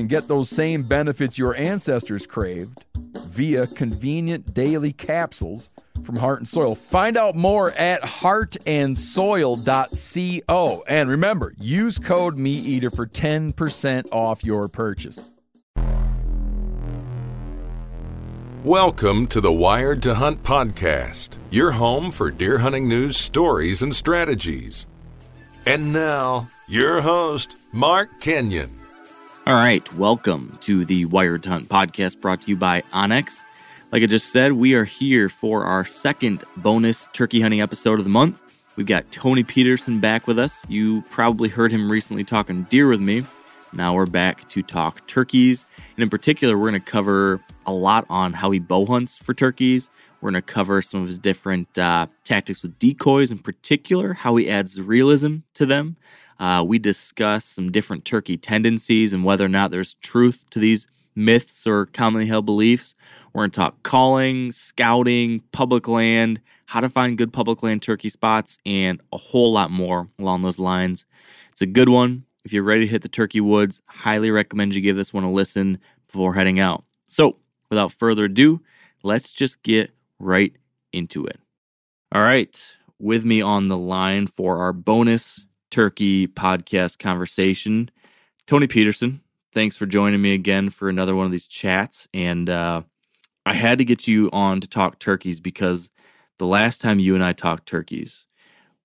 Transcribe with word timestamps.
can 0.00 0.08
get 0.08 0.28
those 0.28 0.48
same 0.48 0.82
benefits 0.82 1.36
your 1.36 1.54
ancestors 1.56 2.26
craved 2.26 2.86
via 3.18 3.66
convenient 3.66 4.54
daily 4.54 4.94
capsules 4.94 5.68
from 6.04 6.16
Heart 6.16 6.38
and 6.38 6.48
Soil. 6.48 6.74
Find 6.74 7.18
out 7.18 7.36
more 7.36 7.72
at 7.72 8.00
heartandsoil.co. 8.02 10.84
And 10.88 11.10
remember, 11.10 11.52
use 11.58 11.98
code 11.98 12.38
MeatEater 12.38 12.96
for 12.96 13.06
10% 13.06 14.08
off 14.10 14.42
your 14.42 14.68
purchase. 14.68 15.32
Welcome 18.64 19.26
to 19.26 19.42
the 19.42 19.52
Wired 19.52 20.00
to 20.04 20.14
Hunt 20.14 20.42
podcast, 20.42 21.36
your 21.50 21.72
home 21.72 22.10
for 22.10 22.30
deer 22.30 22.56
hunting 22.56 22.88
news, 22.88 23.18
stories, 23.18 23.82
and 23.82 23.94
strategies. 23.94 24.86
And 25.66 25.92
now, 25.92 26.48
your 26.68 27.02
host, 27.02 27.56
Mark 27.72 28.18
Kenyon. 28.20 28.79
All 29.50 29.56
right, 29.56 29.92
welcome 29.94 30.56
to 30.60 30.84
the 30.84 31.06
Wired 31.06 31.44
Hunt 31.44 31.68
podcast 31.68 32.20
brought 32.20 32.42
to 32.42 32.50
you 32.50 32.56
by 32.56 32.82
onX. 32.92 33.42
Like 33.90 34.04
I 34.04 34.06
just 34.06 34.30
said, 34.30 34.52
we 34.52 34.74
are 34.74 34.84
here 34.84 35.28
for 35.28 35.64
our 35.64 35.84
second 35.84 36.44
bonus 36.58 37.08
turkey 37.12 37.40
hunting 37.40 37.60
episode 37.60 37.98
of 37.98 38.04
the 38.04 38.10
month. 38.10 38.44
We've 38.76 38.86
got 38.86 39.10
Tony 39.10 39.42
Peterson 39.42 39.98
back 39.98 40.28
with 40.28 40.38
us. 40.38 40.64
You 40.70 41.02
probably 41.10 41.48
heard 41.48 41.72
him 41.72 41.90
recently 41.90 42.22
talking 42.22 42.62
deer 42.70 42.86
with 42.86 43.00
me. 43.00 43.24
Now 43.72 43.92
we're 43.92 44.06
back 44.06 44.48
to 44.50 44.62
talk 44.62 45.04
turkeys. 45.08 45.66
And 45.96 46.04
in 46.04 46.10
particular, 46.10 46.56
we're 46.56 46.70
going 46.70 46.80
to 46.80 46.88
cover 46.88 47.40
a 47.66 47.72
lot 47.72 48.06
on 48.08 48.34
how 48.34 48.52
he 48.52 48.60
bow 48.60 48.86
hunts 48.86 49.18
for 49.18 49.34
turkeys. 49.34 49.90
We're 50.20 50.30
going 50.30 50.40
to 50.40 50.46
cover 50.46 50.80
some 50.80 51.00
of 51.00 51.08
his 51.08 51.18
different 51.18 51.76
uh, 51.76 52.06
tactics 52.22 52.62
with 52.62 52.78
decoys, 52.78 53.32
in 53.32 53.38
particular, 53.38 54.12
how 54.12 54.36
he 54.36 54.48
adds 54.48 54.80
realism 54.80 55.38
to 55.54 55.66
them. 55.66 55.96
Uh, 56.40 56.64
we 56.66 56.78
discuss 56.78 57.44
some 57.44 57.70
different 57.70 58.06
turkey 58.06 58.38
tendencies 58.38 59.12
and 59.12 59.24
whether 59.24 59.44
or 59.44 59.48
not 59.48 59.70
there's 59.70 59.94
truth 59.94 60.46
to 60.50 60.58
these 60.58 60.88
myths 61.14 61.66
or 61.66 61.84
commonly 61.86 62.26
held 62.26 62.46
beliefs. 62.46 62.94
We're 63.32 63.42
going 63.42 63.50
to 63.50 63.60
talk 63.60 63.82
calling, 63.82 64.50
scouting, 64.50 65.42
public 65.52 65.86
land, 65.86 66.40
how 66.64 66.80
to 66.80 66.88
find 66.88 67.18
good 67.18 67.32
public 67.32 67.62
land 67.62 67.82
turkey 67.82 68.08
spots, 68.08 68.58
and 68.64 69.00
a 69.12 69.18
whole 69.18 69.52
lot 69.52 69.70
more 69.70 70.08
along 70.18 70.40
those 70.40 70.58
lines. 70.58 71.04
It's 71.52 71.60
a 71.60 71.66
good 71.66 71.90
one. 71.90 72.24
If 72.44 72.54
you're 72.54 72.62
ready 72.62 72.86
to 72.86 72.90
hit 72.90 73.02
the 73.02 73.08
turkey 73.08 73.42
woods, 73.42 73.82
highly 73.86 74.30
recommend 74.30 74.74
you 74.74 74.80
give 74.80 74.96
this 74.96 75.12
one 75.12 75.24
a 75.24 75.30
listen 75.30 75.78
before 76.06 76.34
heading 76.34 76.58
out. 76.58 76.84
So, 77.06 77.36
without 77.68 77.92
further 77.92 78.24
ado, 78.24 78.62
let's 79.02 79.30
just 79.30 79.62
get 79.62 79.90
right 80.18 80.54
into 80.90 81.26
it. 81.26 81.38
All 82.12 82.22
right, 82.22 82.76
with 82.98 83.26
me 83.26 83.42
on 83.42 83.68
the 83.68 83.76
line 83.76 84.26
for 84.26 84.58
our 84.58 84.72
bonus 84.72 85.44
turkey 85.70 86.26
podcast 86.26 86.98
conversation, 86.98 87.90
Tony 88.46 88.66
Peterson. 88.66 89.20
Thanks 89.52 89.76
for 89.76 89.86
joining 89.86 90.22
me 90.22 90.34
again 90.34 90.70
for 90.70 90.88
another 90.88 91.16
one 91.16 91.26
of 91.26 91.32
these 91.32 91.46
chats. 91.46 92.08
And 92.14 92.48
uh, 92.48 92.82
I 93.44 93.54
had 93.54 93.78
to 93.78 93.84
get 93.84 94.06
you 94.06 94.30
on 94.32 94.60
to 94.60 94.68
talk 94.68 94.98
turkeys 94.98 95.40
because 95.40 95.90
the 96.38 96.46
last 96.46 96.80
time 96.80 96.98
you 96.98 97.14
and 97.14 97.24
I 97.24 97.32
talked 97.32 97.66
turkeys, 97.66 98.26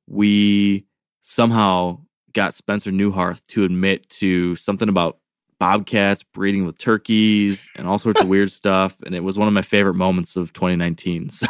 we 0.07 0.85
somehow 1.21 1.99
got 2.33 2.53
Spencer 2.53 2.91
Neuharth 2.91 3.45
to 3.47 3.63
admit 3.63 4.09
to 4.09 4.55
something 4.55 4.89
about 4.89 5.17
bobcats 5.59 6.21
breeding 6.21 6.65
with 6.65 6.77
turkeys 6.77 7.69
and 7.77 7.87
all 7.87 7.97
sorts 7.97 8.21
of 8.21 8.27
weird 8.27 8.51
stuff 8.51 8.97
and 9.05 9.15
it 9.15 9.23
was 9.23 9.37
one 9.37 9.47
of 9.47 9.53
my 9.53 9.61
favorite 9.61 9.95
moments 9.95 10.35
of 10.35 10.51
2019 10.53 11.29
so 11.31 11.47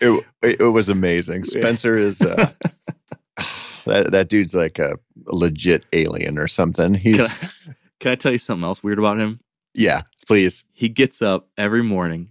it, 0.00 0.24
it 0.42 0.72
was 0.72 0.88
amazing 0.88 1.42
spencer 1.44 1.98
is 1.98 2.22
uh, 2.22 2.50
that, 3.86 4.12
that 4.12 4.28
dude's 4.28 4.54
like 4.54 4.78
a 4.78 4.98
legit 5.26 5.84
alien 5.92 6.38
or 6.38 6.48
something 6.48 6.94
he's 6.94 7.16
can 7.16 7.26
I, 7.26 7.74
can 8.00 8.12
I 8.12 8.14
tell 8.16 8.32
you 8.32 8.38
something 8.38 8.64
else 8.64 8.82
weird 8.82 8.98
about 8.98 9.18
him 9.18 9.40
yeah 9.74 10.02
please 10.26 10.64
he 10.72 10.88
gets 10.88 11.22
up 11.22 11.48
every 11.56 11.82
morning 11.82 12.30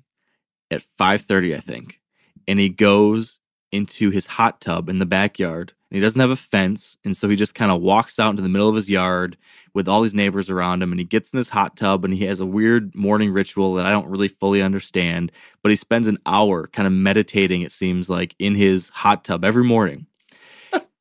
at 0.72 0.84
5.30 1.00 1.56
i 1.56 1.60
think 1.60 2.00
and 2.48 2.60
he 2.60 2.70
goes 2.70 3.40
into 3.76 4.10
his 4.10 4.26
hot 4.26 4.62
tub 4.62 4.90
in 4.90 5.00
the 5.00 5.06
backyard 5.06 5.74
And 5.90 5.98
he 5.98 6.02
doesn't 6.02 6.20
have 6.20 6.30
a 6.30 6.36
fence. 6.36 6.98
And 7.04 7.16
so 7.16 7.28
he 7.30 7.36
just 7.36 7.56
kind 7.56 7.72
of 7.72 7.82
walks 7.82 8.20
out 8.20 8.32
into 8.32 8.42
the 8.42 8.50
middle 8.50 8.70
of 8.70 8.76
his 8.76 8.90
yard 8.90 9.38
with 9.74 9.88
all 9.88 10.02
these 10.02 10.14
neighbors 10.14 10.50
around 10.50 10.82
him. 10.82 10.92
And 10.92 11.00
he 11.00 11.06
gets 11.06 11.34
in 11.34 11.38
his 11.38 11.50
hot 11.50 11.76
tub 11.76 12.06
and 12.06 12.14
he 12.14 12.26
has 12.26 12.40
a 12.40 12.46
weird 12.46 12.96
morning 12.96 13.32
ritual 13.32 13.74
that 13.76 13.86
I 13.86 13.92
don't 13.92 14.08
really 14.08 14.30
fully 14.30 14.62
understand. 14.62 15.32
But 15.62 15.72
he 15.72 15.76
spends 15.76 16.08
an 16.08 16.20
hour 16.26 16.68
kind 16.68 16.88
of 16.88 16.94
meditating, 16.94 17.62
it 17.62 17.72
seems 17.72 18.10
like, 18.10 18.36
in 18.40 18.56
his 18.56 18.90
hot 18.90 19.26
tub 19.26 19.44
every 19.44 19.64
morning 19.64 20.08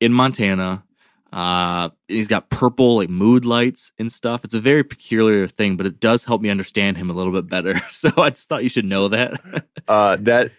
in 0.04 0.12
Montana. 0.12 0.84
Uh, 1.32 1.88
he's 2.06 2.28
got 2.28 2.48
purple 2.50 2.97
like 2.97 3.09
mood 3.09 3.44
lights 3.44 3.92
and 3.98 4.12
stuff. 4.12 4.44
It's 4.44 4.54
a 4.54 4.60
very 4.60 4.84
peculiar 4.84 5.48
thing, 5.48 5.76
but 5.76 5.87
it 5.87 5.98
does 5.98 6.25
help 6.25 6.42
me 6.42 6.48
understand 6.48 6.97
him 6.97 7.10
a 7.10 7.12
little 7.12 7.32
bit 7.32 7.48
better. 7.48 7.81
So 7.91 8.10
I 8.19 8.31
just 8.31 8.48
thought 8.48 8.62
you 8.62 8.69
should 8.69 8.84
know 8.88 9.09
that. 9.09 9.41
uh, 9.88 10.16
that 10.20 10.53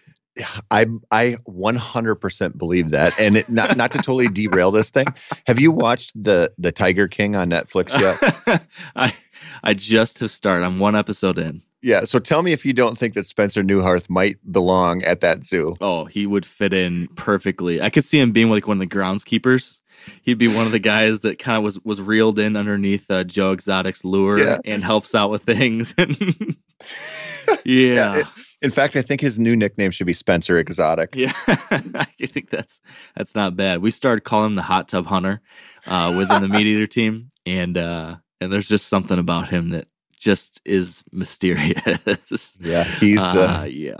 I 0.70 0.86
I 1.10 1.36
100% 1.48 2.58
believe 2.58 2.90
that, 2.90 3.18
and 3.18 3.36
it, 3.36 3.48
not 3.48 3.76
not 3.76 3.92
to 3.92 3.98
totally 3.98 4.28
derail 4.28 4.70
this 4.70 4.90
thing. 4.90 5.06
Have 5.46 5.60
you 5.60 5.70
watched 5.70 6.12
the 6.20 6.52
the 6.58 6.72
Tiger 6.72 7.08
King 7.08 7.36
on 7.36 7.48
Netflix 7.48 7.98
yet? 7.98 8.66
I 8.96 9.14
I 9.62 9.74
just 9.74 10.18
have 10.18 10.30
started. 10.30 10.66
I'm 10.66 10.78
one 10.78 10.96
episode 10.96 11.38
in. 11.38 11.62
Yeah, 11.86 12.02
so 12.02 12.18
tell 12.18 12.42
me 12.42 12.50
if 12.50 12.64
you 12.64 12.72
don't 12.72 12.98
think 12.98 13.14
that 13.14 13.26
Spencer 13.26 13.62
Neuharth 13.62 14.10
might 14.10 14.38
belong 14.50 15.04
at 15.04 15.20
that 15.20 15.46
zoo. 15.46 15.76
Oh, 15.80 16.06
he 16.06 16.26
would 16.26 16.44
fit 16.44 16.74
in 16.74 17.06
perfectly. 17.14 17.80
I 17.80 17.90
could 17.90 18.04
see 18.04 18.18
him 18.18 18.32
being 18.32 18.50
like 18.50 18.66
one 18.66 18.78
of 18.78 18.88
the 18.88 18.92
groundskeepers. 18.92 19.80
He'd 20.22 20.36
be 20.36 20.48
one 20.48 20.66
of 20.66 20.72
the 20.72 20.80
guys 20.80 21.20
that 21.20 21.38
kind 21.38 21.58
of 21.58 21.62
was 21.62 21.78
was 21.84 22.02
reeled 22.02 22.40
in 22.40 22.56
underneath 22.56 23.08
uh, 23.08 23.22
Joe 23.22 23.52
Exotic's 23.52 24.04
lure 24.04 24.36
yeah. 24.36 24.58
and 24.64 24.82
helps 24.82 25.14
out 25.14 25.30
with 25.30 25.44
things. 25.44 25.94
yeah. 25.98 27.56
yeah 27.64 28.16
it, 28.16 28.26
in 28.62 28.72
fact, 28.72 28.96
I 28.96 29.02
think 29.02 29.20
his 29.20 29.38
new 29.38 29.54
nickname 29.54 29.92
should 29.92 30.08
be 30.08 30.12
Spencer 30.12 30.58
Exotic. 30.58 31.14
Yeah, 31.14 31.34
I 31.46 32.08
think 32.20 32.50
that's 32.50 32.80
that's 33.14 33.36
not 33.36 33.54
bad. 33.54 33.80
We 33.80 33.92
started 33.92 34.22
calling 34.22 34.46
him 34.46 34.54
the 34.56 34.62
Hot 34.62 34.88
Tub 34.88 35.06
Hunter 35.06 35.40
uh, 35.86 36.12
within 36.18 36.42
the 36.42 36.48
Meat 36.48 36.66
Eater 36.66 36.88
team, 36.88 37.30
and 37.46 37.78
uh, 37.78 38.16
and 38.40 38.52
there's 38.52 38.66
just 38.66 38.88
something 38.88 39.20
about 39.20 39.50
him 39.50 39.70
that 39.70 39.86
just 40.16 40.60
is 40.64 41.04
mysterious. 41.12 42.58
Yeah, 42.60 42.84
he's 42.84 43.18
uh, 43.18 43.60
uh, 43.60 43.64
yeah. 43.64 43.96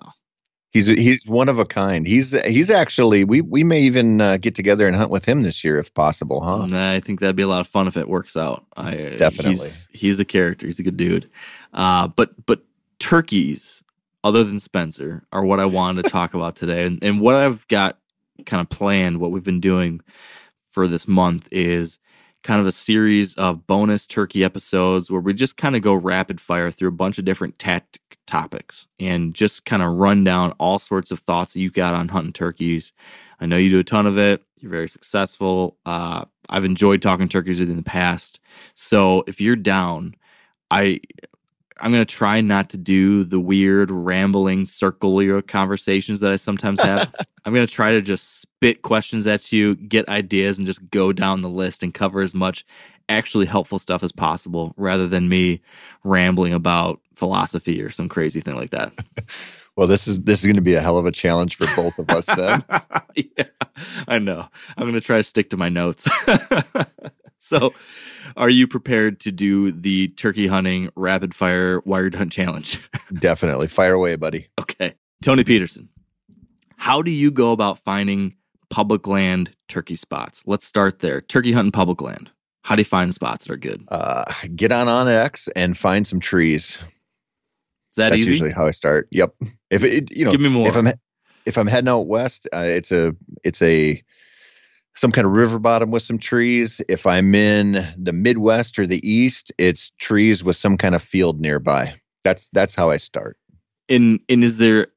He's 0.71 0.87
he's 0.87 1.21
one 1.27 1.49
of 1.49 1.59
a 1.59 1.65
kind. 1.65 2.07
He's 2.07 2.39
he's 2.45 2.71
actually 2.71 3.25
we 3.25 3.41
we 3.41 3.65
may 3.65 3.81
even 3.81 4.21
uh, 4.21 4.37
get 4.37 4.55
together 4.55 4.87
and 4.87 4.97
hunt 4.97 5.11
with 5.11 5.25
him 5.25 5.43
this 5.43 5.65
year 5.65 5.79
if 5.79 5.93
possible, 5.95 6.43
huh? 6.43 6.69
I 6.73 7.01
think 7.01 7.21
that'd 7.21 7.37
be 7.37 7.43
a 7.43 7.49
lot 7.49 7.61
of 7.61 7.67
fun 7.67 7.89
if 7.89 7.97
it 7.97 8.09
works 8.09 8.37
out. 8.37 8.65
I, 8.77 8.95
Definitely, 9.19 9.53
he's, 9.53 9.89
he's 9.93 10.21
a 10.21 10.25
character. 10.25 10.67
He's 10.67 10.79
a 10.79 10.83
good 10.83 10.97
dude. 10.97 11.31
Uh, 11.73 12.09
but 12.09 12.47
but 12.47 12.61
turkeys 12.99 13.83
other 14.27 14.43
than 14.43 14.59
Spencer 14.59 15.23
are 15.33 15.45
what 15.45 15.61
I 15.61 15.67
wanted 15.67 16.03
to 16.03 16.09
talk 16.11 16.35
about 16.35 16.57
today. 16.57 16.85
And, 16.85 17.03
and 17.03 17.21
what 17.21 17.37
I've 17.37 17.67
got 17.69 17.99
kind 18.45 18.61
of 18.61 18.69
planned, 18.69 19.19
what 19.19 19.31
we've 19.31 19.45
been 19.45 19.61
doing 19.61 20.01
for 20.69 20.89
this 20.89 21.07
month 21.07 21.49
is 21.53 21.99
kind 22.47 22.61
of 22.61 22.67
a 22.67 22.73
series 22.73 23.35
of 23.35 23.67
bonus 23.67 24.07
turkey 24.07 24.45
episodes 24.45 25.11
where 25.11 25.21
we 25.21 25.35
just 25.35 25.57
kind 25.57 25.75
of 25.75 25.83
go 25.83 25.93
rapid 25.93 26.41
fire 26.41 26.71
through 26.71 26.89
a 26.89 26.93
bunch 26.93 27.19
of 27.19 27.25
different 27.25 27.59
tactic 27.59 28.19
topics 28.25 28.87
and 29.01 29.35
just 29.35 29.65
kind 29.65 29.83
of 29.83 29.93
run 29.95 30.23
down 30.23 30.53
all 30.53 30.79
sorts 30.79 31.11
of 31.11 31.19
thoughts 31.19 31.53
that 31.53 31.61
you've 31.61 31.73
got 31.73 31.93
on 31.93 32.07
hunting 32.07 32.33
turkeys. 32.33 32.93
I 33.41 33.47
know 33.47 33.57
you 33.57 33.69
do 33.69 33.81
a 33.81 33.85
ton 33.85 34.07
of 34.07 34.17
it. 34.17 34.45
You're 34.61 34.71
very 34.71 34.89
successful. 34.89 35.77
Uh, 35.85 36.25
I've 36.49 36.65
enjoyed 36.65 37.03
talking 37.03 37.29
turkeys 37.29 37.59
with 37.59 37.69
you 37.69 37.73
in 37.73 37.79
the 37.79 37.83
past. 37.83 38.39
So 38.75 39.25
if 39.27 39.41
you're 39.41 39.57
down, 39.57 40.15
I 40.71 41.01
I'm 41.79 41.93
going 41.93 42.05
to 42.05 42.15
try 42.15 42.41
not 42.41 42.71
to 42.71 42.79
do 42.79 43.25
the 43.25 43.39
weird 43.39 43.91
rambling 43.91 44.65
circular 44.67 45.43
conversations 45.43 46.21
that 46.21 46.33
I 46.33 46.37
sometimes 46.37 46.81
have. 46.81 47.15
I'm 47.45 47.53
going 47.53 47.67
to 47.67 47.73
try 47.73 47.93
to 47.93 48.01
just 48.01 48.41
spit 48.41 48.83
questions 48.83 49.27
at 49.27 49.53
you, 49.53 49.75
get 49.75 50.09
ideas, 50.09 50.59
and 50.59 50.67
just 50.67 50.91
go 50.91 51.13
down 51.13 51.43
the 51.43 51.51
list 51.51 51.83
and 51.83 51.93
cover 51.93 52.23
as 52.23 52.35
much 52.35 52.65
actually 53.09 53.47
helpful 53.47 53.79
stuff 53.79 54.03
as 54.03 54.13
possible 54.13 54.75
rather 54.77 55.07
than 55.07 55.29
me 55.29 55.61
rambling 56.03 56.55
about 56.55 57.01
philosophy 57.15 57.81
or 57.81 57.91
some 57.91 58.09
crazy 58.09 58.41
thing 58.41 58.57
like 58.57 58.71
that. 58.71 58.93
Well, 59.77 59.87
this 59.87 60.09
is 60.09 60.21
this 60.21 60.41
is 60.41 60.47
going 60.47 60.57
to 60.57 60.63
be 60.63 60.75
a 60.75 60.81
hell 60.81 60.97
of 60.97 61.05
a 61.05 61.13
challenge 61.13 61.57
for 61.57 61.67
both 61.77 61.99
of 61.99 62.09
us 62.09 62.25
then. 62.25 62.65
yeah, 63.15 63.45
I 64.09 64.19
know. 64.19 64.49
I'm 64.75 64.85
going 64.85 64.95
to 64.95 65.03
try 65.03 65.19
to 65.19 65.23
stick 65.23 65.51
to 65.51 65.59
my 65.59 65.69
notes. 65.69 66.09
so, 67.39 67.75
are 68.37 68.51
you 68.51 68.67
prepared 68.67 69.21
to 69.21 69.33
do 69.33 69.73
the 69.73 70.09
turkey 70.09 70.47
hunting 70.47 70.91
rapid 70.97 71.35
fire 71.35 71.81
wired 71.85 72.15
hunt 72.15 72.33
challenge? 72.33 72.81
Definitely. 73.19 73.69
Fire 73.69 73.95
away, 73.95 74.17
buddy. 74.17 74.49
Okay. 74.61 74.95
Tony 75.23 75.45
Peterson, 75.45 75.89
how 76.77 77.03
do 77.03 77.11
you 77.11 77.31
go 77.31 77.53
about 77.53 77.79
finding 77.79 78.35
public 78.71 79.07
land 79.07 79.55
turkey 79.69 79.97
spots? 79.97 80.43
Let's 80.47 80.67
start 80.67 80.99
there. 81.01 81.21
Turkey 81.21 81.53
hunting 81.53 81.73
public 81.73 82.01
land. 82.03 82.31
How 82.63 82.75
do 82.77 82.81
you 82.81 82.85
find 82.85 83.15
spots 83.15 83.45
that 83.47 83.53
are 83.53 83.57
good? 83.57 83.85
Uh, 83.89 84.25
get 84.55 84.73
on 84.73 84.87
onX 84.89 85.49
and 85.55 85.79
find 85.79 86.07
some 86.07 86.19
trees. 86.21 86.79
Is 87.91 87.97
that 87.97 88.11
That's 88.11 88.23
easy? 88.23 88.33
usually 88.33 88.51
how 88.51 88.67
I 88.67 88.73
start. 88.73 89.09
Yep. 89.13 89.35
If 89.71 89.85
it, 89.85 90.15
you 90.15 90.25
know, 90.25 90.33
Give 90.33 90.41
me 90.41 90.49
more. 90.49 90.69
if 90.69 90.77
I'm 90.77 90.89
if 91.47 91.57
I'm 91.57 91.69
heading 91.69 91.89
out 91.89 92.09
west, 92.09 92.49
uh, 92.53 92.65
it's 92.67 92.91
a 92.91 93.15
it's 93.45 93.63
a 93.63 94.03
some 94.97 95.13
kind 95.13 95.27
of 95.27 95.33
river 95.33 95.59
bottom 95.59 95.91
with 95.91 96.03
some 96.03 96.19
trees. 96.19 96.81
If 96.89 97.07
I'm 97.07 97.35
in 97.35 97.87
the 97.97 98.13
Midwest 98.13 98.79
or 98.79 98.87
the 98.87 99.07
East, 99.09 99.53
it's 99.59 99.91
trees 99.99 100.43
with 100.43 100.57
some 100.57 100.77
kind 100.77 100.95
of 100.95 101.03
field 101.03 101.41
nearby. 101.41 101.95
That's 102.25 102.49
that's 102.53 102.75
how 102.75 102.91
I 102.91 102.97
start. 102.99 103.37
and 103.89 104.21
and 104.29 104.43
is 104.45 104.59
there 104.59 104.89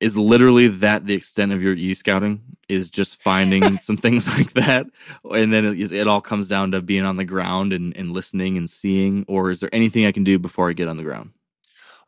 is 0.00 0.16
literally 0.16 0.68
that 0.68 1.06
the 1.06 1.14
extent 1.14 1.52
of 1.52 1.62
your 1.62 1.74
e 1.74 1.92
scouting 1.94 2.40
is 2.68 2.88
just 2.90 3.20
finding 3.20 3.78
some 3.80 3.96
things 3.96 4.28
like 4.38 4.52
that 4.52 4.86
and 5.32 5.52
then 5.52 5.64
it, 5.64 5.92
it 5.92 6.06
all 6.06 6.20
comes 6.20 6.48
down 6.48 6.70
to 6.72 6.80
being 6.80 7.04
on 7.04 7.16
the 7.16 7.24
ground 7.24 7.72
and, 7.72 7.96
and 7.96 8.12
listening 8.12 8.56
and 8.56 8.70
seeing 8.70 9.24
or 9.28 9.50
is 9.50 9.60
there 9.60 9.74
anything 9.74 10.06
i 10.06 10.12
can 10.12 10.24
do 10.24 10.38
before 10.38 10.70
i 10.70 10.72
get 10.72 10.88
on 10.88 10.96
the 10.96 11.02
ground 11.02 11.30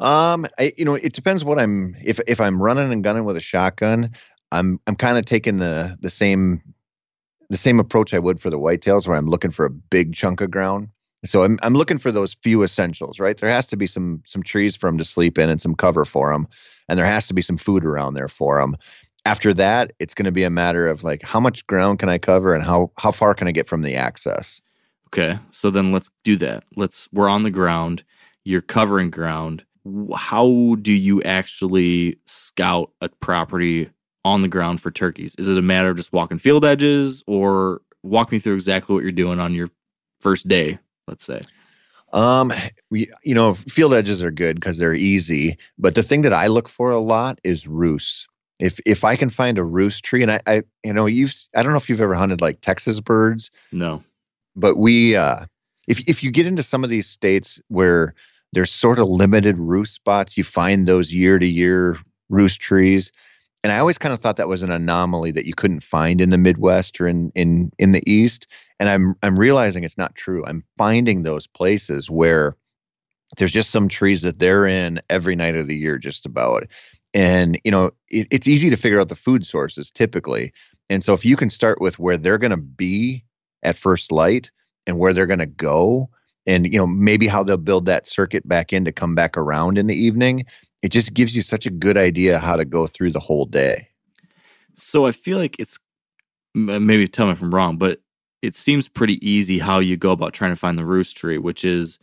Um, 0.00 0.46
I, 0.58 0.72
you 0.78 0.84
know, 0.84 0.94
it 0.94 1.12
depends 1.12 1.44
what 1.44 1.58
I'm. 1.58 1.96
If 2.02 2.20
if 2.26 2.40
I'm 2.40 2.60
running 2.62 2.92
and 2.92 3.04
gunning 3.04 3.24
with 3.24 3.36
a 3.36 3.40
shotgun, 3.40 4.10
I'm 4.50 4.80
I'm 4.86 4.96
kind 4.96 5.18
of 5.18 5.24
taking 5.26 5.58
the 5.58 5.98
the 6.00 6.10
same 6.10 6.62
the 7.50 7.58
same 7.58 7.80
approach 7.80 8.14
I 8.14 8.18
would 8.18 8.40
for 8.40 8.48
the 8.48 8.58
whitetails, 8.58 9.06
where 9.06 9.16
I'm 9.16 9.28
looking 9.28 9.50
for 9.50 9.66
a 9.66 9.70
big 9.70 10.14
chunk 10.14 10.40
of 10.40 10.50
ground. 10.50 10.88
So 11.26 11.42
I'm 11.42 11.58
I'm 11.62 11.74
looking 11.74 11.98
for 11.98 12.10
those 12.10 12.34
few 12.34 12.62
essentials, 12.62 13.18
right? 13.18 13.36
There 13.36 13.50
has 13.50 13.66
to 13.66 13.76
be 13.76 13.86
some 13.86 14.22
some 14.24 14.42
trees 14.42 14.74
for 14.74 14.88
them 14.88 14.96
to 14.96 15.04
sleep 15.04 15.36
in 15.36 15.50
and 15.50 15.60
some 15.60 15.74
cover 15.74 16.04
for 16.06 16.32
them, 16.32 16.48
and 16.88 16.98
there 16.98 17.06
has 17.06 17.26
to 17.26 17.34
be 17.34 17.42
some 17.42 17.58
food 17.58 17.84
around 17.84 18.14
there 18.14 18.28
for 18.28 18.58
them. 18.58 18.76
After 19.26 19.52
that, 19.52 19.92
it's 19.98 20.14
going 20.14 20.24
to 20.24 20.32
be 20.32 20.44
a 20.44 20.50
matter 20.50 20.86
of 20.86 21.02
like 21.02 21.22
how 21.22 21.40
much 21.40 21.66
ground 21.66 21.98
can 21.98 22.08
I 22.08 22.16
cover 22.16 22.54
and 22.54 22.64
how 22.64 22.90
how 22.96 23.10
far 23.12 23.34
can 23.34 23.48
I 23.48 23.52
get 23.52 23.68
from 23.68 23.82
the 23.82 23.96
access. 23.96 24.60
okay 25.08 25.38
so 25.50 25.70
then 25.70 25.92
let's 25.92 26.10
do 26.24 26.36
that 26.36 26.64
let's 26.76 27.08
we're 27.12 27.28
on 27.28 27.42
the 27.42 27.50
ground 27.50 28.04
you're 28.44 28.62
covering 28.62 29.10
ground 29.10 29.64
how 30.16 30.76
do 30.80 30.92
you 30.92 31.22
actually 31.22 32.18
scout 32.26 32.90
a 33.00 33.08
property 33.08 33.90
on 34.24 34.42
the 34.42 34.48
ground 34.48 34.80
for 34.80 34.90
turkeys 34.90 35.34
is 35.38 35.48
it 35.48 35.58
a 35.58 35.62
matter 35.62 35.90
of 35.90 35.96
just 35.96 36.12
walking 36.12 36.38
field 36.38 36.64
edges 36.64 37.22
or 37.26 37.80
walk 38.02 38.32
me 38.32 38.38
through 38.38 38.54
exactly 38.54 38.94
what 38.94 39.02
you're 39.02 39.12
doing 39.12 39.40
on 39.40 39.54
your 39.54 39.68
first 40.20 40.48
day 40.48 40.78
let's 41.08 41.24
say 41.24 41.40
Um, 42.12 42.52
we, 42.90 43.08
you 43.22 43.36
know, 43.36 43.54
field 43.68 43.94
edges 43.94 44.24
are 44.24 44.32
good 44.32 44.56
because 44.56 44.78
they're 44.78 44.94
easy. 44.94 45.56
But 45.78 45.94
the 45.94 46.02
thing 46.02 46.22
that 46.22 46.32
I 46.34 46.48
look 46.48 46.68
for 46.68 46.90
a 46.90 46.98
lot 46.98 47.38
is 47.44 47.68
roosts. 47.68 48.26
If 48.58 48.80
if 48.84 49.04
I 49.04 49.14
can 49.14 49.30
find 49.30 49.58
a 49.58 49.62
roost 49.62 50.04
tree, 50.04 50.20
and 50.20 50.32
I, 50.32 50.40
I 50.44 50.62
you 50.82 50.92
know, 50.92 51.06
you've 51.06 51.32
I 51.54 51.62
don't 51.62 51.70
know 51.70 51.78
if 51.78 51.88
you've 51.88 52.00
ever 52.00 52.16
hunted 52.16 52.40
like 52.40 52.62
Texas 52.62 52.98
birds, 52.98 53.52
no 53.70 54.02
but 54.56 54.76
we 54.76 55.16
uh 55.16 55.46
if 55.88 56.00
if 56.08 56.22
you 56.22 56.30
get 56.30 56.46
into 56.46 56.62
some 56.62 56.84
of 56.84 56.90
these 56.90 57.08
states 57.08 57.60
where 57.68 58.14
there's 58.52 58.72
sort 58.72 58.98
of 58.98 59.08
limited 59.08 59.58
roost 59.58 59.94
spots, 59.94 60.36
you 60.36 60.44
find 60.44 60.86
those 60.86 61.12
year 61.12 61.38
to 61.38 61.46
year 61.46 61.96
roost 62.28 62.60
trees. 62.60 63.12
And 63.62 63.72
I 63.72 63.78
always 63.78 63.98
kind 63.98 64.14
of 64.14 64.20
thought 64.20 64.36
that 64.36 64.48
was 64.48 64.62
an 64.62 64.70
anomaly 64.70 65.32
that 65.32 65.44
you 65.44 65.54
couldn't 65.54 65.84
find 65.84 66.20
in 66.20 66.30
the 66.30 66.38
Midwest 66.38 67.00
or 67.00 67.06
in 67.06 67.30
in 67.34 67.70
in 67.78 67.92
the 67.92 68.02
East. 68.10 68.46
And 68.78 68.88
I'm 68.88 69.14
I'm 69.22 69.38
realizing 69.38 69.84
it's 69.84 69.98
not 69.98 70.14
true. 70.14 70.44
I'm 70.46 70.64
finding 70.78 71.22
those 71.22 71.46
places 71.46 72.08
where 72.08 72.56
there's 73.36 73.52
just 73.52 73.70
some 73.70 73.88
trees 73.88 74.22
that 74.22 74.38
they're 74.38 74.66
in 74.66 75.00
every 75.10 75.36
night 75.36 75.56
of 75.56 75.66
the 75.66 75.76
year, 75.76 75.98
just 75.98 76.26
about. 76.26 76.66
And 77.12 77.60
you 77.64 77.70
know, 77.70 77.92
it, 78.08 78.28
it's 78.30 78.48
easy 78.48 78.70
to 78.70 78.76
figure 78.76 79.00
out 79.00 79.08
the 79.08 79.16
food 79.16 79.44
sources 79.44 79.90
typically. 79.90 80.52
And 80.88 81.04
so 81.04 81.12
if 81.12 81.24
you 81.24 81.36
can 81.36 81.50
start 81.50 81.80
with 81.80 81.98
where 81.98 82.16
they're 82.16 82.38
going 82.38 82.50
to 82.50 82.56
be 82.56 83.24
at 83.62 83.76
first 83.76 84.10
light 84.10 84.50
and 84.86 84.98
where 84.98 85.12
they're 85.12 85.26
going 85.26 85.38
to 85.38 85.46
go 85.46 86.08
and 86.46 86.72
you 86.72 86.78
know 86.78 86.86
maybe 86.86 87.26
how 87.26 87.42
they'll 87.42 87.56
build 87.56 87.86
that 87.86 88.06
circuit 88.06 88.46
back 88.48 88.72
in 88.72 88.84
to 88.84 88.92
come 88.92 89.14
back 89.14 89.36
around 89.36 89.78
in 89.78 89.86
the 89.86 89.94
evening 89.94 90.44
it 90.82 90.90
just 90.90 91.14
gives 91.14 91.36
you 91.36 91.42
such 91.42 91.66
a 91.66 91.70
good 91.70 91.96
idea 91.98 92.38
how 92.38 92.56
to 92.56 92.64
go 92.64 92.86
through 92.86 93.12
the 93.12 93.20
whole 93.20 93.46
day 93.46 93.88
So 94.76 95.06
I 95.06 95.12
feel 95.12 95.38
like 95.38 95.56
it's 95.58 95.78
maybe 96.54 97.06
tell 97.06 97.26
me 97.26 97.32
if 97.32 97.42
I'm 97.42 97.54
wrong, 97.54 97.76
but 97.76 98.00
it 98.42 98.54
seems 98.54 98.88
pretty 98.88 99.24
easy 99.28 99.58
how 99.58 99.78
you 99.80 99.96
go 99.96 100.12
about 100.12 100.32
trying 100.34 100.52
to 100.52 100.56
find 100.56 100.78
the 100.78 100.86
roost 100.86 101.16
tree, 101.16 101.38
which 101.38 101.64
is 101.64 101.98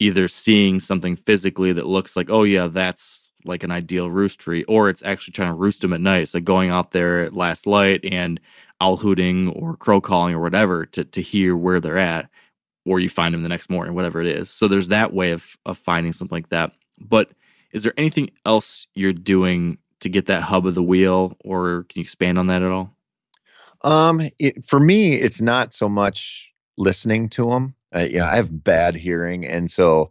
either 0.00 0.28
seeing 0.28 0.80
something 0.80 1.16
physically 1.16 1.72
that 1.72 1.86
looks 1.86 2.16
like, 2.16 2.30
oh 2.30 2.42
yeah, 2.42 2.66
that's 2.66 3.30
like 3.44 3.62
an 3.62 3.70
ideal 3.70 4.10
roost 4.10 4.38
tree, 4.40 4.64
or 4.64 4.88
it's 4.88 5.02
actually 5.04 5.32
trying 5.32 5.50
to 5.50 5.56
roost 5.56 5.80
them 5.82 5.92
at 5.92 6.00
night. 6.00 6.22
It's 6.22 6.34
like 6.34 6.44
going 6.44 6.70
out 6.70 6.92
there 6.92 7.20
at 7.22 7.34
last 7.34 7.66
light 7.66 8.04
and 8.04 8.40
owl 8.80 8.98
hooting 8.98 9.50
or 9.50 9.76
crow 9.76 10.00
calling 10.00 10.34
or 10.34 10.40
whatever 10.40 10.86
to 10.86 11.04
to 11.04 11.22
hear 11.22 11.56
where 11.56 11.80
they're 11.80 11.98
at, 11.98 12.28
or 12.84 13.00
you 13.00 13.08
find 13.08 13.34
them 13.34 13.42
the 13.42 13.48
next 13.48 13.70
morning, 13.70 13.94
whatever 13.94 14.20
it 14.20 14.26
is. 14.26 14.50
So 14.50 14.68
there's 14.68 14.88
that 14.88 15.12
way 15.14 15.32
of 15.32 15.56
of 15.66 15.78
finding 15.78 16.12
something 16.12 16.36
like 16.36 16.50
that. 16.50 16.72
But 17.00 17.30
is 17.72 17.82
there 17.82 17.94
anything 17.96 18.30
else 18.44 18.86
you're 18.94 19.12
doing 19.12 19.78
to 20.00 20.08
get 20.08 20.26
that 20.26 20.42
hub 20.42 20.66
of 20.66 20.74
the 20.74 20.82
wheel, 20.82 21.36
or 21.44 21.84
can 21.88 22.00
you 22.00 22.02
expand 22.02 22.38
on 22.38 22.46
that 22.48 22.62
at 22.62 22.70
all? 22.70 22.96
um 23.82 24.20
it, 24.38 24.64
for 24.66 24.80
me 24.80 25.14
it's 25.14 25.40
not 25.40 25.74
so 25.74 25.88
much 25.88 26.52
listening 26.78 27.28
to 27.28 27.50
them 27.50 27.74
uh, 27.94 28.00
you 28.00 28.18
know 28.18 28.24
i 28.24 28.36
have 28.36 28.64
bad 28.64 28.94
hearing 28.96 29.46
and 29.46 29.70
so 29.70 30.10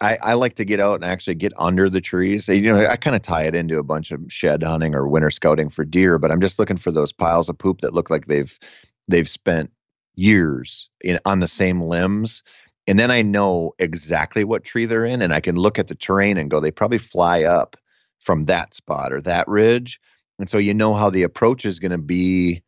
I, 0.00 0.18
I 0.20 0.34
like 0.34 0.56
to 0.56 0.64
get 0.64 0.80
out 0.80 0.96
and 0.96 1.04
actually 1.04 1.36
get 1.36 1.52
under 1.56 1.88
the 1.88 2.00
trees. 2.00 2.48
You 2.48 2.72
know, 2.72 2.84
I 2.84 2.96
kind 2.96 3.14
of 3.14 3.22
tie 3.22 3.44
it 3.44 3.54
into 3.54 3.78
a 3.78 3.84
bunch 3.84 4.10
of 4.10 4.20
shed 4.26 4.64
hunting 4.64 4.96
or 4.96 5.06
winter 5.06 5.30
scouting 5.30 5.70
for 5.70 5.84
deer, 5.84 6.18
but 6.18 6.32
I'm 6.32 6.40
just 6.40 6.58
looking 6.58 6.76
for 6.76 6.90
those 6.90 7.12
piles 7.12 7.48
of 7.48 7.56
poop 7.56 7.82
that 7.82 7.94
look 7.94 8.10
like 8.10 8.26
they've 8.26 8.58
they've 9.06 9.28
spent 9.28 9.70
years 10.16 10.90
in 11.04 11.20
on 11.24 11.38
the 11.38 11.46
same 11.46 11.82
limbs. 11.82 12.42
And 12.86 12.98
then 12.98 13.10
I 13.10 13.22
know 13.22 13.72
exactly 13.78 14.44
what 14.44 14.64
tree 14.64 14.86
they're 14.86 15.04
in, 15.04 15.22
and 15.22 15.32
I 15.32 15.40
can 15.40 15.56
look 15.56 15.78
at 15.78 15.88
the 15.88 15.94
terrain 15.94 16.36
and 16.36 16.50
go, 16.50 16.60
they 16.60 16.70
probably 16.70 16.98
fly 16.98 17.42
up 17.42 17.76
from 18.18 18.46
that 18.46 18.74
spot 18.74 19.12
or 19.12 19.20
that 19.22 19.46
ridge. 19.46 20.00
And 20.38 20.48
so 20.48 20.58
you 20.58 20.74
know 20.74 20.94
how 20.94 21.10
the 21.10 21.22
approach 21.22 21.64
is 21.64 21.78
going 21.78 21.92
to 21.92 21.98
be 21.98 22.62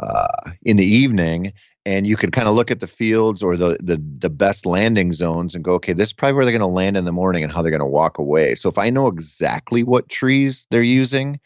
uh, 0.00 0.50
in 0.62 0.76
the 0.76 0.84
evening, 0.84 1.52
and 1.84 2.06
you 2.06 2.16
can 2.16 2.30
kind 2.30 2.48
of 2.48 2.54
look 2.54 2.70
at 2.70 2.80
the 2.80 2.86
fields 2.86 3.42
or 3.42 3.56
the, 3.56 3.76
the 3.80 4.02
the 4.18 4.30
best 4.30 4.64
landing 4.66 5.12
zones 5.12 5.54
and 5.54 5.62
go, 5.62 5.74
okay, 5.74 5.92
this 5.92 6.08
is 6.08 6.12
probably 6.12 6.34
where 6.34 6.44
they're 6.44 6.52
going 6.52 6.60
to 6.60 6.66
land 6.66 6.96
in 6.96 7.04
the 7.04 7.12
morning 7.12 7.44
and 7.44 7.52
how 7.52 7.62
they're 7.62 7.70
going 7.70 7.80
to 7.80 7.86
walk 7.86 8.18
away. 8.18 8.54
So 8.54 8.68
if 8.68 8.78
I 8.78 8.90
know 8.90 9.08
exactly 9.08 9.82
what 9.82 10.08
trees 10.08 10.66
they're 10.70 10.82
using, 10.82 11.38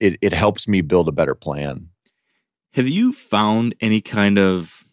it 0.00 0.16
it 0.22 0.32
helps 0.32 0.68
me 0.68 0.80
build 0.80 1.08
a 1.08 1.12
better 1.12 1.34
plan. 1.34 1.88
Have 2.72 2.88
you 2.88 3.12
found 3.12 3.74
any 3.80 4.00
kind 4.00 4.38
of 4.38 4.84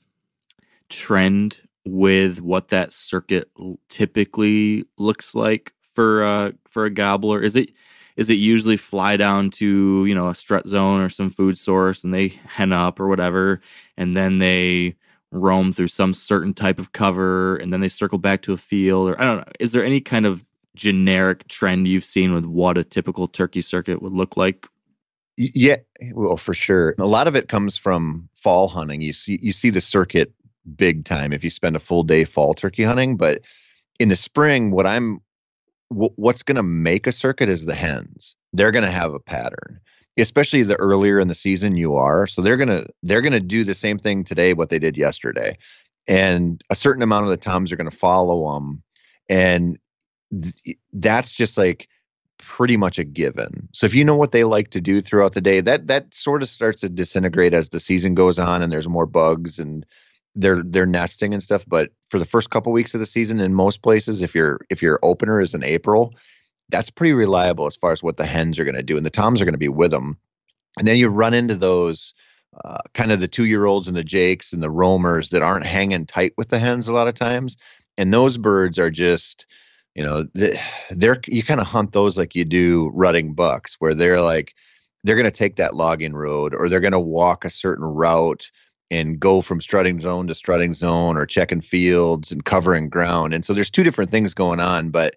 trend 0.90 1.62
with 1.86 2.42
what 2.42 2.70
that 2.70 2.94
circuit 2.94 3.50
typically 3.90 4.84
looks 4.98 5.36
like 5.36 5.74
for 5.94 6.24
uh 6.24 6.52
for 6.70 6.86
a 6.86 6.90
gobbler? 6.90 7.42
Is 7.42 7.56
it 7.56 7.72
is 8.16 8.30
it 8.30 8.36
usually 8.36 8.78
fly 8.78 9.18
down 9.18 9.50
to 9.52 10.06
you 10.06 10.16
know 10.16 10.30
a 10.30 10.36
strut 10.36 10.68
zone 10.68 11.02
or 11.02 11.10
some 11.10 11.30
food 11.30 11.58
source 11.58 12.04
and 12.04 12.14
they 12.14 12.30
hen 12.48 12.72
up 12.74 13.00
or 13.00 13.08
whatever, 13.08 13.62
and 13.98 14.16
then 14.16 14.38
they 14.40 14.96
roam 15.32 15.72
through 15.72 15.88
some 15.88 16.14
certain 16.14 16.54
type 16.54 16.80
of 16.80 16.94
cover 16.94 17.58
and 17.58 17.74
then 17.74 17.82
they 17.82 17.90
circle 17.90 18.18
back 18.18 18.42
to 18.42 18.54
a 18.54 18.58
field 18.58 19.10
or 19.10 19.20
I 19.22 19.26
don't 19.26 19.38
know. 19.40 19.54
Is 19.60 19.74
there 19.74 19.84
any 19.84 20.02
kind 20.02 20.26
of 20.26 20.46
generic 20.76 21.48
trend 21.48 21.88
you've 21.88 22.04
seen 22.04 22.34
with 22.34 22.46
what 22.46 22.78
a 22.78 22.84
typical 22.84 23.28
turkey 23.28 23.62
circuit 23.62 24.02
would 24.02 24.14
look 24.14 24.38
like? 24.38 24.68
Yeah, 25.38 25.78
well, 26.14 26.38
for 26.38 26.54
sure. 26.54 26.96
A 26.98 27.06
lot 27.06 27.28
of 27.28 27.36
it 27.36 27.50
comes 27.50 27.76
from 27.76 28.30
fall 28.36 28.70
hunting. 28.70 29.02
You 29.02 29.12
see, 29.12 29.38
you 29.42 29.52
see 29.52 29.70
the 29.70 29.82
circuit 29.82 30.32
big 30.76 31.06
time 31.06 31.34
if 31.34 31.44
you 31.44 31.50
spend 31.50 31.76
a 31.76 31.80
full 31.80 32.04
day 32.04 32.24
fall 32.24 32.54
turkey 32.54 32.84
hunting. 32.84 33.18
But 33.18 33.42
in 34.00 34.10
the 34.10 34.16
spring, 34.16 34.72
what 34.72 34.88
I'm, 34.88 35.20
wh- 35.90 36.18
what's 36.18 36.44
going 36.44 36.56
to 36.56 36.64
make 36.64 37.08
a 37.08 37.12
circuit 37.12 37.50
is 37.50 37.66
the 37.66 37.76
hens. 37.76 38.36
They're 38.54 38.72
going 38.72 38.86
to 38.86 38.92
have 38.92 39.14
a 39.14 39.20
pattern, 39.20 39.80
especially 40.18 40.64
the 40.64 40.76
earlier 40.76 41.20
in 41.20 41.28
the 41.28 41.36
season 41.36 41.78
you 41.78 41.96
are. 41.96 42.28
So 42.28 42.42
they're 42.42 42.58
gonna 42.58 42.86
they're 43.04 43.22
gonna 43.22 43.40
do 43.40 43.64
the 43.64 43.74
same 43.74 44.00
thing 44.00 44.24
today 44.24 44.54
what 44.54 44.70
they 44.70 44.80
did 44.80 44.98
yesterday, 44.98 45.58
and 46.08 46.64
a 46.70 46.76
certain 46.76 47.04
amount 47.04 47.26
of 47.26 47.30
the 47.30 47.38
toms 47.38 47.72
are 47.72 47.76
going 47.76 47.90
to 47.90 47.96
follow 47.96 48.54
them. 48.54 48.82
And 49.30 49.78
th- 50.42 50.78
that's 50.94 51.32
just 51.32 51.58
like 51.58 51.88
pretty 52.38 52.78
much 52.78 53.00
a 53.00 53.04
given. 53.04 53.68
So 53.74 53.86
if 53.86 53.94
you 53.94 54.04
know 54.04 54.16
what 54.16 54.32
they 54.32 54.44
like 54.44 54.70
to 54.72 54.82
do 54.82 55.02
throughout 55.02 55.34
the 55.34 55.42
day, 55.42 55.62
that 55.62 55.88
that 55.88 56.14
sort 56.14 56.42
of 56.44 56.50
starts 56.50 56.82
to 56.82 56.90
disintegrate 56.90 57.54
as 57.54 57.70
the 57.70 57.80
season 57.80 58.14
goes 58.14 58.40
on 58.40 58.62
and 58.62 58.72
there's 58.72 58.88
more 58.88 59.06
bugs 59.06 59.60
and 59.60 59.86
they're 60.36 60.62
they're 60.64 60.86
nesting 60.86 61.34
and 61.34 61.42
stuff. 61.42 61.64
But 61.68 61.92
for 62.10 62.20
the 62.20 62.26
first 62.26 62.50
couple 62.50 62.72
weeks 62.72 62.94
of 62.94 63.00
the 63.00 63.06
season, 63.06 63.40
in 63.40 63.54
most 63.54 63.82
places, 63.82 64.22
if 64.22 64.36
your 64.36 64.60
if 64.70 64.82
your 64.82 65.00
opener 65.04 65.40
is 65.40 65.54
in 65.54 65.64
April, 65.64 66.14
that's 66.70 66.90
pretty 66.90 67.14
reliable 67.14 67.68
as 67.68 67.76
far 67.76 67.92
as 67.92 68.04
what 68.04 68.18
the 68.18 68.26
hens 68.26 68.60
are 68.60 68.66
going 68.66 68.76
to 68.76 68.84
do, 68.84 68.98
and 68.98 69.06
the 69.06 69.10
toms 69.10 69.42
are 69.42 69.46
going 69.46 69.54
to 69.54 69.60
be 69.60 69.70
with 69.70 69.92
them. 69.92 70.18
And 70.78 70.88
then 70.88 70.98
you 70.98 71.08
run 71.08 71.34
into 71.34 71.56
those 71.56 72.14
uh, 72.64 72.80
kind 72.94 73.12
of 73.12 73.22
the 73.22 73.28
two 73.28 73.46
year 73.46 73.66
olds 73.66 73.88
and 73.88 73.96
the 73.96 74.04
jakes 74.04 74.52
and 74.52 74.62
the 74.62 74.72
roamers 74.72 75.30
that 75.30 75.42
aren't 75.42 75.66
hanging 75.66 76.06
tight 76.06 76.34
with 76.38 76.50
the 76.50 76.60
hens 76.60 76.88
a 76.88 76.94
lot 76.94 77.08
of 77.08 77.16
times, 77.16 77.58
and 77.98 78.14
those 78.14 78.38
birds 78.38 78.78
are 78.78 78.92
just 78.92 79.46
you 79.96 80.04
know 80.04 80.28
they're 80.92 81.22
you 81.28 81.44
kind 81.44 81.62
of 81.62 81.68
hunt 81.68 81.94
those 81.94 82.18
like 82.18 82.36
you 82.36 82.46
do 82.46 82.92
rutting 82.94 83.34
bucks 83.34 83.76
where 83.80 83.96
they're 83.96 84.22
like 84.22 84.54
they're 85.04 85.16
going 85.16 85.24
to 85.26 85.32
take 85.32 85.56
that 85.56 85.76
logging 85.76 86.14
road 86.14 86.54
or 86.54 86.68
they're 86.68 86.80
going 86.80 86.92
to 86.92 87.00
walk 87.00 87.46
a 87.46 87.50
certain 87.50 87.86
route 87.86 88.50
and 88.92 89.20
go 89.20 89.42
from 89.42 89.62
strutting 89.62 90.00
zone 90.02 90.28
to 90.28 90.36
strutting 90.36 90.74
zone 90.74 91.18
or 91.18 91.26
checking 91.26 91.62
fields 91.62 92.32
and 92.32 92.46
covering 92.46 92.90
ground. 92.90 93.34
And 93.34 93.44
so 93.44 93.54
there's 93.54 93.72
two 93.72 93.84
different 93.84 94.12
things 94.12 94.34
going 94.34 94.60
on. 94.60 94.90
But 94.92 95.16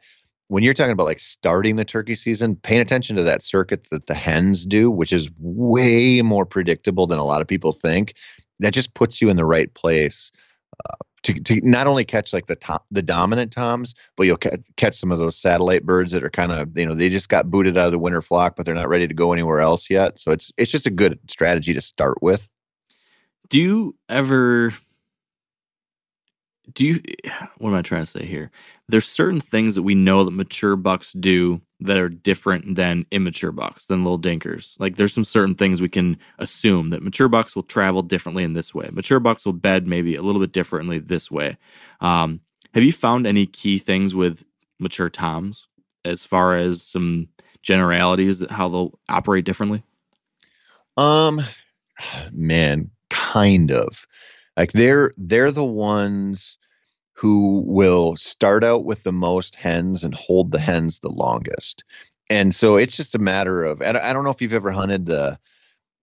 when 0.49 0.63
you're 0.63 0.75
talking 0.75 0.93
about 0.93 1.07
like 1.07 1.21
starting 1.21 1.77
the 1.77 1.85
turkey 1.85 2.15
season, 2.15 2.57
paying 2.57 2.81
attention 2.81 3.17
to 3.17 3.23
that 3.23 3.43
circuit 3.43 3.87
that 3.91 4.07
the 4.07 4.15
hens 4.15 4.65
do, 4.65 4.91
which 4.91 5.13
is 5.13 5.29
way 5.39 6.23
more 6.23 6.47
predictable 6.47 7.07
than 7.07 7.19
a 7.19 7.25
lot 7.25 7.43
of 7.43 7.47
people 7.47 7.73
think, 7.73 8.15
that 8.61 8.73
just 8.73 8.95
puts 8.95 9.21
you 9.21 9.29
in 9.29 9.37
the 9.37 9.45
right 9.45 9.73
place 9.75 10.33
uh, 10.89 10.95
to, 11.23 11.35
to 11.41 11.61
not 11.63 11.87
only 11.87 12.05
catch 12.05 12.33
like 12.33 12.47
the 12.47 12.57
top, 12.57 12.87
the 12.91 13.03
dominant 13.03 13.53
toms, 13.53 13.95
but 14.17 14.27
you'll 14.27 14.39
ca- 14.39 14.57
catch 14.77 14.97
some 14.99 15.13
of 15.13 15.19
those 15.19 15.37
satellite 15.37 15.85
birds 15.85 16.13
that 16.13 16.25
are 16.25 16.31
kind 16.31 16.51
of 16.51 16.77
you 16.77 16.87
know 16.87 16.95
they 16.95 17.11
just 17.11 17.29
got 17.29 17.51
booted 17.51 17.77
out 17.77 17.87
of 17.87 17.93
the 17.93 17.99
winter 17.99 18.23
flock, 18.23 18.57
but 18.57 18.65
they're 18.65 18.75
not 18.75 18.89
ready 18.89 19.07
to 19.07 19.15
go 19.15 19.33
anywhere 19.33 19.61
else 19.61 19.91
yet. 19.91 20.19
So 20.19 20.31
it's 20.31 20.51
it's 20.57 20.71
just 20.71 20.87
a 20.87 20.91
good 20.91 21.19
strategy 21.29 21.75
to 21.75 21.81
start 21.83 22.23
with. 22.23 22.49
Do 23.51 23.61
you 23.61 23.97
ever 24.09 24.73
do 26.73 26.87
you 26.87 27.03
what 27.59 27.71
am 27.71 27.77
I 27.77 27.83
trying 27.83 28.03
to 28.03 28.07
say 28.07 28.25
here? 28.25 28.51
There's 28.89 29.07
certain 29.07 29.41
things 29.41 29.75
that 29.75 29.83
we 29.83 29.95
know 29.95 30.25
that 30.25 30.31
mature 30.31 30.77
bucks 30.77 31.13
do 31.13 31.61
that 31.81 31.97
are 31.99 32.09
different 32.09 32.75
than 32.75 33.07
immature 33.11 33.53
bucks, 33.53 33.87
than 33.87 34.03
little 34.03 34.19
dinkers. 34.19 34.79
Like 34.81 34.97
there's 34.97 35.13
some 35.13 35.25
certain 35.25 35.55
things 35.55 35.81
we 35.81 35.89
can 35.89 36.19
assume 36.39 36.91
that 36.91 37.03
mature 37.03 37.29
bucks 37.29 37.55
will 37.55 37.63
travel 37.63 38.03
differently 38.03 38.45
in 38.45 38.55
this 38.55 38.75
way. 38.75 38.89
Mature 38.93 39.21
bucks 39.21 39.47
will 39.47 39.53
bed 39.53 39.87
maybe 39.87 40.17
a 40.17 40.23
little 40.23 40.41
bit 40.41 40.53
differently 40.53 40.99
this 40.99 41.31
way. 41.31 41.57
Um, 42.01 42.41
have 42.75 42.83
you 42.83 42.93
found 42.93 43.27
any 43.27 43.47
key 43.47 43.79
things 43.79 44.15
with 44.15 44.45
mature 44.79 45.09
toms 45.09 45.69
as 46.05 46.25
far 46.25 46.57
as 46.57 46.83
some 46.83 47.29
generalities 47.63 48.41
that 48.41 48.51
how 48.51 48.69
they'll 48.69 48.99
operate 49.09 49.45
differently? 49.45 49.83
Um, 50.97 51.43
man, 52.33 52.91
kind 53.33 53.73
of. 53.73 54.07
Like 54.57 54.73
they're 54.73 55.13
they're 55.17 55.53
the 55.53 55.65
ones 55.65 56.59
who 57.13 57.65
will 57.67 58.17
start 58.17 58.63
out 58.63 58.85
with 58.85 59.03
the 59.03 59.13
most 59.13 59.57
hens 59.57 60.05
and 60.05 60.15
hold 60.15 60.53
the 60.53 60.61
hens 60.61 61.01
the 61.01 61.11
longest. 61.11 61.85
And 62.31 62.55
so 62.55 62.77
it's 62.77 62.97
just 62.97 63.15
a 63.15 63.19
matter 63.19 63.65
of 63.65 63.81
i 63.81 64.13
don't 64.13 64.25
know 64.25 64.31
if 64.31 64.43
you've 64.43 64.53
ever 64.53 64.71
hunted 64.71 65.07
the 65.07 65.39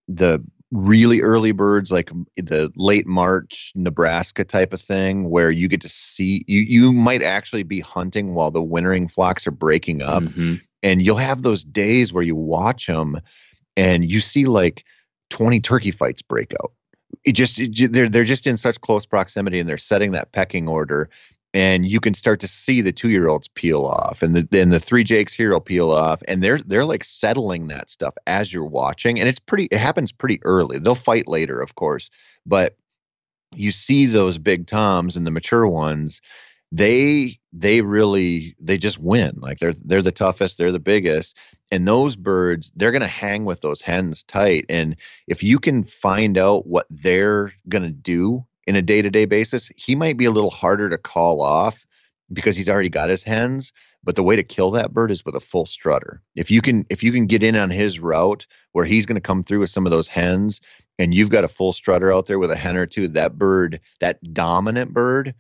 the 0.08 0.44
really 0.72 1.22
early 1.22 1.52
birds 1.52 1.92
like 1.92 2.10
the 2.36 2.72
late 2.76 3.06
march 3.06 3.72
nebraska 3.76 4.44
type 4.44 4.74
of 4.74 4.82
thing 4.82 5.30
where 5.30 5.52
you 5.52 5.68
get 5.68 5.82
to 5.82 5.90
see 5.90 6.44
you 6.48 6.62
you 6.62 6.92
might 6.92 7.22
actually 7.22 7.62
be 7.64 7.80
hunting 7.80 8.34
while 8.34 8.50
the 8.50 8.62
wintering 8.62 9.08
flocks 9.08 9.46
are 9.46 9.52
breaking 9.52 10.02
up. 10.02 10.24
Mm-hmm. 10.24 10.56
and 10.82 11.04
you'll 11.04 11.18
have 11.18 11.44
those 11.44 11.64
days 11.64 12.12
where 12.12 12.24
you 12.24 12.36
watch 12.36 12.88
them 12.88 13.22
and 13.78 14.10
you 14.12 14.20
see 14.20 14.46
like 14.46 14.84
20 15.30 15.60
turkey 15.60 15.92
fights 15.92 16.24
break 16.24 16.54
out 16.62 16.72
it 17.24 17.34
just 17.34 17.60
they're 17.92 18.10
they're 18.10 18.24
just 18.24 18.48
in 18.48 18.58
such 18.58 18.80
close 18.82 19.06
proximity 19.06 19.60
and 19.60 19.70
they're 19.70 19.78
setting 19.78 20.12
that 20.12 20.32
pecking 20.32 20.68
order 20.68 21.10
and 21.54 21.86
you 21.86 22.02
can 22.02 22.14
start 22.14 22.42
to 22.42 22.50
see 22.50 22.82
the 22.82 22.92
two 22.92 23.10
year 23.10 23.30
olds 23.30 23.48
peel 23.48 23.86
off 23.86 24.22
and 24.22 24.36
the 24.36 24.62
and 24.62 24.72
the 24.72 24.80
three 24.80 25.04
jakes 25.04 25.34
here 25.34 25.52
will 25.52 25.62
peel 25.62 25.92
off 25.92 26.22
and 26.28 26.44
they're 26.44 26.60
they're 26.64 26.86
like 26.86 27.04
settling 27.04 27.68
that 27.68 27.90
stuff 27.90 28.14
as 28.28 28.52
you're 28.52 28.66
watching 28.66 29.20
and 29.20 29.30
it's 29.30 29.40
pretty 29.40 29.66
it 29.72 29.80
happens 29.80 30.12
pretty 30.12 30.40
early. 30.44 30.80
They'll 30.80 30.96
fight 30.96 31.28
later 31.28 31.62
of 31.62 31.76
course 31.76 32.10
but 32.46 32.76
you 33.54 33.72
see 33.72 34.06
those 34.06 34.38
big 34.38 34.68
toms 34.68 35.16
and 35.16 35.26
the 35.26 35.32
mature 35.32 35.66
ones 35.68 36.22
they 36.76 37.40
they 37.54 37.82
really 37.82 38.56
they 38.60 38.78
just 38.78 39.00
win. 39.00 39.34
Like 39.38 39.60
they're 39.60 39.76
they're 39.86 40.02
the 40.02 40.12
toughest 40.12 40.58
they're 40.58 40.72
the 40.72 40.80
biggest. 40.80 41.38
And 41.72 41.88
those 41.88 42.16
birds 42.16 42.72
they're 42.76 42.92
going 42.92 43.02
to 43.02 43.08
hang 43.08 43.46
with 43.46 43.62
those 43.62 43.82
hens 43.82 44.24
tight. 44.24 44.66
And 44.68 44.96
if 45.28 45.42
you 45.42 45.58
can 45.60 45.84
find 45.86 46.38
out 46.38 46.68
what 46.68 46.86
they're 46.90 47.54
going 47.70 47.84
to 47.84 47.92
do 47.92 48.46
in 48.68 48.76
a 48.76 48.82
day-to-day 48.82 49.26
basis 49.26 49.72
he 49.78 49.96
might 49.96 50.18
be 50.18 50.26
a 50.26 50.32
little 50.32 50.50
harder 50.50 50.90
to 50.90 50.98
call 50.98 51.42
off 51.42 51.86
because 52.34 52.58
he's 52.58 52.70
already 52.70 52.90
got 52.90 53.10
his 53.10 53.24
hens. 53.24 53.72
But 54.04 54.18
the 54.18 54.24
way 54.24 54.36
to 54.36 54.44
kill 54.44 54.70
that 54.72 54.94
bird 54.94 55.12
is 55.12 55.26
with 55.26 55.36
a 55.36 55.40
full 55.40 55.66
strutter. 55.66 56.22
If 56.36 56.52
you 56.52 56.62
can 56.62 56.86
if 56.90 57.02
you 57.02 57.14
can 57.14 57.26
get 57.26 57.42
in 57.42 57.56
on 57.56 57.70
his 57.70 58.00
route 58.00 58.46
where 58.74 58.86
he's 58.86 59.06
going 59.06 59.16
to 59.16 59.22
come 59.22 59.44
through 59.44 59.60
with 59.60 59.70
some 59.70 59.86
of 59.86 59.92
those 59.92 60.10
hens 60.10 60.60
and 61.00 61.14
you've 61.14 61.30
got 61.30 61.46
a 61.46 61.50
full 61.50 61.72
strutter 61.72 62.12
out 62.12 62.28
there 62.28 62.40
with 62.40 62.52
a 62.52 62.56
hen 62.58 62.76
or 62.76 62.86
two 62.86 63.08
that 63.08 63.38
bird 63.38 63.80
that 64.02 64.20
dominant 64.34 64.94
bird 64.94 65.34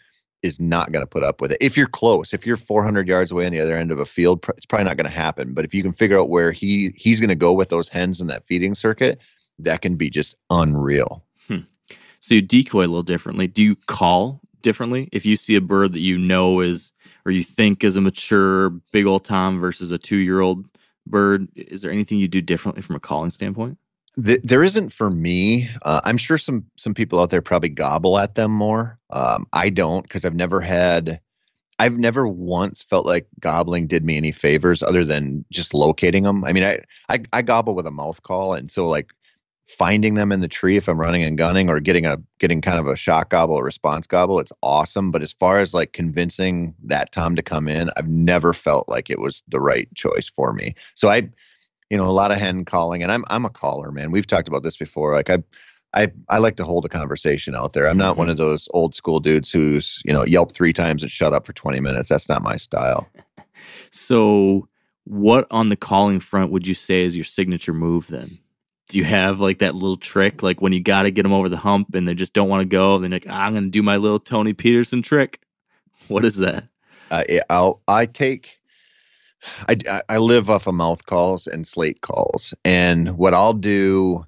is 0.45 0.59
not 0.59 0.91
going 0.91 1.03
to 1.03 1.09
put 1.09 1.23
up 1.23 1.41
with 1.41 1.51
it. 1.51 1.57
If 1.59 1.75
you're 1.75 1.87
close, 1.87 2.33
if 2.33 2.45
you're 2.45 2.55
400 2.55 3.07
yards 3.07 3.31
away 3.31 3.47
on 3.47 3.51
the 3.51 3.59
other 3.59 3.75
end 3.75 3.91
of 3.91 3.99
a 3.99 4.05
field, 4.05 4.45
it's 4.55 4.65
probably 4.65 4.85
not 4.85 4.95
going 4.95 5.09
to 5.09 5.17
happen. 5.17 5.53
But 5.53 5.65
if 5.65 5.73
you 5.73 5.81
can 5.81 5.91
figure 5.91 6.19
out 6.19 6.29
where 6.29 6.51
he 6.51 6.93
he's 6.95 7.19
going 7.19 7.29
to 7.29 7.35
go 7.35 7.51
with 7.51 7.69
those 7.69 7.89
hens 7.89 8.21
in 8.21 8.27
that 8.27 8.45
feeding 8.45 8.75
circuit, 8.75 9.19
that 9.59 9.81
can 9.81 9.95
be 9.95 10.09
just 10.09 10.35
unreal. 10.51 11.23
Hmm. 11.47 11.61
So 12.19 12.35
you 12.35 12.41
decoy 12.41 12.81
a 12.81 12.87
little 12.87 13.03
differently. 13.03 13.47
Do 13.47 13.63
you 13.63 13.75
call 13.75 14.41
differently 14.61 15.09
if 15.11 15.25
you 15.25 15.35
see 15.35 15.55
a 15.55 15.61
bird 15.61 15.93
that 15.93 15.99
you 15.99 16.17
know 16.17 16.61
is 16.61 16.91
or 17.25 17.31
you 17.31 17.43
think 17.43 17.83
is 17.83 17.97
a 17.97 18.01
mature 18.01 18.69
big 18.91 19.05
old 19.05 19.25
tom 19.25 19.59
versus 19.59 19.91
a 19.91 19.97
two 19.97 20.17
year 20.17 20.41
old 20.41 20.67
bird? 21.07 21.47
Is 21.55 21.81
there 21.81 21.91
anything 21.91 22.19
you 22.19 22.27
do 22.27 22.41
differently 22.41 22.83
from 22.83 22.95
a 22.95 22.99
calling 22.99 23.31
standpoint? 23.31 23.79
There 24.17 24.63
isn't 24.63 24.93
for 24.93 25.10
me. 25.10 25.69
Uh, 25.81 26.01
I'm 26.03 26.17
sure 26.17 26.38
some 26.38 26.65
some 26.75 26.93
people 26.93 27.19
out 27.19 27.29
there 27.29 27.41
probably 27.41 27.69
gobble 27.69 28.17
at 28.17 28.36
them 28.36 28.51
more. 28.51 28.98
Um, 29.10 29.48
I 29.53 29.69
don't 29.69 30.03
because 30.03 30.25
I've 30.25 30.36
never 30.36 30.62
had. 30.62 31.19
I've 31.77 31.98
never 31.98 32.25
once 32.25 32.84
felt 32.84 33.05
like 33.05 33.27
gobbling 33.41 33.88
did 33.88 34.05
me 34.05 34.15
any 34.15 34.31
favors 34.31 34.81
other 34.81 35.03
than 35.03 35.43
just 35.51 35.74
locating 35.74 36.24
them. 36.24 36.45
I 36.45 36.53
mean, 36.53 36.63
I, 36.63 36.79
I 37.10 37.19
I 37.34 37.41
gobble 37.41 37.75
with 37.75 37.88
a 37.88 37.91
mouth 37.91 38.24
call, 38.24 38.53
and 38.53 38.72
so 38.72 38.88
like 38.88 39.10
finding 39.67 40.13
them 40.13 40.31
in 40.31 40.41
the 40.41 40.48
tree 40.48 40.77
if 40.77 40.88
I'm 40.88 41.00
running 41.00 41.24
and 41.24 41.38
gunning 41.38 41.69
or 41.69 41.79
getting 41.79 42.05
a 42.05 42.17
getting 42.39 42.62
kind 42.62 42.79
of 42.79 42.88
a 42.88 42.95
shot 42.95 43.29
gobble 43.29 43.55
or 43.55 43.63
response 43.63 44.07
gobble, 44.07 44.39
it's 44.39 44.53
awesome. 44.63 45.12
But 45.12 45.24
as 45.24 45.34
far 45.34 45.60
as 45.60 45.74
like 45.74 45.91
convincing 45.91 46.74
that 46.84 47.12
Tom 47.12 47.36
to 47.36 47.41
come 47.43 47.67
in, 47.67 47.89
I've 47.98 48.07
never 48.07 48.53
felt 48.53 48.88
like 48.88 49.10
it 49.10 49.19
was 49.19 49.43
the 49.48 49.60
right 49.60 49.93
choice 49.95 50.31
for 50.34 50.53
me. 50.53 50.75
So 50.93 51.10
I 51.10 51.29
you 51.89 51.98
know, 51.98 52.06
a 52.06 52.12
lot 52.12 52.32
of 52.32 52.38
hen 52.38 52.65
calling, 52.65 53.04
and 53.04 53.12
I'm 53.12 53.24
I'm 53.27 53.46
a 53.46 53.50
caller, 53.50 53.92
man. 53.92 54.12
We've 54.12 54.27
talked 54.27 54.48
about 54.48 54.63
this 54.63 54.77
before. 54.77 55.13
Like 55.13 55.30
I, 55.30 55.39
I 55.94 56.12
I 56.30 56.38
like 56.39 56.56
to 56.58 56.65
hold 56.65 56.86
a 56.86 56.89
conversation 56.89 57.56
out 57.56 57.74
there. 57.74 57.88
I'm 57.88 57.98
not 57.98 58.12
mm-hmm. 58.12 58.20
one 58.20 58.30
of 58.30 58.38
those 58.38 58.68
old 58.74 58.96
school 58.96 59.20
dudes 59.20 59.51
who's 59.51 60.01
you 60.06 60.13
know 60.13 60.25
yelp 60.25 60.54
three 60.54 60.74
times 60.74 61.04
and 61.04 61.12
shut 61.12 61.34
up 61.34 61.46
for 61.46 61.54
20 61.54 61.80
minutes. 61.80 62.10
That's 62.10 62.30
not 62.30 62.42
my 62.42 62.58
style. 62.58 63.08
So, 63.89 64.68
what 65.06 65.48
on 65.50 65.70
the 65.70 65.77
calling 65.77 66.20
front 66.20 66.51
would 66.51 66.68
you 66.68 66.74
say 66.74 67.04
is 67.04 67.15
your 67.15 67.24
signature 67.24 67.74
move 67.74 68.08
then? 68.08 68.39
Do 68.89 68.98
you 68.98 69.06
have 69.06 69.39
like 69.39 69.60
that 69.60 69.74
little 69.74 69.98
trick, 69.98 70.44
like 70.44 70.62
when 70.62 70.74
you 70.74 70.82
got 70.82 71.04
to 71.04 71.12
get 71.12 71.24
them 71.24 71.34
over 71.34 71.48
the 71.48 71.58
hump 71.58 71.96
and 71.96 72.08
they 72.08 72.13
just 72.13 72.34
don't 72.34 72.50
want 72.50 72.63
to 72.63 72.68
go? 72.68 73.00
Then 73.00 73.12
like, 73.12 73.25
ah, 73.30 73.46
I'm 73.46 73.54
going 73.54 73.63
to 73.63 73.70
do 73.70 73.82
my 73.82 73.96
little 73.96 74.20
Tony 74.20 74.54
Peterson 74.54 75.01
trick. 75.01 75.42
What 76.10 76.25
is 76.25 76.36
that? 76.38 76.68
Uh, 77.10 77.24
I'll 77.50 77.82
I 77.88 78.06
take 78.06 78.60
I, 79.67 80.01
I 80.09 80.17
live 80.17 80.49
off 80.49 80.67
of 80.67 80.75
mouth 80.75 81.05
calls 81.05 81.47
and 81.47 81.67
slate 81.67 82.01
calls. 82.01 82.53
And 82.63 83.07
mm-hmm. 83.07 83.17
what 83.17 83.33
I'll 83.33 83.53
do 83.53 84.25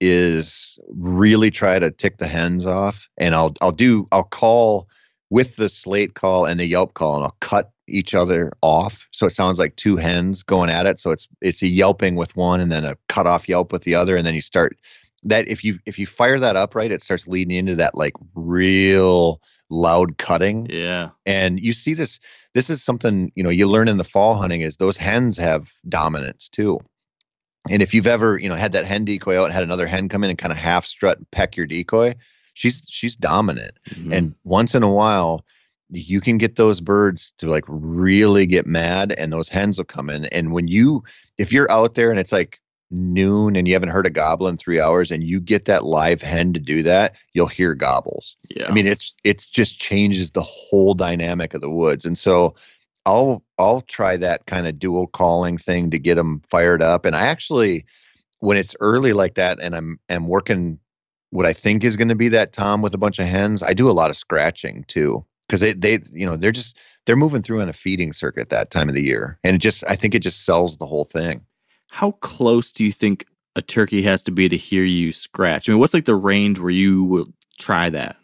is 0.00 0.78
really 0.90 1.50
try 1.50 1.78
to 1.78 1.90
tick 1.90 2.18
the 2.18 2.26
hens 2.26 2.66
off. 2.66 3.08
And 3.18 3.34
I'll 3.34 3.54
I'll 3.60 3.72
do 3.72 4.08
I'll 4.12 4.24
call 4.24 4.88
with 5.30 5.56
the 5.56 5.68
slate 5.68 6.14
call 6.14 6.44
and 6.44 6.58
the 6.60 6.66
yelp 6.66 6.94
call 6.94 7.16
and 7.16 7.24
I'll 7.24 7.36
cut 7.40 7.70
each 7.88 8.14
other 8.14 8.52
off. 8.62 9.06
So 9.12 9.26
it 9.26 9.30
sounds 9.30 9.58
like 9.58 9.76
two 9.76 9.96
hens 9.96 10.42
going 10.42 10.70
at 10.70 10.86
it. 10.86 10.98
So 10.98 11.10
it's 11.10 11.28
it's 11.40 11.62
a 11.62 11.68
yelping 11.68 12.16
with 12.16 12.34
one 12.36 12.60
and 12.60 12.72
then 12.72 12.84
a 12.84 12.96
cut 13.08 13.26
off 13.26 13.48
yelp 13.48 13.72
with 13.72 13.84
the 13.84 13.94
other. 13.94 14.16
And 14.16 14.26
then 14.26 14.34
you 14.34 14.42
start 14.42 14.76
that 15.22 15.46
if 15.48 15.62
you 15.64 15.78
if 15.86 15.98
you 15.98 16.06
fire 16.06 16.40
that 16.40 16.56
up 16.56 16.74
right, 16.74 16.92
it 16.92 17.02
starts 17.02 17.28
leading 17.28 17.56
into 17.56 17.76
that 17.76 17.94
like 17.94 18.14
real 18.34 19.40
loud 19.72 20.18
cutting. 20.18 20.66
Yeah. 20.70 21.10
And 21.26 21.58
you 21.58 21.72
see 21.72 21.94
this 21.94 22.20
this 22.54 22.68
is 22.68 22.82
something, 22.82 23.32
you 23.34 23.42
know, 23.42 23.50
you 23.50 23.66
learn 23.66 23.88
in 23.88 23.96
the 23.96 24.04
fall 24.04 24.36
hunting 24.36 24.60
is 24.60 24.76
those 24.76 24.96
hens 24.96 25.36
have 25.38 25.72
dominance 25.88 26.48
too. 26.48 26.78
And 27.70 27.80
if 27.80 27.94
you've 27.94 28.06
ever, 28.06 28.38
you 28.38 28.48
know, 28.48 28.54
had 28.54 28.72
that 28.72 28.84
hen 28.84 29.04
decoy 29.04 29.40
out 29.40 29.46
and 29.46 29.54
had 29.54 29.62
another 29.62 29.86
hen 29.86 30.08
come 30.08 30.22
in 30.22 30.30
and 30.30 30.38
kind 30.38 30.52
of 30.52 30.58
half 30.58 30.84
strut 30.84 31.18
and 31.18 31.30
peck 31.30 31.56
your 31.56 31.66
decoy, 31.66 32.14
she's 32.54 32.84
she's 32.88 33.16
dominant. 33.16 33.78
Mm-hmm. 33.90 34.12
And 34.12 34.34
once 34.44 34.74
in 34.74 34.82
a 34.82 34.92
while, 34.92 35.44
you 35.88 36.20
can 36.20 36.38
get 36.38 36.56
those 36.56 36.80
birds 36.80 37.32
to 37.38 37.46
like 37.46 37.64
really 37.68 38.46
get 38.46 38.66
mad 38.66 39.12
and 39.12 39.32
those 39.32 39.48
hens 39.48 39.78
will 39.78 39.84
come 39.84 40.08
in 40.08 40.24
and 40.26 40.52
when 40.52 40.66
you 40.66 41.04
if 41.36 41.52
you're 41.52 41.70
out 41.70 41.94
there 41.96 42.10
and 42.10 42.18
it's 42.18 42.32
like 42.32 42.61
noon 42.92 43.56
and 43.56 43.66
you 43.66 43.74
haven't 43.74 43.88
heard 43.88 44.06
a 44.06 44.10
gobble 44.10 44.48
in 44.48 44.56
three 44.56 44.80
hours 44.80 45.10
and 45.10 45.24
you 45.24 45.40
get 45.40 45.64
that 45.64 45.84
live 45.84 46.22
hen 46.22 46.52
to 46.52 46.60
do 46.60 46.82
that 46.82 47.14
you'll 47.32 47.46
hear 47.46 47.74
gobbles. 47.74 48.36
Yeah. 48.50 48.68
i 48.68 48.72
mean 48.72 48.86
it's 48.86 49.14
it's 49.24 49.48
just 49.48 49.80
changes 49.80 50.30
the 50.30 50.42
whole 50.42 50.94
dynamic 50.94 51.54
of 51.54 51.60
the 51.60 51.70
woods. 51.70 52.04
And 52.04 52.16
so 52.16 52.54
i'll 53.06 53.42
i'll 53.58 53.80
try 53.82 54.16
that 54.16 54.46
kind 54.46 54.66
of 54.66 54.78
dual 54.78 55.08
calling 55.08 55.58
thing 55.58 55.90
to 55.90 55.98
get 55.98 56.16
them 56.16 56.42
fired 56.50 56.82
up. 56.82 57.04
And 57.04 57.16
i 57.16 57.22
actually 57.22 57.84
when 58.40 58.56
it's 58.56 58.76
early 58.80 59.12
like 59.12 59.34
that 59.34 59.58
and 59.60 59.74
i'm 59.74 59.98
am 60.08 60.26
working 60.26 60.78
what 61.30 61.46
i 61.46 61.52
think 61.52 61.84
is 61.84 61.96
going 61.96 62.08
to 62.08 62.14
be 62.14 62.28
that 62.28 62.52
tom 62.52 62.82
with 62.82 62.94
a 62.94 62.98
bunch 62.98 63.18
of 63.18 63.26
hens 63.26 63.62
i 63.62 63.72
do 63.72 63.90
a 63.90 63.92
lot 63.92 64.10
of 64.10 64.16
scratching 64.16 64.84
too. 64.88 65.24
Because 65.48 65.60
they 65.60 65.72
they 65.72 65.98
you 66.12 66.24
know 66.24 66.36
they're 66.36 66.52
just 66.52 66.76
they're 67.04 67.16
moving 67.16 67.42
through 67.42 67.60
on 67.60 67.68
a 67.68 67.74
feeding 67.74 68.12
circuit 68.12 68.48
that 68.50 68.70
time 68.70 68.88
of 68.88 68.94
the 68.94 69.02
year. 69.02 69.38
And 69.44 69.56
it 69.56 69.58
just 69.60 69.84
i 69.88 69.96
think 69.96 70.14
it 70.14 70.20
just 70.20 70.44
sells 70.44 70.76
the 70.76 70.86
whole 70.86 71.04
thing 71.04 71.44
How 71.92 72.12
close 72.12 72.72
do 72.72 72.86
you 72.86 72.90
think 72.90 73.26
a 73.54 73.60
turkey 73.60 74.00
has 74.02 74.22
to 74.22 74.30
be 74.30 74.48
to 74.48 74.56
hear 74.56 74.82
you 74.82 75.12
scratch? 75.12 75.68
I 75.68 75.72
mean, 75.72 75.78
what's 75.78 75.92
like 75.92 76.06
the 76.06 76.14
range 76.14 76.58
where 76.58 76.70
you 76.70 77.04
will 77.04 77.26
try 77.58 77.90
that? 77.90 78.16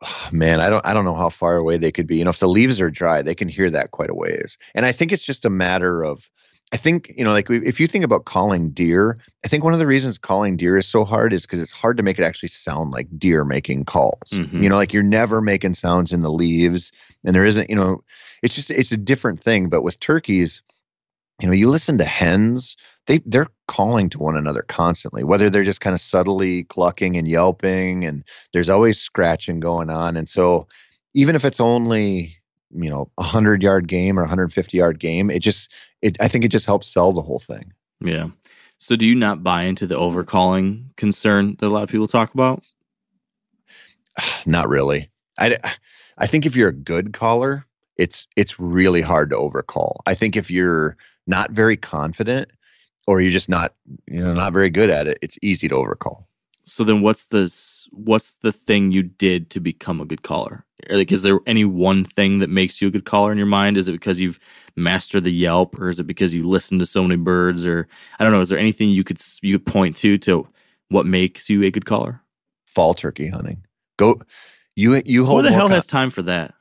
man 0.32 0.60
i 0.60 0.70
don't 0.70 0.86
i 0.86 0.94
don't 0.94 1.04
know 1.04 1.14
how 1.16 1.28
far 1.28 1.56
away 1.56 1.76
they 1.76 1.90
could 1.90 2.06
be 2.06 2.16
you 2.16 2.22
know 2.22 2.30
if 2.30 2.38
the 2.38 2.46
leaves 2.48 2.80
are 2.80 2.88
dry 2.88 3.20
they 3.20 3.34
can 3.34 3.48
hear 3.48 3.68
that 3.68 3.90
quite 3.90 4.10
a 4.10 4.14
ways 4.14 4.56
and 4.76 4.86
i 4.86 4.92
think 4.92 5.10
it's 5.10 5.24
just 5.24 5.44
a 5.44 5.50
matter 5.50 6.04
of 6.04 6.28
i 6.72 6.76
think 6.76 7.12
you 7.16 7.24
know 7.24 7.32
like 7.32 7.50
if 7.50 7.80
you 7.80 7.88
think 7.88 8.04
about 8.04 8.24
calling 8.24 8.70
deer 8.70 9.18
i 9.44 9.48
think 9.48 9.64
one 9.64 9.72
of 9.72 9.80
the 9.80 9.88
reasons 9.88 10.16
calling 10.16 10.56
deer 10.56 10.76
is 10.76 10.86
so 10.86 11.04
hard 11.04 11.32
is 11.32 11.42
because 11.42 11.60
it's 11.60 11.72
hard 11.72 11.96
to 11.96 12.04
make 12.04 12.16
it 12.16 12.22
actually 12.22 12.48
sound 12.48 12.92
like 12.92 13.08
deer 13.18 13.44
making 13.44 13.84
calls 13.84 14.30
Mhm. 14.30 14.62
you 14.62 14.68
know 14.68 14.76
like 14.76 14.92
you're 14.92 15.02
never 15.02 15.40
making 15.40 15.74
sounds 15.74 16.12
in 16.12 16.20
the 16.22 16.30
leaves 16.30 16.92
and 17.24 17.34
there 17.34 17.44
isn't 17.44 17.68
you 17.68 17.74
know 17.74 18.00
it's 18.44 18.54
just 18.54 18.70
it's 18.70 18.92
a 18.92 18.96
different 18.96 19.42
thing 19.42 19.68
but 19.68 19.82
with 19.82 19.98
turkeys 19.98 20.62
you 21.40 21.46
know 21.46 21.54
you 21.54 21.68
listen 21.68 21.98
to 21.98 22.04
hens 22.04 22.76
they 23.06 23.20
they're 23.26 23.48
calling 23.66 24.08
to 24.10 24.18
one 24.18 24.36
another 24.36 24.62
constantly 24.62 25.24
whether 25.24 25.48
they're 25.50 25.64
just 25.64 25.80
kind 25.80 25.94
of 25.94 26.00
subtly 26.00 26.64
clucking 26.64 27.16
and 27.16 27.28
yelping 27.28 28.04
and 28.04 28.24
there's 28.52 28.68
always 28.68 29.00
scratching 29.00 29.60
going 29.60 29.90
on 29.90 30.16
and 30.16 30.28
so 30.28 30.66
even 31.14 31.36
if 31.36 31.44
it's 31.44 31.60
only 31.60 32.36
you 32.70 32.90
know 32.90 33.10
a 33.18 33.22
100 33.22 33.62
yard 33.62 33.88
game 33.88 34.18
or 34.18 34.22
150 34.22 34.76
yard 34.76 34.98
game 34.98 35.30
it 35.30 35.40
just 35.40 35.70
it 36.02 36.16
i 36.20 36.28
think 36.28 36.44
it 36.44 36.50
just 36.50 36.66
helps 36.66 36.88
sell 36.88 37.12
the 37.12 37.22
whole 37.22 37.40
thing 37.40 37.72
Yeah. 38.00 38.28
So 38.80 38.94
do 38.94 39.04
you 39.06 39.16
not 39.16 39.42
buy 39.42 39.62
into 39.62 39.88
the 39.88 39.96
overcalling 39.96 40.94
concern 40.96 41.56
that 41.58 41.66
a 41.66 41.68
lot 41.68 41.82
of 41.82 41.88
people 41.88 42.06
talk 42.06 42.32
about? 42.32 42.62
not 44.46 44.68
really 44.68 45.10
i 45.38 45.56
i 46.16 46.26
think 46.26 46.46
if 46.46 46.56
you're 46.56 46.68
a 46.68 46.72
good 46.72 47.12
caller 47.12 47.64
it's 47.96 48.26
it's 48.36 48.60
really 48.60 49.02
hard 49.02 49.30
to 49.30 49.36
overcall 49.36 50.00
i 50.06 50.14
think 50.14 50.36
if 50.36 50.50
you're 50.50 50.96
not 51.28 51.52
very 51.52 51.78
confident 51.78 52.50
or 53.08 53.20
you're 53.22 53.32
just 53.32 53.50
not 53.50 53.74
you 54.08 54.22
know 54.22 54.34
not 54.34 54.54
very 54.54 54.70
good 54.70 54.90
at 54.90 55.08
it 55.08 55.18
it's 55.22 55.38
easy 55.42 55.68
to 55.68 55.76
overcall 55.76 56.28
So 56.64 56.84
then 56.84 57.02
what's 57.02 57.28
the 57.28 57.44
s- 57.44 57.88
what's 57.92 58.36
the 58.36 58.52
thing 58.52 58.92
you 58.92 59.02
did 59.04 59.50
to 59.50 59.60
become 59.60 60.00
a 60.00 60.06
good 60.06 60.22
caller? 60.22 60.66
Like 60.90 61.12
is 61.12 61.22
there 61.24 61.40
any 61.46 61.64
one 61.64 62.04
thing 62.04 62.40
that 62.40 62.50
makes 62.50 62.82
you 62.82 62.88
a 62.88 62.92
good 62.92 63.06
caller 63.06 63.32
in 63.32 63.38
your 63.38 63.46
mind? 63.48 63.76
Is 63.78 63.88
it 63.88 63.92
because 63.92 64.20
you've 64.20 64.40
mastered 64.76 65.24
the 65.24 65.32
Yelp 65.32 65.78
or 65.80 65.88
is 65.88 66.00
it 66.00 66.06
because 66.06 66.34
you 66.34 66.44
listen 66.48 66.78
to 66.80 66.86
so 66.86 67.02
many 67.02 67.16
birds 67.16 67.66
or 67.66 67.88
I 68.18 68.24
don't 68.24 68.32
know, 68.34 68.40
is 68.42 68.50
there 68.50 68.58
anything 68.58 68.90
you 68.90 69.04
could 69.04 69.20
you 69.42 69.58
could 69.58 69.66
point 69.66 69.96
to 69.98 70.18
to 70.18 70.48
what 70.90 71.06
makes 71.06 71.50
you 71.50 71.62
a 71.64 71.70
good 71.70 71.86
caller? 71.86 72.22
fall 72.66 72.94
turkey 72.94 73.28
hunting 73.28 73.64
go 73.98 74.20
you 74.76 75.02
you 75.06 75.26
Who 75.26 75.26
hold 75.26 75.42
the 75.42 75.50
more 75.50 75.52
hell 75.52 75.68
con- 75.68 75.76
has 75.76 75.86
time 75.86 76.10
for 76.10 76.22
that? 76.22 76.54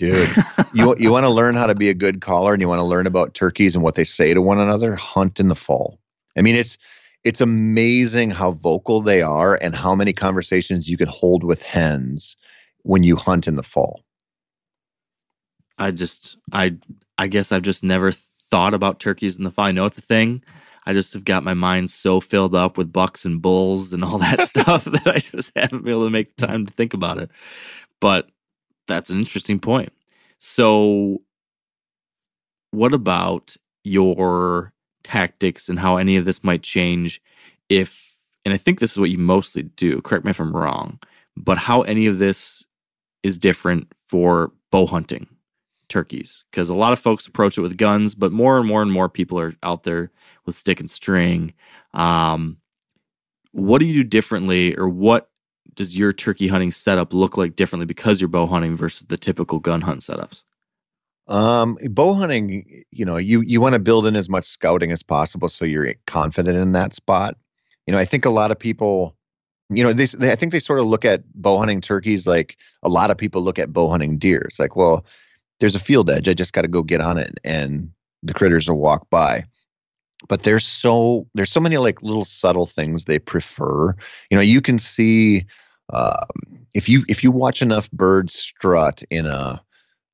Dude 0.00 0.28
you 0.72 0.94
you 0.98 1.12
want 1.12 1.24
to 1.24 1.30
learn 1.30 1.54
how 1.54 1.66
to 1.66 1.74
be 1.74 1.88
a 1.88 1.94
good 1.94 2.20
caller 2.20 2.52
and 2.52 2.60
you 2.60 2.68
want 2.68 2.80
to 2.80 2.84
learn 2.84 3.06
about 3.06 3.34
turkeys 3.34 3.74
and 3.74 3.84
what 3.84 3.94
they 3.94 4.04
say 4.04 4.34
to 4.34 4.42
one 4.42 4.58
another 4.58 4.94
hunt 4.96 5.38
in 5.38 5.48
the 5.48 5.54
fall 5.54 5.98
i 6.36 6.42
mean 6.42 6.56
it's 6.56 6.76
it's 7.22 7.40
amazing 7.40 8.30
how 8.30 8.52
vocal 8.52 9.02
they 9.02 9.20
are 9.20 9.56
and 9.56 9.76
how 9.76 9.94
many 9.94 10.12
conversations 10.12 10.88
you 10.88 10.96
can 10.96 11.08
hold 11.08 11.44
with 11.44 11.62
hens 11.62 12.36
when 12.82 13.02
you 13.02 13.14
hunt 13.14 13.46
in 13.46 13.54
the 13.54 13.62
fall 13.62 14.02
I 15.80 15.90
just 15.90 16.36
I 16.52 16.76
I 17.18 17.26
guess 17.26 17.50
I've 17.50 17.62
just 17.62 17.82
never 17.82 18.12
thought 18.12 18.74
about 18.74 19.00
turkeys 19.00 19.38
in 19.38 19.44
the 19.44 19.50
fall. 19.50 19.64
I 19.64 19.72
know 19.72 19.86
it's 19.86 19.98
a 19.98 20.02
thing. 20.02 20.44
I 20.86 20.92
just 20.92 21.14
have 21.14 21.24
got 21.24 21.42
my 21.42 21.54
mind 21.54 21.90
so 21.90 22.20
filled 22.20 22.54
up 22.54 22.76
with 22.76 22.92
bucks 22.92 23.24
and 23.24 23.40
bulls 23.40 23.92
and 23.92 24.04
all 24.04 24.18
that 24.18 24.42
stuff 24.46 24.84
that 24.84 25.06
I 25.06 25.18
just 25.18 25.52
haven't 25.56 25.84
been 25.84 25.92
able 25.92 26.04
to 26.04 26.10
make 26.10 26.36
time 26.36 26.66
to 26.66 26.72
think 26.72 26.94
about 26.94 27.18
it. 27.18 27.30
But 28.00 28.28
that's 28.90 29.10
an 29.10 29.18
interesting 29.18 29.58
point. 29.58 29.92
So 30.38 31.22
what 32.70 32.92
about 32.92 33.56
your 33.84 34.72
tactics 35.02 35.68
and 35.68 35.78
how 35.78 35.96
any 35.96 36.16
of 36.16 36.24
this 36.24 36.44
might 36.44 36.62
change 36.62 37.22
if 37.68 38.08
and 38.44 38.54
I 38.54 38.56
think 38.56 38.80
this 38.80 38.92
is 38.92 38.98
what 38.98 39.10
you 39.10 39.18
mostly 39.18 39.62
do, 39.62 40.00
correct 40.00 40.24
me 40.24 40.30
if 40.30 40.40
I'm 40.40 40.56
wrong, 40.56 40.98
but 41.36 41.58
how 41.58 41.82
any 41.82 42.06
of 42.06 42.18
this 42.18 42.66
is 43.22 43.38
different 43.38 43.92
for 44.06 44.52
bow 44.70 44.86
hunting 44.86 45.28
turkeys 45.88 46.44
because 46.50 46.70
a 46.70 46.74
lot 46.74 46.92
of 46.92 46.98
folks 46.98 47.26
approach 47.26 47.58
it 47.58 47.62
with 47.62 47.76
guns, 47.76 48.14
but 48.14 48.32
more 48.32 48.58
and 48.58 48.66
more 48.66 48.82
and 48.82 48.90
more 48.90 49.08
people 49.08 49.38
are 49.38 49.54
out 49.62 49.82
there 49.82 50.10
with 50.46 50.54
stick 50.54 50.80
and 50.80 50.90
string. 50.90 51.52
Um, 51.92 52.58
what 53.52 53.78
do 53.78 53.86
you 53.86 53.94
do 53.94 54.04
differently, 54.04 54.76
or 54.76 54.88
what 54.88 55.29
does 55.74 55.96
your 55.96 56.12
turkey 56.12 56.48
hunting 56.48 56.72
setup 56.72 57.12
look 57.12 57.36
like 57.36 57.56
differently 57.56 57.86
because 57.86 58.20
you're 58.20 58.28
bow 58.28 58.46
hunting 58.46 58.76
versus 58.76 59.06
the 59.06 59.16
typical 59.16 59.58
gun 59.58 59.82
hunt 59.82 60.00
setups? 60.00 60.44
Um, 61.28 61.78
bow 61.90 62.14
hunting, 62.14 62.84
you 62.90 63.04
know, 63.04 63.16
you 63.16 63.42
you 63.42 63.60
want 63.60 63.74
to 63.74 63.78
build 63.78 64.06
in 64.06 64.16
as 64.16 64.28
much 64.28 64.44
scouting 64.44 64.90
as 64.90 65.02
possible 65.02 65.48
so 65.48 65.64
you're 65.64 65.94
confident 66.06 66.58
in 66.58 66.72
that 66.72 66.92
spot. 66.92 67.36
You 67.86 67.92
know, 67.92 67.98
I 67.98 68.04
think 68.04 68.24
a 68.24 68.30
lot 68.30 68.50
of 68.50 68.58
people, 68.58 69.16
you 69.68 69.84
know, 69.84 69.92
they, 69.92 70.06
they 70.06 70.32
I 70.32 70.36
think 70.36 70.50
they 70.50 70.60
sort 70.60 70.80
of 70.80 70.86
look 70.86 71.04
at 71.04 71.22
bow 71.34 71.58
hunting 71.58 71.80
turkeys 71.80 72.26
like 72.26 72.56
a 72.82 72.88
lot 72.88 73.10
of 73.10 73.16
people 73.16 73.42
look 73.42 73.60
at 73.60 73.72
bow 73.72 73.88
hunting 73.88 74.18
deer. 74.18 74.40
It's 74.40 74.58
like, 74.58 74.74
well, 74.74 75.04
there's 75.60 75.76
a 75.76 75.80
field 75.80 76.10
edge. 76.10 76.28
I 76.28 76.34
just 76.34 76.52
got 76.52 76.62
to 76.62 76.68
go 76.68 76.82
get 76.82 77.00
on 77.00 77.16
it, 77.16 77.38
and 77.44 77.90
the 78.22 78.34
critters 78.34 78.68
will 78.68 78.78
walk 78.78 79.08
by. 79.10 79.44
But 80.28 80.42
there's 80.42 80.64
so 80.64 81.26
there's 81.34 81.50
so 81.50 81.60
many 81.60 81.78
like 81.78 82.02
little 82.02 82.24
subtle 82.24 82.66
things 82.66 83.04
they 83.04 83.18
prefer. 83.18 83.94
You 84.30 84.36
know, 84.36 84.42
you 84.42 84.60
can 84.60 84.78
see 84.78 85.46
um, 85.92 86.26
if 86.74 86.88
you 86.88 87.04
if 87.08 87.24
you 87.24 87.30
watch 87.30 87.62
enough 87.62 87.90
birds 87.90 88.34
strut 88.34 89.02
in 89.10 89.26
a 89.26 89.62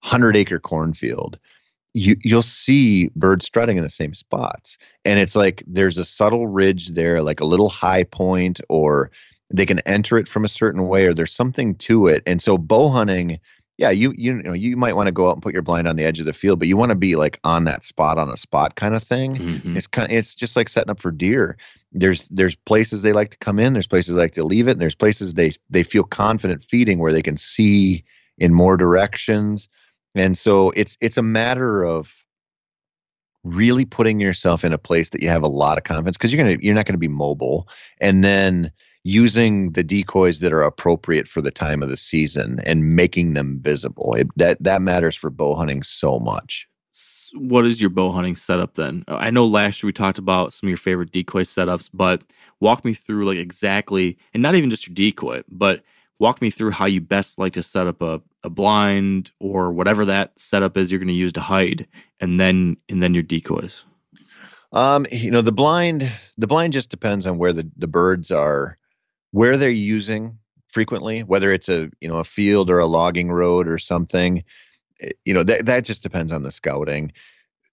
hundred 0.02 0.36
acre 0.36 0.60
cornfield, 0.60 1.38
you 1.94 2.16
you'll 2.22 2.42
see 2.42 3.08
birds 3.16 3.46
strutting 3.46 3.76
in 3.76 3.82
the 3.82 3.90
same 3.90 4.14
spots, 4.14 4.78
and 5.04 5.18
it's 5.18 5.36
like 5.36 5.62
there's 5.66 5.98
a 5.98 6.04
subtle 6.04 6.46
ridge 6.46 6.88
there, 6.88 7.22
like 7.22 7.40
a 7.40 7.46
little 7.46 7.68
high 7.68 8.04
point, 8.04 8.60
or 8.68 9.10
they 9.50 9.66
can 9.66 9.80
enter 9.80 10.18
it 10.18 10.28
from 10.28 10.44
a 10.44 10.48
certain 10.48 10.88
way, 10.88 11.06
or 11.06 11.14
there's 11.14 11.32
something 11.32 11.74
to 11.76 12.06
it. 12.06 12.22
And 12.26 12.40
so 12.40 12.58
bow 12.58 12.88
hunting, 12.88 13.38
yeah, 13.78 13.90
you 13.90 14.14
you 14.16 14.32
know 14.32 14.54
you 14.54 14.76
might 14.76 14.96
want 14.96 15.06
to 15.06 15.12
go 15.12 15.28
out 15.28 15.34
and 15.34 15.42
put 15.42 15.52
your 15.52 15.62
blind 15.62 15.86
on 15.86 15.96
the 15.96 16.04
edge 16.04 16.18
of 16.18 16.26
the 16.26 16.32
field, 16.32 16.58
but 16.58 16.68
you 16.68 16.76
want 16.76 16.90
to 16.90 16.96
be 16.96 17.14
like 17.14 17.38
on 17.44 17.64
that 17.64 17.84
spot 17.84 18.18
on 18.18 18.30
a 18.30 18.36
spot 18.36 18.76
kind 18.76 18.94
of 18.94 19.02
thing. 19.02 19.36
Mhm. 19.36 19.76
It's 19.76 19.86
kind 19.86 20.10
of, 20.10 20.16
it's 20.16 20.34
just 20.34 20.56
like 20.56 20.68
setting 20.68 20.90
up 20.90 21.00
for 21.00 21.10
deer. 21.10 21.58
There's 21.92 22.26
there's 22.28 22.54
places 22.54 23.02
they 23.02 23.12
like 23.12 23.30
to 23.30 23.38
come 23.38 23.58
in, 23.58 23.74
there's 23.74 23.86
places 23.86 24.14
they 24.14 24.20
like 24.22 24.34
to 24.34 24.44
leave 24.44 24.66
it, 24.66 24.72
and 24.72 24.80
there's 24.80 24.94
places 24.94 25.34
they 25.34 25.52
they 25.68 25.82
feel 25.82 26.04
confident 26.04 26.64
feeding 26.64 26.98
where 26.98 27.12
they 27.12 27.22
can 27.22 27.36
see 27.36 28.02
in 28.38 28.54
more 28.54 28.76
directions. 28.78 29.68
And 30.14 30.38
so 30.38 30.70
it's 30.70 30.96
it's 31.02 31.18
a 31.18 31.22
matter 31.22 31.84
of 31.84 32.10
really 33.44 33.84
putting 33.84 34.20
yourself 34.20 34.64
in 34.64 34.72
a 34.72 34.78
place 34.78 35.10
that 35.10 35.22
you 35.22 35.28
have 35.28 35.42
a 35.42 35.48
lot 35.48 35.78
of 35.78 35.84
confidence 35.84 36.16
because 36.16 36.32
you're 36.32 36.42
gonna 36.42 36.56
you're 36.62 36.74
not 36.74 36.86
gonna 36.86 36.96
be 36.98 37.08
mobile, 37.08 37.68
and 38.00 38.24
then 38.24 38.72
using 39.06 39.70
the 39.70 39.84
decoys 39.84 40.40
that 40.40 40.52
are 40.52 40.62
appropriate 40.62 41.28
for 41.28 41.40
the 41.40 41.52
time 41.52 41.80
of 41.80 41.88
the 41.88 41.96
season 41.96 42.58
and 42.66 42.96
making 42.96 43.34
them 43.34 43.60
visible. 43.62 44.14
It, 44.14 44.26
that 44.34 44.60
that 44.60 44.82
matters 44.82 45.14
for 45.14 45.30
bow 45.30 45.54
hunting 45.54 45.84
so 45.84 46.18
much. 46.18 46.66
What 47.34 47.66
is 47.66 47.80
your 47.80 47.90
bow 47.90 48.10
hunting 48.10 48.34
setup 48.34 48.74
then? 48.74 49.04
I 49.06 49.30
know 49.30 49.46
last 49.46 49.82
year 49.82 49.88
we 49.88 49.92
talked 49.92 50.18
about 50.18 50.52
some 50.52 50.66
of 50.66 50.70
your 50.70 50.76
favorite 50.76 51.12
decoy 51.12 51.44
setups, 51.44 51.88
but 51.94 52.22
walk 52.58 52.84
me 52.84 52.94
through 52.94 53.26
like 53.26 53.38
exactly, 53.38 54.18
and 54.34 54.42
not 54.42 54.56
even 54.56 54.70
just 54.70 54.88
your 54.88 54.94
decoy, 54.94 55.44
but 55.48 55.82
walk 56.18 56.42
me 56.42 56.50
through 56.50 56.72
how 56.72 56.86
you 56.86 57.00
best 57.00 57.38
like 57.38 57.52
to 57.52 57.62
set 57.62 57.86
up 57.86 58.02
a, 58.02 58.20
a 58.42 58.50
blind 58.50 59.30
or 59.38 59.70
whatever 59.70 60.04
that 60.04 60.32
setup 60.36 60.76
is 60.76 60.90
you're 60.90 60.98
going 60.98 61.06
to 61.06 61.14
use 61.14 61.32
to 61.34 61.40
hide, 61.40 61.86
and 62.18 62.40
then 62.40 62.76
and 62.88 63.00
then 63.00 63.14
your 63.14 63.22
decoys. 63.22 63.84
Um, 64.72 65.06
you 65.12 65.30
know, 65.30 65.42
the 65.42 65.52
blind 65.52 66.10
the 66.38 66.48
blind 66.48 66.72
just 66.72 66.90
depends 66.90 67.24
on 67.24 67.38
where 67.38 67.52
the, 67.52 67.70
the 67.76 67.86
birds 67.86 68.30
are, 68.32 68.75
where 69.36 69.58
they're 69.58 69.68
using 69.68 70.38
frequently, 70.68 71.22
whether 71.22 71.52
it's 71.52 71.68
a 71.68 71.90
you 72.00 72.08
know 72.08 72.16
a 72.16 72.24
field 72.24 72.70
or 72.70 72.78
a 72.78 72.86
logging 72.86 73.30
road 73.30 73.68
or 73.68 73.76
something. 73.76 74.42
Eh, 75.02 75.10
You 75.26 75.34
know, 75.34 75.42
that 75.44 75.66
that 75.66 75.84
just 75.84 76.02
depends 76.02 76.32
on 76.32 76.42
the 76.42 76.50
scouting. 76.50 77.12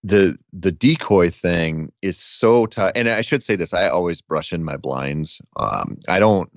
The 0.03 0.37
the 0.51 0.73
decoy 0.73 1.29
thing 1.31 1.89
is 2.01 2.17
so 2.17 2.65
tough. 2.65 2.91
And 2.95 3.07
I 3.07 3.21
should 3.21 3.43
say 3.43 3.55
this, 3.55 3.73
I 3.73 3.87
always 3.87 4.19
brush 4.19 4.51
in 4.51 4.65
my 4.65 4.75
blinds. 4.75 5.41
Um, 5.55 5.97
I 6.09 6.19
don't 6.19 6.51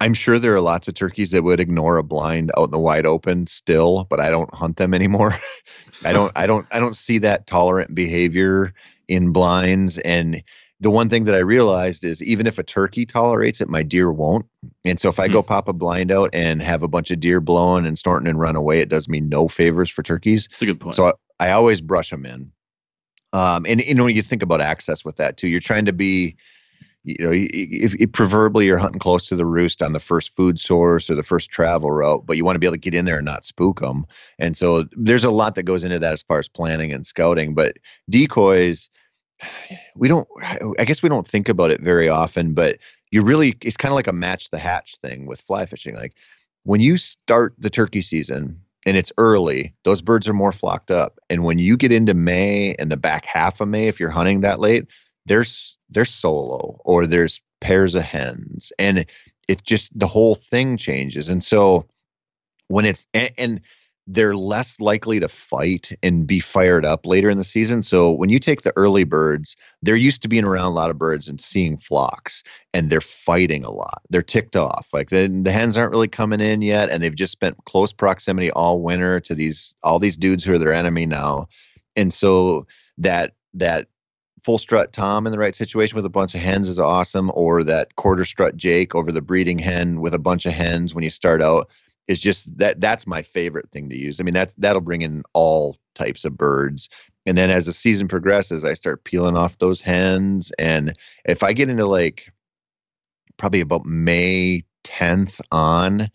I'm 0.00 0.12
sure 0.14 0.38
there 0.38 0.54
are 0.54 0.60
lots 0.60 0.86
of 0.86 0.94
turkeys 0.94 1.30
that 1.30 1.42
would 1.42 1.58
ignore 1.60 1.96
a 1.96 2.02
blind 2.02 2.52
out 2.58 2.66
in 2.66 2.70
the 2.72 2.78
wide 2.78 3.06
open 3.06 3.46
still, 3.46 4.06
but 4.10 4.20
I 4.20 4.28
don't 4.30 4.54
hunt 4.54 4.76
them 4.76 4.92
anymore. 4.92 5.34
I 6.04 6.12
don't 6.12 6.32
I 6.36 6.46
don't 6.46 6.66
I 6.72 6.78
don't 6.78 6.96
see 6.96 7.16
that 7.18 7.46
tolerant 7.46 7.94
behavior 7.94 8.74
in 9.08 9.32
blinds 9.32 9.96
and 10.00 10.42
the 10.82 10.90
one 10.90 11.08
thing 11.08 11.24
that 11.24 11.34
I 11.36 11.38
realized 11.38 12.02
is 12.02 12.20
even 12.24 12.48
if 12.48 12.58
a 12.58 12.64
turkey 12.64 13.06
tolerates 13.06 13.60
it, 13.60 13.68
my 13.68 13.84
deer 13.84 14.10
won't. 14.10 14.46
And 14.84 14.98
so 14.98 15.08
if 15.08 15.20
I 15.20 15.28
go 15.28 15.40
hmm. 15.40 15.46
pop 15.46 15.68
a 15.68 15.72
blind 15.72 16.10
out 16.10 16.28
and 16.32 16.60
have 16.60 16.82
a 16.82 16.88
bunch 16.88 17.12
of 17.12 17.20
deer 17.20 17.40
blowing 17.40 17.86
and 17.86 17.96
snorting 17.96 18.28
and 18.28 18.40
run 18.40 18.56
away, 18.56 18.80
it 18.80 18.88
does 18.88 19.08
me 19.08 19.20
no 19.20 19.46
favors 19.46 19.88
for 19.88 20.02
turkeys. 20.02 20.48
That's 20.48 20.62
a 20.62 20.66
good 20.66 20.80
point. 20.80 20.96
So 20.96 21.06
I, 21.06 21.12
I 21.38 21.50
always 21.52 21.80
brush 21.80 22.10
them 22.10 22.26
in. 22.26 22.50
Um, 23.32 23.64
and 23.68 23.80
you 23.80 23.94
know, 23.94 24.04
when 24.04 24.16
you 24.16 24.22
think 24.22 24.42
about 24.42 24.60
access 24.60 25.04
with 25.04 25.16
that 25.18 25.36
too, 25.36 25.46
you're 25.46 25.60
trying 25.60 25.84
to 25.84 25.92
be 25.92 26.36
you 27.04 27.16
know, 27.18 27.30
if, 27.32 27.94
if, 27.94 28.12
preferably 28.12 28.66
you're 28.66 28.78
hunting 28.78 29.00
close 29.00 29.26
to 29.26 29.34
the 29.34 29.46
roost 29.46 29.82
on 29.82 29.92
the 29.92 30.00
first 30.00 30.34
food 30.36 30.60
source 30.60 31.10
or 31.10 31.16
the 31.16 31.24
first 31.24 31.50
travel 31.50 31.90
route, 31.90 32.24
but 32.26 32.36
you 32.36 32.44
want 32.44 32.54
to 32.54 32.60
be 32.60 32.66
able 32.66 32.74
to 32.74 32.78
get 32.78 32.94
in 32.94 33.04
there 33.04 33.16
and 33.16 33.24
not 33.24 33.44
spook 33.44 33.80
them. 33.80 34.06
And 34.38 34.56
so 34.56 34.84
there's 34.92 35.24
a 35.24 35.30
lot 35.32 35.56
that 35.56 35.64
goes 35.64 35.82
into 35.82 35.98
that 35.98 36.12
as 36.12 36.22
far 36.22 36.38
as 36.38 36.48
planning 36.48 36.92
and 36.92 37.04
scouting. 37.04 37.54
But 37.54 37.78
decoys, 38.08 38.88
we 39.96 40.08
don't, 40.08 40.28
I 40.78 40.84
guess 40.84 41.02
we 41.02 41.08
don't 41.08 41.28
think 41.28 41.48
about 41.48 41.70
it 41.70 41.80
very 41.80 42.08
often, 42.08 42.54
but 42.54 42.78
you 43.10 43.22
really, 43.22 43.56
it's 43.62 43.76
kind 43.76 43.92
of 43.92 43.96
like 43.96 44.06
a 44.06 44.12
match 44.12 44.50
the 44.50 44.58
hatch 44.58 44.96
thing 44.96 45.26
with 45.26 45.40
fly 45.42 45.66
fishing. 45.66 45.94
Like 45.94 46.14
when 46.64 46.80
you 46.80 46.96
start 46.96 47.54
the 47.58 47.70
turkey 47.70 48.02
season, 48.02 48.60
and 48.84 48.96
it's 48.96 49.12
early, 49.16 49.72
those 49.84 50.02
birds 50.02 50.28
are 50.28 50.32
more 50.32 50.50
flocked 50.50 50.90
up. 50.90 51.20
And 51.30 51.44
when 51.44 51.58
you 51.60 51.76
get 51.76 51.92
into 51.92 52.14
May 52.14 52.74
and 52.80 52.90
the 52.90 52.96
back 52.96 53.24
half 53.24 53.60
of 53.60 53.68
May, 53.68 53.86
if 53.86 54.00
you're 54.00 54.10
hunting 54.10 54.40
that 54.40 54.58
late, 54.58 54.86
there's 55.26 55.76
there's 55.90 56.10
solo 56.10 56.80
or 56.84 57.06
there's 57.06 57.40
pairs 57.60 57.94
of 57.94 58.02
hens 58.02 58.72
and 58.78 59.06
it 59.48 59.62
just 59.62 59.96
the 59.96 60.06
whole 60.06 60.34
thing 60.34 60.76
changes 60.76 61.28
and 61.28 61.44
so 61.44 61.86
when 62.68 62.84
it's 62.84 63.06
and, 63.14 63.30
and 63.38 63.60
they're 64.06 64.34
less 64.34 64.80
likely 64.80 65.20
to 65.20 65.28
fight 65.28 65.96
and 66.02 66.26
be 66.26 66.40
fired 66.40 66.84
up 66.84 67.06
later 67.06 67.30
in 67.30 67.38
the 67.38 67.44
season. 67.44 67.82
So 67.82 68.10
when 68.10 68.30
you 68.30 68.38
take 68.38 68.62
the 68.62 68.72
early 68.76 69.04
birds, 69.04 69.56
they're 69.80 69.94
used 69.94 70.22
to 70.22 70.28
being 70.28 70.44
around 70.44 70.66
a 70.66 70.74
lot 70.74 70.90
of 70.90 70.98
birds 70.98 71.28
and 71.28 71.40
seeing 71.40 71.78
flocks, 71.78 72.42
and 72.74 72.90
they're 72.90 73.00
fighting 73.00 73.64
a 73.64 73.70
lot. 73.70 74.02
They're 74.10 74.22
ticked 74.22 74.56
off. 74.56 74.88
Like 74.92 75.10
the, 75.10 75.28
the 75.42 75.52
hens 75.52 75.76
aren't 75.76 75.92
really 75.92 76.08
coming 76.08 76.40
in 76.40 76.62
yet, 76.62 76.90
and 76.90 77.02
they've 77.02 77.14
just 77.14 77.32
spent 77.32 77.64
close 77.64 77.92
proximity 77.92 78.50
all 78.50 78.82
winter 78.82 79.20
to 79.20 79.34
these 79.34 79.74
all 79.82 79.98
these 79.98 80.16
dudes 80.16 80.42
who 80.42 80.54
are 80.54 80.58
their 80.58 80.72
enemy 80.72 81.06
now. 81.06 81.46
And 81.94 82.12
so 82.12 82.66
that 82.98 83.34
that 83.54 83.86
full 84.42 84.58
strut 84.58 84.92
Tom 84.92 85.26
in 85.26 85.32
the 85.32 85.38
right 85.38 85.54
situation 85.54 85.94
with 85.94 86.04
a 86.04 86.10
bunch 86.10 86.34
of 86.34 86.40
hens 86.40 86.66
is 86.66 86.80
awesome, 86.80 87.30
or 87.34 87.62
that 87.62 87.94
quarter 87.94 88.24
strut 88.24 88.56
Jake 88.56 88.96
over 88.96 89.12
the 89.12 89.22
breeding 89.22 89.60
hen 89.60 90.00
with 90.00 90.12
a 90.12 90.18
bunch 90.18 90.44
of 90.44 90.52
hens 90.52 90.92
when 90.92 91.04
you 91.04 91.10
start 91.10 91.40
out 91.40 91.70
is 92.08 92.20
just 92.20 92.56
that 92.58 92.80
that's 92.80 93.06
my 93.06 93.22
favorite 93.22 93.70
thing 93.70 93.88
to 93.88 93.96
use. 93.96 94.20
I 94.20 94.24
mean 94.24 94.34
that 94.34 94.54
that'll 94.58 94.80
bring 94.80 95.02
in 95.02 95.22
all 95.32 95.78
types 95.94 96.24
of 96.24 96.36
birds. 96.36 96.88
And 97.26 97.38
then 97.38 97.50
as 97.50 97.66
the 97.66 97.72
season 97.72 98.08
progresses, 98.08 98.64
I 98.64 98.74
start 98.74 99.04
peeling 99.04 99.36
off 99.36 99.58
those 99.58 99.80
hens. 99.80 100.52
And 100.58 100.96
if 101.24 101.42
I 101.42 101.52
get 101.52 101.68
into 101.68 101.86
like 101.86 102.32
probably 103.36 103.60
about 103.60 103.86
May 103.86 104.64
10th 104.84 105.40
on, 105.52 106.10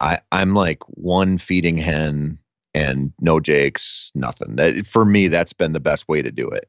I, 0.00 0.18
I'm 0.32 0.54
like 0.54 0.80
one 0.88 1.38
feeding 1.38 1.76
hen 1.76 2.38
and 2.74 3.12
no 3.20 3.38
jakes, 3.38 4.10
nothing. 4.14 4.56
That, 4.56 4.86
for 4.86 5.04
me, 5.04 5.28
that's 5.28 5.52
been 5.52 5.72
the 5.72 5.80
best 5.80 6.08
way 6.08 6.22
to 6.22 6.32
do 6.32 6.48
it. 6.48 6.68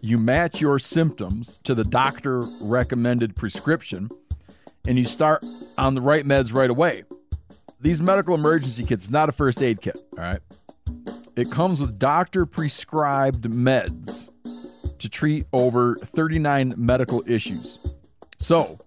you 0.00 0.18
match 0.18 0.60
your 0.60 0.78
symptoms 0.78 1.60
to 1.64 1.74
the 1.74 1.84
doctor 1.84 2.40
recommended 2.60 3.34
prescription 3.36 4.08
and 4.86 4.98
you 4.98 5.04
start 5.04 5.44
on 5.76 5.94
the 5.94 6.00
right 6.00 6.24
meds 6.24 6.52
right 6.52 6.70
away. 6.70 7.04
These 7.80 8.00
medical 8.00 8.34
emergency 8.34 8.84
kits, 8.84 9.10
not 9.10 9.28
a 9.28 9.32
first 9.32 9.62
aid 9.62 9.80
kit, 9.80 10.00
all 10.16 10.24
right? 10.24 10.40
It 11.36 11.50
comes 11.50 11.80
with 11.80 11.98
doctor 11.98 12.46
prescribed 12.46 13.44
meds 13.44 14.28
to 14.98 15.08
treat 15.08 15.46
over 15.52 15.96
39 15.96 16.74
medical 16.76 17.22
issues. 17.26 17.78
So, 18.38 18.80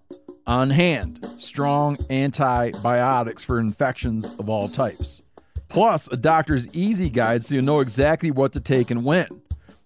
on 0.46 0.70
hand, 0.70 1.26
strong 1.38 1.98
antibiotics 2.10 3.44
for 3.44 3.58
infections 3.58 4.26
of 4.38 4.50
all 4.50 4.68
types. 4.68 5.22
Plus, 5.68 6.08
a 6.08 6.16
doctor's 6.16 6.68
easy 6.74 7.08
guide 7.08 7.44
so 7.44 7.54
you 7.54 7.62
know 7.62 7.80
exactly 7.80 8.30
what 8.30 8.52
to 8.52 8.60
take 8.60 8.90
and 8.90 9.04
when. 9.04 9.41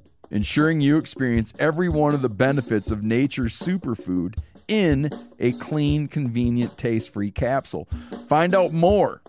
ensuring 0.31 0.81
you 0.81 0.97
experience 0.97 1.53
every 1.59 1.89
one 1.89 2.15
of 2.15 2.21
the 2.21 2.29
benefits 2.29 2.89
of 2.89 3.03
nature's 3.03 3.59
superfood 3.59 4.37
in 4.67 5.09
a 5.39 5.53
clean, 5.53 6.07
convenient, 6.07 6.77
taste 6.77 7.11
free 7.13 7.31
capsule. 7.31 7.87
Find 8.27 8.53
out 8.55 8.71
more 8.71 9.21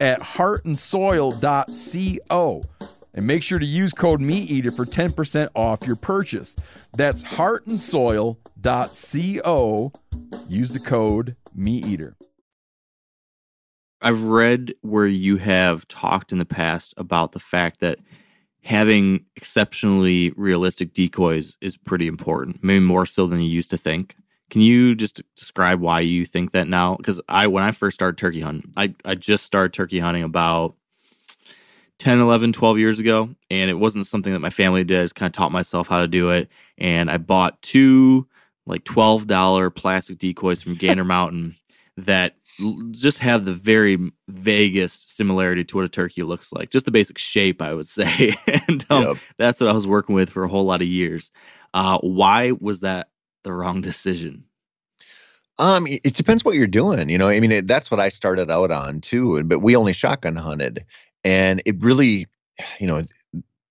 at 0.00 0.20
heartandsoil.co 0.20 2.64
and 3.14 3.26
make 3.26 3.42
sure 3.42 3.58
to 3.58 3.66
use 3.66 3.92
code 3.92 4.20
MeatEater 4.20 4.74
for 4.74 4.86
10% 4.86 5.48
off 5.54 5.86
your 5.86 5.96
purchase. 5.96 6.56
That's 6.96 7.24
heartandsoil.co. 7.24 9.92
Use 10.48 10.70
the 10.70 10.80
code 10.80 11.36
MeatEater. 11.56 12.14
I've 14.00 14.22
read 14.22 14.74
where 14.82 15.08
you 15.08 15.38
have 15.38 15.88
talked 15.88 16.30
in 16.30 16.38
the 16.38 16.44
past 16.44 16.94
about 16.96 17.32
the 17.32 17.40
fact 17.40 17.80
that 17.80 17.98
having 18.62 19.24
exceptionally 19.36 20.32
realistic 20.36 20.92
decoys 20.92 21.56
is 21.60 21.76
pretty 21.76 22.06
important, 22.06 22.62
maybe 22.62 22.84
more 22.84 23.06
so 23.06 23.26
than 23.26 23.40
you 23.40 23.48
used 23.48 23.70
to 23.70 23.76
think. 23.76 24.16
Can 24.50 24.62
you 24.62 24.94
just 24.94 25.22
describe 25.36 25.80
why 25.80 26.00
you 26.00 26.24
think 26.24 26.52
that 26.52 26.68
now? 26.68 26.96
Because 26.96 27.20
I, 27.28 27.46
when 27.48 27.62
I 27.62 27.72
first 27.72 27.94
started 27.94 28.18
turkey 28.18 28.40
hunting, 28.40 28.72
I, 28.76 28.94
I 29.04 29.14
just 29.14 29.44
started 29.44 29.74
turkey 29.74 29.98
hunting 29.98 30.22
about 30.22 30.74
10, 31.98 32.18
11, 32.18 32.52
12 32.52 32.78
years 32.78 32.98
ago. 32.98 33.28
And 33.50 33.70
it 33.70 33.74
wasn't 33.74 34.06
something 34.06 34.32
that 34.32 34.38
my 34.38 34.50
family 34.50 34.84
did. 34.84 35.00
I 35.00 35.04
just 35.04 35.14
kind 35.14 35.28
of 35.28 35.36
taught 35.36 35.52
myself 35.52 35.88
how 35.88 36.00
to 36.00 36.08
do 36.08 36.30
it. 36.30 36.48
And 36.78 37.10
I 37.10 37.18
bought 37.18 37.60
two 37.60 38.26
like 38.66 38.84
$12 38.84 39.74
plastic 39.74 40.18
decoys 40.18 40.62
from 40.62 40.74
Gander 40.74 41.04
Mountain 41.04 41.56
that 41.96 42.36
just 42.90 43.18
have 43.20 43.44
the 43.44 43.54
very 43.54 43.98
vaguest 44.28 45.14
similarity 45.16 45.64
to 45.64 45.76
what 45.76 45.84
a 45.84 45.88
turkey 45.88 46.22
looks 46.22 46.52
like. 46.52 46.70
Just 46.70 46.86
the 46.86 46.90
basic 46.92 47.18
shape, 47.18 47.62
I 47.62 47.74
would 47.74 47.86
say. 47.88 48.34
and 48.68 48.84
um, 48.90 49.02
Yep. 49.02 49.16
that's 49.38 49.60
what 49.60 49.70
I 49.70 49.72
was 49.72 49.86
working 49.86 50.14
with 50.14 50.30
for 50.30 50.44
a 50.44 50.48
whole 50.48 50.64
lot 50.64 50.82
of 50.82 50.88
years. 50.88 51.30
Uh, 51.74 51.98
why 51.98 52.52
was 52.52 52.80
that 52.80 53.10
the 53.44 53.52
wrong 53.52 53.80
decision? 53.80 54.44
Um, 55.58 55.86
it 55.88 56.14
depends 56.14 56.44
what 56.44 56.54
you're 56.54 56.66
doing. 56.68 57.08
You 57.08 57.18
know, 57.18 57.28
I 57.28 57.40
mean, 57.40 57.50
it, 57.50 57.66
that's 57.66 57.90
what 57.90 57.98
I 58.00 58.08
started 58.10 58.50
out 58.50 58.70
on 58.70 59.00
too. 59.00 59.42
But 59.44 59.58
we 59.60 59.74
only 59.74 59.92
shotgun 59.92 60.36
hunted, 60.36 60.84
and 61.24 61.60
it 61.66 61.74
really, 61.82 62.28
you 62.78 62.86
know, 62.86 63.02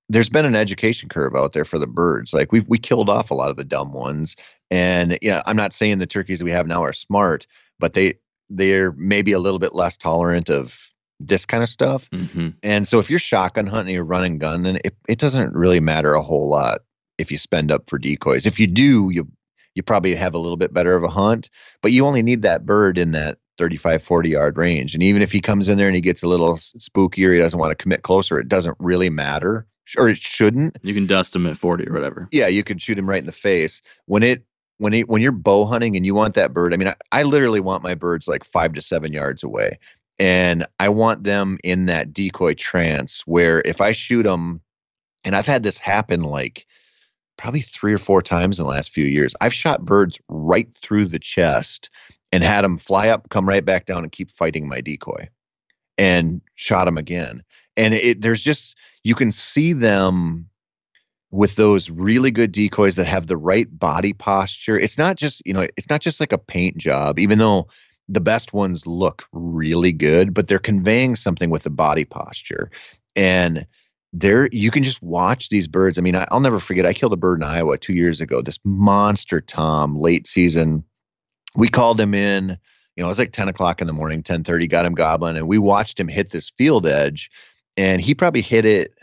there's 0.09 0.29
been 0.29 0.43
an 0.45 0.55
education 0.55 1.07
curve 1.07 1.33
out 1.35 1.53
there 1.53 1.63
for 1.65 1.79
the 1.79 1.87
birds. 1.87 2.33
Like 2.33 2.51
we 2.51 2.59
we 2.61 2.77
killed 2.77 3.09
off 3.09 3.31
a 3.31 3.35
lot 3.35 3.49
of 3.49 3.55
the 3.55 3.63
dumb 3.63 3.93
ones, 3.93 4.35
and 4.69 5.17
yeah, 5.21 5.41
I'm 5.45 5.55
not 5.55 5.71
saying 5.71 5.99
the 5.99 6.05
turkeys 6.05 6.43
we 6.43 6.51
have 6.51 6.67
now 6.67 6.83
are 6.83 6.93
smart, 6.93 7.47
but 7.79 7.93
they 7.93 8.15
they're 8.49 8.91
maybe 8.93 9.31
a 9.31 9.39
little 9.39 9.59
bit 9.59 9.73
less 9.73 9.97
tolerant 9.97 10.49
of 10.49 10.77
this 11.19 11.45
kind 11.45 11.63
of 11.63 11.69
stuff. 11.69 12.09
hmm 12.11 12.49
And 12.63 12.87
so 12.87 12.99
if 12.99 13.09
you're 13.09 13.19
shotgun 13.19 13.65
hunting, 13.67 13.95
you're 13.95 14.03
running 14.03 14.37
gun, 14.37 14.63
then 14.63 14.77
it, 14.85 14.95
it 15.07 15.19
doesn't 15.19 15.53
really 15.53 15.79
matter 15.79 16.13
a 16.13 16.21
whole 16.21 16.47
lot 16.49 16.81
if 17.17 17.31
you 17.31 17.37
spend 17.37 17.71
up 17.71 17.89
for 17.89 17.97
decoys. 17.97 18.45
If 18.45 18.59
you 18.59 18.67
do, 18.67 19.09
you 19.11 19.27
you 19.73 19.83
probably 19.83 20.15
have 20.15 20.33
a 20.33 20.39
little 20.39 20.57
bit 20.57 20.73
better 20.73 20.95
of 20.95 21.03
a 21.03 21.07
hunt, 21.07 21.49
but 21.83 21.91
you 21.91 22.05
only 22.05 22.23
need 22.23 22.41
that 22.41 22.65
bird 22.65 22.97
in 22.97 23.11
that 23.11 23.37
35, 23.59 24.01
40 24.03 24.29
yard 24.29 24.57
range. 24.57 24.93
And 24.95 25.03
even 25.03 25.21
if 25.21 25.31
he 25.31 25.39
comes 25.39 25.69
in 25.69 25.77
there 25.77 25.87
and 25.87 25.95
he 25.95 26.01
gets 26.01 26.23
a 26.23 26.27
little 26.27 26.53
s- 26.53 26.73
spooky 26.79 27.25
or 27.25 27.33
he 27.33 27.39
doesn't 27.39 27.59
want 27.59 27.69
to 27.71 27.75
commit 27.75 28.01
closer, 28.01 28.39
it 28.39 28.47
doesn't 28.47 28.75
really 28.79 29.09
matter. 29.11 29.67
Or 29.97 30.09
it 30.09 30.17
shouldn't. 30.17 30.77
You 30.83 30.93
can 30.93 31.05
dust 31.05 31.35
him 31.35 31.45
at 31.47 31.57
40 31.57 31.87
or 31.87 31.93
whatever. 31.93 32.27
Yeah, 32.31 32.47
you 32.47 32.63
can 32.63 32.77
shoot 32.77 32.97
him 32.97 33.07
right 33.07 33.19
in 33.19 33.25
the 33.25 33.31
face. 33.31 33.81
When 34.05 34.21
it 34.23 34.43
when 34.77 34.99
when 35.01 35.21
you're 35.21 35.31
bow 35.31 35.65
hunting 35.65 35.95
and 35.95 36.05
you 36.05 36.13
want 36.13 36.35
that 36.35 36.53
bird, 36.53 36.73
I 36.73 36.77
mean, 36.77 36.89
I, 36.89 36.95
I 37.11 37.23
literally 37.23 37.59
want 37.59 37.83
my 37.83 37.95
birds 37.95 38.27
like 38.27 38.43
five 38.43 38.73
to 38.73 38.81
seven 38.81 39.13
yards 39.13 39.43
away, 39.43 39.79
and 40.19 40.65
I 40.79 40.89
want 40.89 41.23
them 41.23 41.57
in 41.63 41.85
that 41.85 42.13
decoy 42.13 42.53
trance 42.53 43.21
where 43.25 43.61
if 43.65 43.81
I 43.81 43.93
shoot 43.93 44.23
them, 44.23 44.61
and 45.23 45.35
I've 45.35 45.47
had 45.47 45.63
this 45.63 45.77
happen 45.77 46.21
like 46.21 46.65
probably 47.37 47.61
three 47.61 47.93
or 47.93 47.99
four 47.99 48.21
times 48.21 48.59
in 48.59 48.65
the 48.65 48.71
last 48.71 48.91
few 48.91 49.05
years. 49.05 49.35
I've 49.41 49.53
shot 49.53 49.85
birds 49.85 50.19
right 50.27 50.67
through 50.75 51.05
the 51.05 51.19
chest 51.19 51.89
and 52.31 52.43
had 52.43 52.63
them 52.63 52.77
fly 52.77 53.09
up, 53.09 53.29
come 53.29 53.47
right 53.47 53.63
back 53.63 53.85
down, 53.85 54.03
and 54.03 54.11
keep 54.11 54.31
fighting 54.31 54.67
my 54.67 54.81
decoy, 54.81 55.29
and 55.97 56.41
shot 56.55 56.85
them 56.85 56.97
again. 56.97 57.43
And 57.75 57.93
it 57.93 58.21
there's 58.21 58.41
just 58.41 58.75
you 59.03 59.15
can 59.15 59.31
see 59.31 59.73
them 59.73 60.49
with 61.31 61.55
those 61.55 61.89
really 61.89 62.31
good 62.31 62.51
decoys 62.51 62.95
that 62.95 63.07
have 63.07 63.27
the 63.27 63.37
right 63.37 63.67
body 63.77 64.13
posture. 64.13 64.79
It's 64.79 64.97
not 64.97 65.17
just, 65.17 65.41
you 65.45 65.53
know, 65.53 65.67
it's 65.75 65.89
not 65.89 66.01
just 66.01 66.19
like 66.19 66.31
a 66.31 66.37
paint 66.37 66.77
job, 66.77 67.19
even 67.19 67.37
though 67.37 67.67
the 68.07 68.21
best 68.21 68.53
ones 68.53 68.87
look 68.87 69.25
really 69.33 69.91
good, 69.91 70.33
but 70.33 70.47
they're 70.47 70.59
conveying 70.59 71.15
something 71.15 71.49
with 71.49 71.63
the 71.63 71.69
body 71.69 72.05
posture. 72.05 72.71
And 73.15 73.67
there 74.13 74.47
you 74.51 74.71
can 74.71 74.83
just 74.83 75.01
watch 75.01 75.49
these 75.49 75.67
birds. 75.67 75.97
I 75.97 76.01
mean, 76.01 76.15
I, 76.15 76.27
I'll 76.31 76.39
never 76.39 76.59
forget. 76.59 76.85
I 76.85 76.93
killed 76.93 77.13
a 77.13 77.17
bird 77.17 77.39
in 77.39 77.43
Iowa 77.43 77.77
two 77.77 77.93
years 77.93 78.21
ago. 78.21 78.41
This 78.41 78.59
monster 78.63 79.41
Tom, 79.41 79.97
late 79.97 80.27
season. 80.27 80.83
We 81.55 81.67
called 81.67 81.99
him 81.99 82.13
in. 82.13 82.57
You 82.95 83.03
know, 83.03 83.05
it 83.05 83.09
was 83.09 83.19
like 83.19 83.31
10 83.31 83.47
o'clock 83.47 83.81
in 83.81 83.87
the 83.87 83.93
morning, 83.93 84.23
10:30. 84.23 84.67
Got 84.69 84.85
him 84.85 84.93
gobbling, 84.93 85.37
and 85.37 85.47
we 85.47 85.57
watched 85.57 85.99
him 85.99 86.07
hit 86.07 86.31
this 86.31 86.49
field 86.57 86.87
edge, 86.87 87.29
and 87.75 88.01
he 88.01 88.15
probably 88.15 88.41
hit 88.41 88.65
it. 88.65 88.93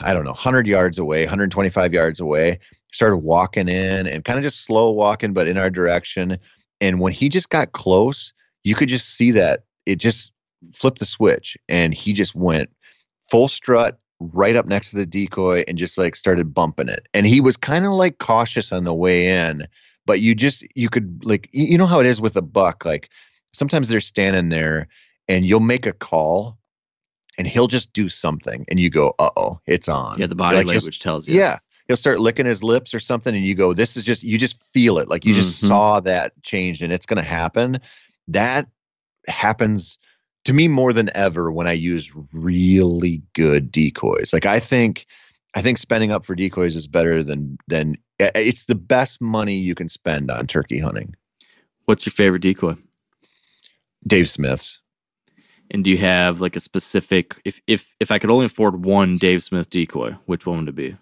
I 0.00 0.12
don't 0.12 0.24
know, 0.24 0.30
100 0.30 0.66
yards 0.66 0.98
away, 0.98 1.22
125 1.22 1.92
yards 1.92 2.20
away. 2.20 2.58
Started 2.92 3.18
walking 3.18 3.68
in 3.68 4.06
and 4.06 4.24
kind 4.24 4.38
of 4.38 4.44
just 4.44 4.64
slow 4.64 4.90
walking, 4.90 5.32
but 5.32 5.48
in 5.48 5.58
our 5.58 5.70
direction. 5.70 6.38
And 6.80 7.00
when 7.00 7.12
he 7.12 7.28
just 7.28 7.48
got 7.48 7.72
close, 7.72 8.32
you 8.62 8.74
could 8.74 8.88
just 8.88 9.16
see 9.16 9.30
that 9.32 9.64
it 9.86 9.96
just 9.96 10.32
flipped 10.74 10.98
the 10.98 11.06
switch, 11.06 11.56
and 11.68 11.92
he 11.92 12.12
just 12.12 12.34
went 12.34 12.70
full 13.30 13.48
strut 13.48 13.98
right 14.20 14.56
up 14.56 14.66
next 14.66 14.90
to 14.90 14.96
the 14.96 15.06
decoy 15.06 15.64
and 15.66 15.76
just 15.76 15.98
like 15.98 16.16
started 16.16 16.54
bumping 16.54 16.88
it. 16.88 17.06
And 17.14 17.26
he 17.26 17.40
was 17.40 17.56
kind 17.56 17.84
of 17.84 17.92
like 17.92 18.18
cautious 18.18 18.72
on 18.72 18.84
the 18.84 18.94
way 18.94 19.28
in, 19.28 19.66
but 20.06 20.20
you 20.20 20.34
just 20.34 20.64
you 20.74 20.88
could 20.88 21.20
like 21.24 21.48
you 21.52 21.76
know 21.76 21.86
how 21.86 22.00
it 22.00 22.06
is 22.06 22.20
with 22.20 22.36
a 22.36 22.42
buck 22.42 22.84
like 22.84 23.10
sometimes 23.52 23.88
they're 23.88 24.00
standing 24.00 24.48
there 24.48 24.88
and 25.28 25.46
you'll 25.46 25.60
make 25.60 25.86
a 25.86 25.92
call 25.92 26.58
and 27.38 27.46
he'll 27.46 27.66
just 27.68 27.92
do 27.92 28.08
something 28.08 28.64
and 28.68 28.78
you 28.80 28.90
go, 28.90 29.14
"Uh-oh, 29.18 29.60
it's 29.66 29.88
on." 29.88 30.18
Yeah, 30.18 30.26
the 30.26 30.34
body 30.34 30.58
Like, 30.58 30.66
language 30.66 31.00
tells 31.00 31.28
you. 31.28 31.38
Yeah. 31.38 31.58
He'll 31.88 31.98
start 31.98 32.18
licking 32.20 32.46
his 32.46 32.62
lips 32.62 32.94
or 32.94 33.00
something, 33.00 33.34
and 33.34 33.44
you 33.44 33.54
go, 33.54 33.74
This 33.74 33.94
is 33.94 34.04
just, 34.04 34.22
you 34.22 34.38
just 34.38 34.62
feel 34.72 34.98
it. 34.98 35.08
Like 35.08 35.26
you 35.26 35.34
just 35.34 35.62
Mhm. 35.62 35.68
saw 35.68 36.00
that 36.00 36.32
change 36.42 36.80
and 36.80 36.90
it's 36.90 37.04
going 37.04 37.22
to 37.22 37.28
happen. 37.28 37.78
That 38.26 38.66
happens 39.28 39.98
to 40.46 40.54
me 40.54 40.66
more 40.66 40.94
than 40.94 41.10
ever 41.14 41.52
when 41.52 41.66
I 41.66 41.72
use 41.72 42.10
really 42.32 43.20
good 43.34 43.70
decoys. 43.70 44.32
Like 44.32 44.46
I 44.46 44.60
think, 44.60 45.04
I 45.54 45.60
think 45.60 45.76
spending 45.76 46.10
up 46.10 46.24
for 46.24 46.34
decoys 46.34 46.74
is 46.74 46.86
better 46.86 47.22
than, 47.22 47.58
than, 47.68 47.96
it's 48.18 48.64
the 48.64 48.74
best 48.74 49.20
money 49.20 49.56
you 49.56 49.74
can 49.74 49.90
spend 49.90 50.30
on 50.30 50.46
turkey 50.46 50.78
hunting. 50.78 51.14
What's 51.84 52.06
your 52.06 52.12
favorite 52.12 52.40
decoy? 52.42 52.76
Dave 54.06 54.30
Smith's. 54.30 54.80
And 55.74 55.84
do 55.84 55.90
you 55.90 55.98
have 55.98 56.40
like 56.40 56.56
a 56.56 56.60
specific 56.60 57.38
if 57.44 57.60
if 57.66 57.94
if 58.00 58.10
I 58.10 58.18
could 58.18 58.30
only 58.30 58.46
afford 58.46 58.86
one 58.86 59.18
Dave 59.18 59.42
Smith 59.42 59.68
decoy, 59.68 60.12
which 60.24 60.46
one 60.46 60.60
would 60.60 60.68
it 60.68 60.76
be? 60.76 60.96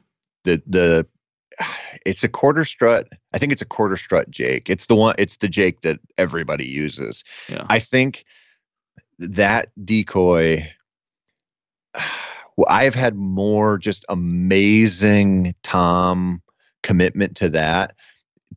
the 0.44 0.62
the 0.66 1.06
it's 2.06 2.24
a 2.24 2.28
quarter 2.28 2.64
strut. 2.64 3.08
I 3.32 3.38
think 3.38 3.52
it's 3.52 3.62
a 3.62 3.66
quarter 3.66 3.96
strut 3.96 4.30
Jake. 4.30 4.68
It's 4.68 4.87
the 4.87 4.94
one. 4.94 5.14
It's 5.18 5.37
the 5.38 5.48
Jake 5.48 5.82
that 5.82 6.00
everybody 6.18 6.66
uses. 6.66 7.24
Yeah. 7.48 7.66
I 7.68 7.78
think 7.78 8.24
that 9.18 9.68
decoy. 9.85 10.68
Well, 12.58 12.66
I've 12.68 12.94
had 12.94 13.16
more 13.16 13.78
just 13.78 14.04
amazing 14.11 15.54
Tom 15.62 16.42
commitment 16.82 17.35
to 17.38 17.48
that 17.48 17.96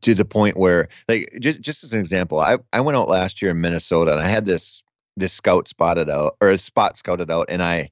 to 0.02 0.12
the 0.12 0.26
point 0.26 0.58
where 0.58 0.90
like 1.08 1.34
just 1.40 1.62
just 1.62 1.82
as 1.82 1.94
an 1.94 2.00
example 2.00 2.38
I 2.38 2.58
I 2.74 2.82
went 2.82 2.98
out 2.98 3.08
last 3.08 3.40
year 3.40 3.52
in 3.52 3.62
Minnesota 3.62 4.12
and 4.12 4.20
I 4.20 4.28
had 4.28 4.44
this 4.44 4.82
this 5.16 5.32
scout 5.32 5.68
spotted 5.68 6.10
out 6.10 6.36
or 6.40 6.50
a 6.50 6.58
spot 6.58 6.96
scouted 6.96 7.30
out 7.30 7.46
and 7.48 7.62
I 7.62 7.90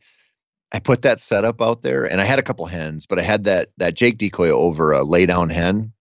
I 0.75 0.81
put 0.81 1.03
that 1.03 1.21
setup 1.21 1.63
out 1.63 1.83
there 1.83 2.05
and 2.05 2.21
I 2.21 2.25
had 2.25 2.41
a 2.41 2.43
couple 2.43 2.67
hens, 2.67 3.07
but 3.07 3.21
I 3.21 3.23
had 3.23 3.45
that 3.45 3.69
that 3.77 3.95
Jake 3.95 4.19
decoy 4.19 4.51
over 4.51 4.91
a 4.91 5.05
lay 5.05 5.25
down 5.25 5.49
hen. 5.49 5.93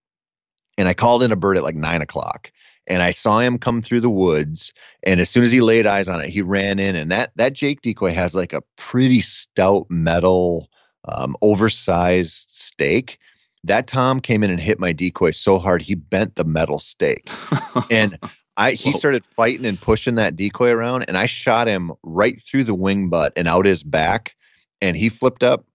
And 0.80 0.88
I 0.88 0.96
called 0.96 1.22
in 1.22 1.32
a 1.32 1.36
bird 1.36 1.58
at 1.58 1.64
like 1.64 1.76
nine 1.76 2.02
o'clock. 2.02 2.52
And 2.88 3.04
I 3.04 3.12
saw 3.12 3.40
him 3.40 3.60
come 3.60 3.84
through 3.84 4.02
the 4.02 4.10
woods. 4.10 4.74
And 5.04 5.22
as 5.22 5.30
soon 5.30 5.44
as 5.44 5.52
he 5.52 5.62
laid 5.62 5.86
eyes 5.86 6.10
on 6.10 6.20
it, 6.20 6.30
he 6.30 6.42
ran 6.42 6.80
in. 6.80 6.96
And 6.96 7.12
that 7.12 7.32
that 7.36 7.54
Jake 7.54 7.84
decoy 7.84 8.14
has 8.14 8.34
like 8.34 8.52
a 8.52 8.64
pretty 8.76 9.22
stout 9.22 9.86
metal, 9.92 10.70
um, 11.06 11.36
oversized 11.44 12.50
stake. 12.50 13.20
That 13.64 13.86
Tom 13.86 14.20
came 14.20 14.44
in 14.44 14.50
and 14.50 14.60
hit 14.60 14.80
my 14.80 14.92
decoy 14.92 15.32
so 15.32 15.60
hard 15.60 15.84
he 15.84 15.94
bent 15.94 16.36
the 16.36 16.46
metal 16.46 16.80
stake. 16.80 17.30
And 17.92 18.18
I 18.58 18.72
he 18.74 18.92
Whoa. 18.92 19.00
started 19.00 19.26
fighting 19.26 19.66
and 19.66 19.80
pushing 19.80 20.16
that 20.16 20.36
decoy 20.36 20.70
around, 20.70 21.04
and 21.04 21.18
I 21.18 21.26
shot 21.26 21.68
him 21.68 21.92
right 22.04 22.42
through 22.42 22.66
the 22.66 22.76
wing 22.76 23.10
butt 23.10 23.34
and 23.36 23.48
out 23.48 23.66
his 23.66 23.84
back, 23.84 24.36
and 24.82 24.96
he 24.96 25.10
flipped 25.10 25.44
up, 25.44 25.66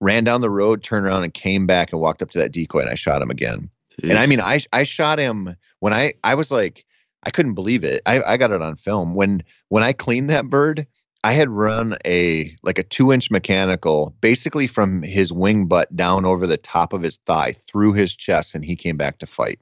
ran 0.00 0.24
down 0.24 0.40
the 0.40 0.50
road, 0.50 0.82
turned 0.82 1.06
around, 1.06 1.24
and 1.24 1.34
came 1.34 1.66
back 1.66 1.92
and 1.92 2.00
walked 2.00 2.22
up 2.22 2.30
to 2.30 2.38
that 2.38 2.52
decoy, 2.52 2.80
and 2.80 2.90
I 2.90 2.94
shot 2.94 3.22
him 3.22 3.30
again. 3.30 3.68
And 4.02 4.14
I 4.14 4.26
mean, 4.26 4.40
I 4.40 4.60
I 4.72 4.84
shot 4.84 5.18
him 5.18 5.56
when 5.80 5.92
I 5.92 6.14
I 6.24 6.34
was 6.34 6.50
like 6.50 6.84
I 7.24 7.30
couldn't 7.30 7.54
believe 7.54 7.84
it. 7.84 8.02
I 8.06 8.22
I 8.22 8.36
got 8.36 8.50
it 8.50 8.62
on 8.62 8.76
film 8.76 9.14
when 9.14 9.42
when 9.68 9.82
I 9.82 9.92
cleaned 9.92 10.30
that 10.30 10.46
bird. 10.46 10.86
I 11.24 11.32
had 11.32 11.50
run 11.50 11.96
a 12.04 12.56
like 12.62 12.78
a 12.78 12.82
two 12.82 13.12
inch 13.12 13.30
mechanical, 13.30 14.14
basically 14.20 14.66
from 14.66 15.02
his 15.02 15.32
wing 15.32 15.66
butt 15.66 15.94
down 15.94 16.24
over 16.24 16.46
the 16.46 16.56
top 16.56 16.92
of 16.92 17.02
his 17.02 17.18
thigh 17.26 17.52
through 17.68 17.92
his 17.92 18.16
chest, 18.16 18.54
and 18.54 18.64
he 18.64 18.74
came 18.74 18.96
back 18.96 19.18
to 19.18 19.26
fight. 19.26 19.60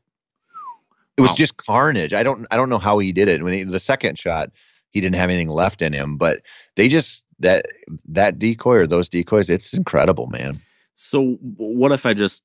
It 1.16 1.20
was 1.22 1.30
Wow. 1.30 1.36
just 1.36 1.56
carnage. 1.56 2.12
I 2.12 2.22
don't 2.22 2.46
I 2.50 2.56
don't 2.56 2.70
know 2.70 2.78
how 2.78 2.98
he 2.98 3.12
did 3.12 3.28
it. 3.28 3.42
When 3.42 3.52
he, 3.52 3.64
the 3.64 3.80
second 3.80 4.18
shot, 4.18 4.50
he 4.90 5.00
didn't 5.00 5.16
have 5.16 5.30
anything 5.30 5.48
left 5.48 5.82
in 5.82 5.92
him, 5.92 6.16
but 6.16 6.38
they 6.76 6.88
just 6.88 7.24
that 7.40 7.66
that 8.08 8.38
decoy 8.38 8.76
or 8.76 8.86
those 8.86 9.08
decoys, 9.08 9.48
it's 9.50 9.72
incredible, 9.74 10.26
man. 10.28 10.60
So 10.96 11.38
what 11.56 11.92
if 11.92 12.06
I 12.06 12.14
just 12.14 12.42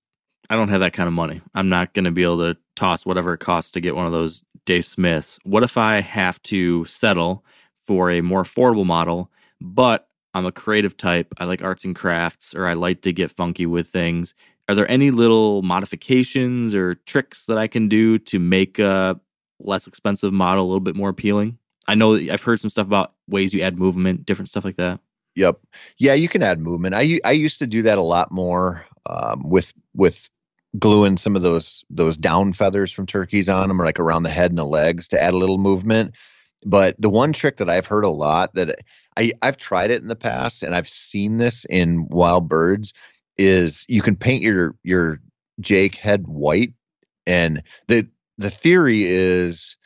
I 0.49 0.55
don't 0.55 0.69
have 0.69 0.81
that 0.81 0.93
kind 0.93 1.07
of 1.07 1.13
money. 1.13 1.41
I'm 1.55 1.69
not 1.69 1.93
going 1.93 2.05
to 2.05 2.11
be 2.11 2.23
able 2.23 2.37
to 2.37 2.57
toss 2.75 3.05
whatever 3.05 3.33
it 3.33 3.39
costs 3.39 3.71
to 3.71 3.81
get 3.81 3.95
one 3.95 4.05
of 4.05 4.11
those 4.11 4.43
Dave 4.65 4.85
Smiths. 4.85 5.39
What 5.43 5.63
if 5.63 5.75
I 5.77 6.01
have 6.01 6.41
to 6.43 6.85
settle 6.85 7.43
for 7.87 8.11
a 8.11 8.21
more 8.21 8.43
affordable 8.43 8.85
model, 8.85 9.31
but 9.61 10.07
I'm 10.33 10.45
a 10.45 10.51
creative 10.51 10.97
type. 10.97 11.33
I 11.37 11.45
like 11.45 11.63
arts 11.63 11.83
and 11.85 11.95
crafts 11.95 12.53
or 12.53 12.67
I 12.67 12.73
like 12.73 13.01
to 13.03 13.13
get 13.13 13.31
funky 13.31 13.65
with 13.65 13.87
things. 13.87 14.35
Are 14.67 14.75
there 14.75 14.89
any 14.89 15.11
little 15.11 15.61
modifications 15.61 16.73
or 16.73 16.95
tricks 16.95 17.45
that 17.45 17.57
I 17.57 17.67
can 17.67 17.87
do 17.87 18.17
to 18.19 18.39
make 18.39 18.79
a 18.79 19.19
less 19.59 19.87
expensive 19.87 20.33
model 20.33 20.63
a 20.63 20.67
little 20.67 20.79
bit 20.79 20.95
more 20.95 21.09
appealing? 21.09 21.57
I 21.87 21.95
know 21.95 22.15
I've 22.15 22.41
heard 22.41 22.59
some 22.59 22.69
stuff 22.69 22.87
about 22.87 23.13
ways 23.27 23.53
you 23.53 23.61
add 23.61 23.77
movement, 23.77 24.25
different 24.25 24.49
stuff 24.49 24.65
like 24.65 24.77
that. 24.77 24.99
Yep. 25.35 25.59
Yeah, 25.97 26.13
you 26.13 26.27
can 26.27 26.41
add 26.41 26.59
movement. 26.59 26.95
I 26.95 27.19
I 27.23 27.33
used 27.33 27.59
to 27.59 27.67
do 27.67 27.81
that 27.83 27.97
a 27.97 28.03
lot 28.03 28.31
more 28.31 28.85
um, 29.05 29.47
with 29.47 29.73
with 29.93 30.29
gluing 30.79 31.17
some 31.17 31.35
of 31.35 31.41
those 31.41 31.83
those 31.89 32.17
down 32.17 32.53
feathers 32.53 32.91
from 32.91 33.05
turkeys 33.05 33.49
on 33.49 33.67
them, 33.67 33.81
or 33.81 33.85
like 33.85 33.99
around 33.99 34.23
the 34.23 34.29
head 34.29 34.51
and 34.51 34.57
the 34.57 34.65
legs 34.65 35.07
to 35.09 35.21
add 35.21 35.33
a 35.33 35.37
little 35.37 35.57
movement. 35.57 36.15
But 36.65 36.95
the 36.97 37.09
one 37.09 37.33
trick 37.33 37.57
that 37.57 37.69
I've 37.69 37.85
heard 37.85 38.05
a 38.05 38.09
lot 38.09 38.55
that 38.55 38.79
I 39.17 39.33
I've 39.41 39.57
tried 39.57 39.91
it 39.91 40.01
in 40.01 40.07
the 40.07 40.15
past 40.15 40.63
and 40.63 40.73
I've 40.73 40.89
seen 40.89 41.37
this 41.37 41.65
in 41.65 42.07
wild 42.07 42.47
birds 42.49 42.93
is 43.37 43.85
you 43.87 44.01
can 44.01 44.15
paint 44.15 44.41
your 44.41 44.75
your 44.83 45.19
Jake 45.59 45.95
head 45.95 46.27
white, 46.27 46.73
and 47.25 47.63
the 47.87 48.07
the 48.37 48.49
theory 48.49 49.03
is, 49.03 49.77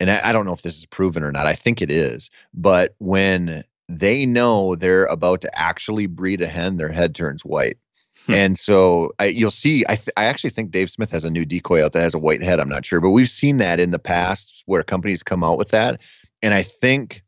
and 0.00 0.10
I, 0.10 0.28
I 0.28 0.32
don't 0.32 0.44
know 0.44 0.52
if 0.52 0.62
this 0.62 0.78
is 0.78 0.86
proven 0.86 1.22
or 1.22 1.32
not. 1.32 1.46
I 1.46 1.54
think 1.54 1.80
it 1.80 1.90
is, 1.90 2.30
but 2.54 2.94
when 2.98 3.64
they 3.88 4.26
know 4.26 4.74
they're 4.74 5.06
about 5.06 5.40
to 5.42 5.58
actually 5.58 6.06
breed 6.06 6.40
a 6.40 6.46
hen, 6.46 6.76
their 6.76 6.92
head 6.92 7.14
turns 7.14 7.44
white. 7.44 7.78
Hmm. 8.26 8.34
And 8.34 8.58
so 8.58 9.12
I, 9.18 9.26
you'll 9.26 9.50
see. 9.50 9.84
I, 9.88 9.96
th- 9.96 10.10
I 10.16 10.24
actually 10.24 10.50
think 10.50 10.70
Dave 10.70 10.90
Smith 10.90 11.10
has 11.10 11.24
a 11.24 11.30
new 11.30 11.44
decoy 11.44 11.84
out 11.84 11.92
that 11.92 12.02
has 12.02 12.14
a 12.14 12.18
white 12.18 12.42
head. 12.42 12.60
I'm 12.60 12.68
not 12.68 12.84
sure, 12.84 13.00
but 13.00 13.10
we've 13.10 13.30
seen 13.30 13.58
that 13.58 13.80
in 13.80 13.90
the 13.90 13.98
past 13.98 14.62
where 14.66 14.82
companies 14.82 15.22
come 15.22 15.42
out 15.42 15.58
with 15.58 15.70
that. 15.70 16.00
And 16.42 16.52
I 16.52 16.62
think 16.62 17.22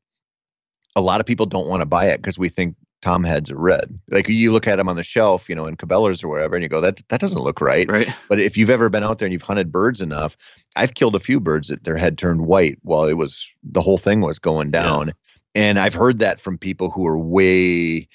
a 0.96 1.00
lot 1.00 1.20
of 1.20 1.26
people 1.26 1.46
don't 1.46 1.68
want 1.68 1.80
to 1.80 1.86
buy 1.86 2.06
it 2.06 2.18
because 2.18 2.38
we 2.38 2.48
think 2.48 2.76
tom 3.02 3.24
heads 3.24 3.50
are 3.50 3.58
red. 3.58 3.98
Like 4.10 4.28
you 4.28 4.52
look 4.52 4.66
at 4.66 4.76
them 4.76 4.88
on 4.88 4.96
the 4.96 5.02
shelf, 5.02 5.48
you 5.48 5.54
know, 5.54 5.66
in 5.66 5.76
Cabela's 5.76 6.22
or 6.22 6.28
wherever, 6.28 6.54
and 6.54 6.62
you 6.62 6.68
go, 6.68 6.80
that 6.80 7.02
that 7.08 7.20
doesn't 7.20 7.42
look 7.42 7.60
right. 7.60 7.90
Right. 7.90 8.08
But 8.28 8.40
if 8.40 8.56
you've 8.56 8.70
ever 8.70 8.88
been 8.88 9.02
out 9.02 9.18
there 9.18 9.26
and 9.26 9.32
you've 9.32 9.42
hunted 9.42 9.72
birds 9.72 10.00
enough, 10.00 10.36
I've 10.76 10.94
killed 10.94 11.16
a 11.16 11.20
few 11.20 11.40
birds 11.40 11.68
that 11.68 11.84
their 11.84 11.96
head 11.96 12.18
turned 12.18 12.46
white 12.46 12.78
while 12.82 13.04
it 13.04 13.14
was 13.14 13.46
the 13.62 13.82
whole 13.82 13.98
thing 13.98 14.20
was 14.20 14.38
going 14.38 14.70
down. 14.70 15.08
Yeah. 15.08 15.12
And 15.54 15.78
I've 15.78 15.94
heard 15.94 16.18
that 16.20 16.40
from 16.40 16.58
people 16.58 16.90
who 16.90 17.06
are 17.06 17.18
way 17.18 18.08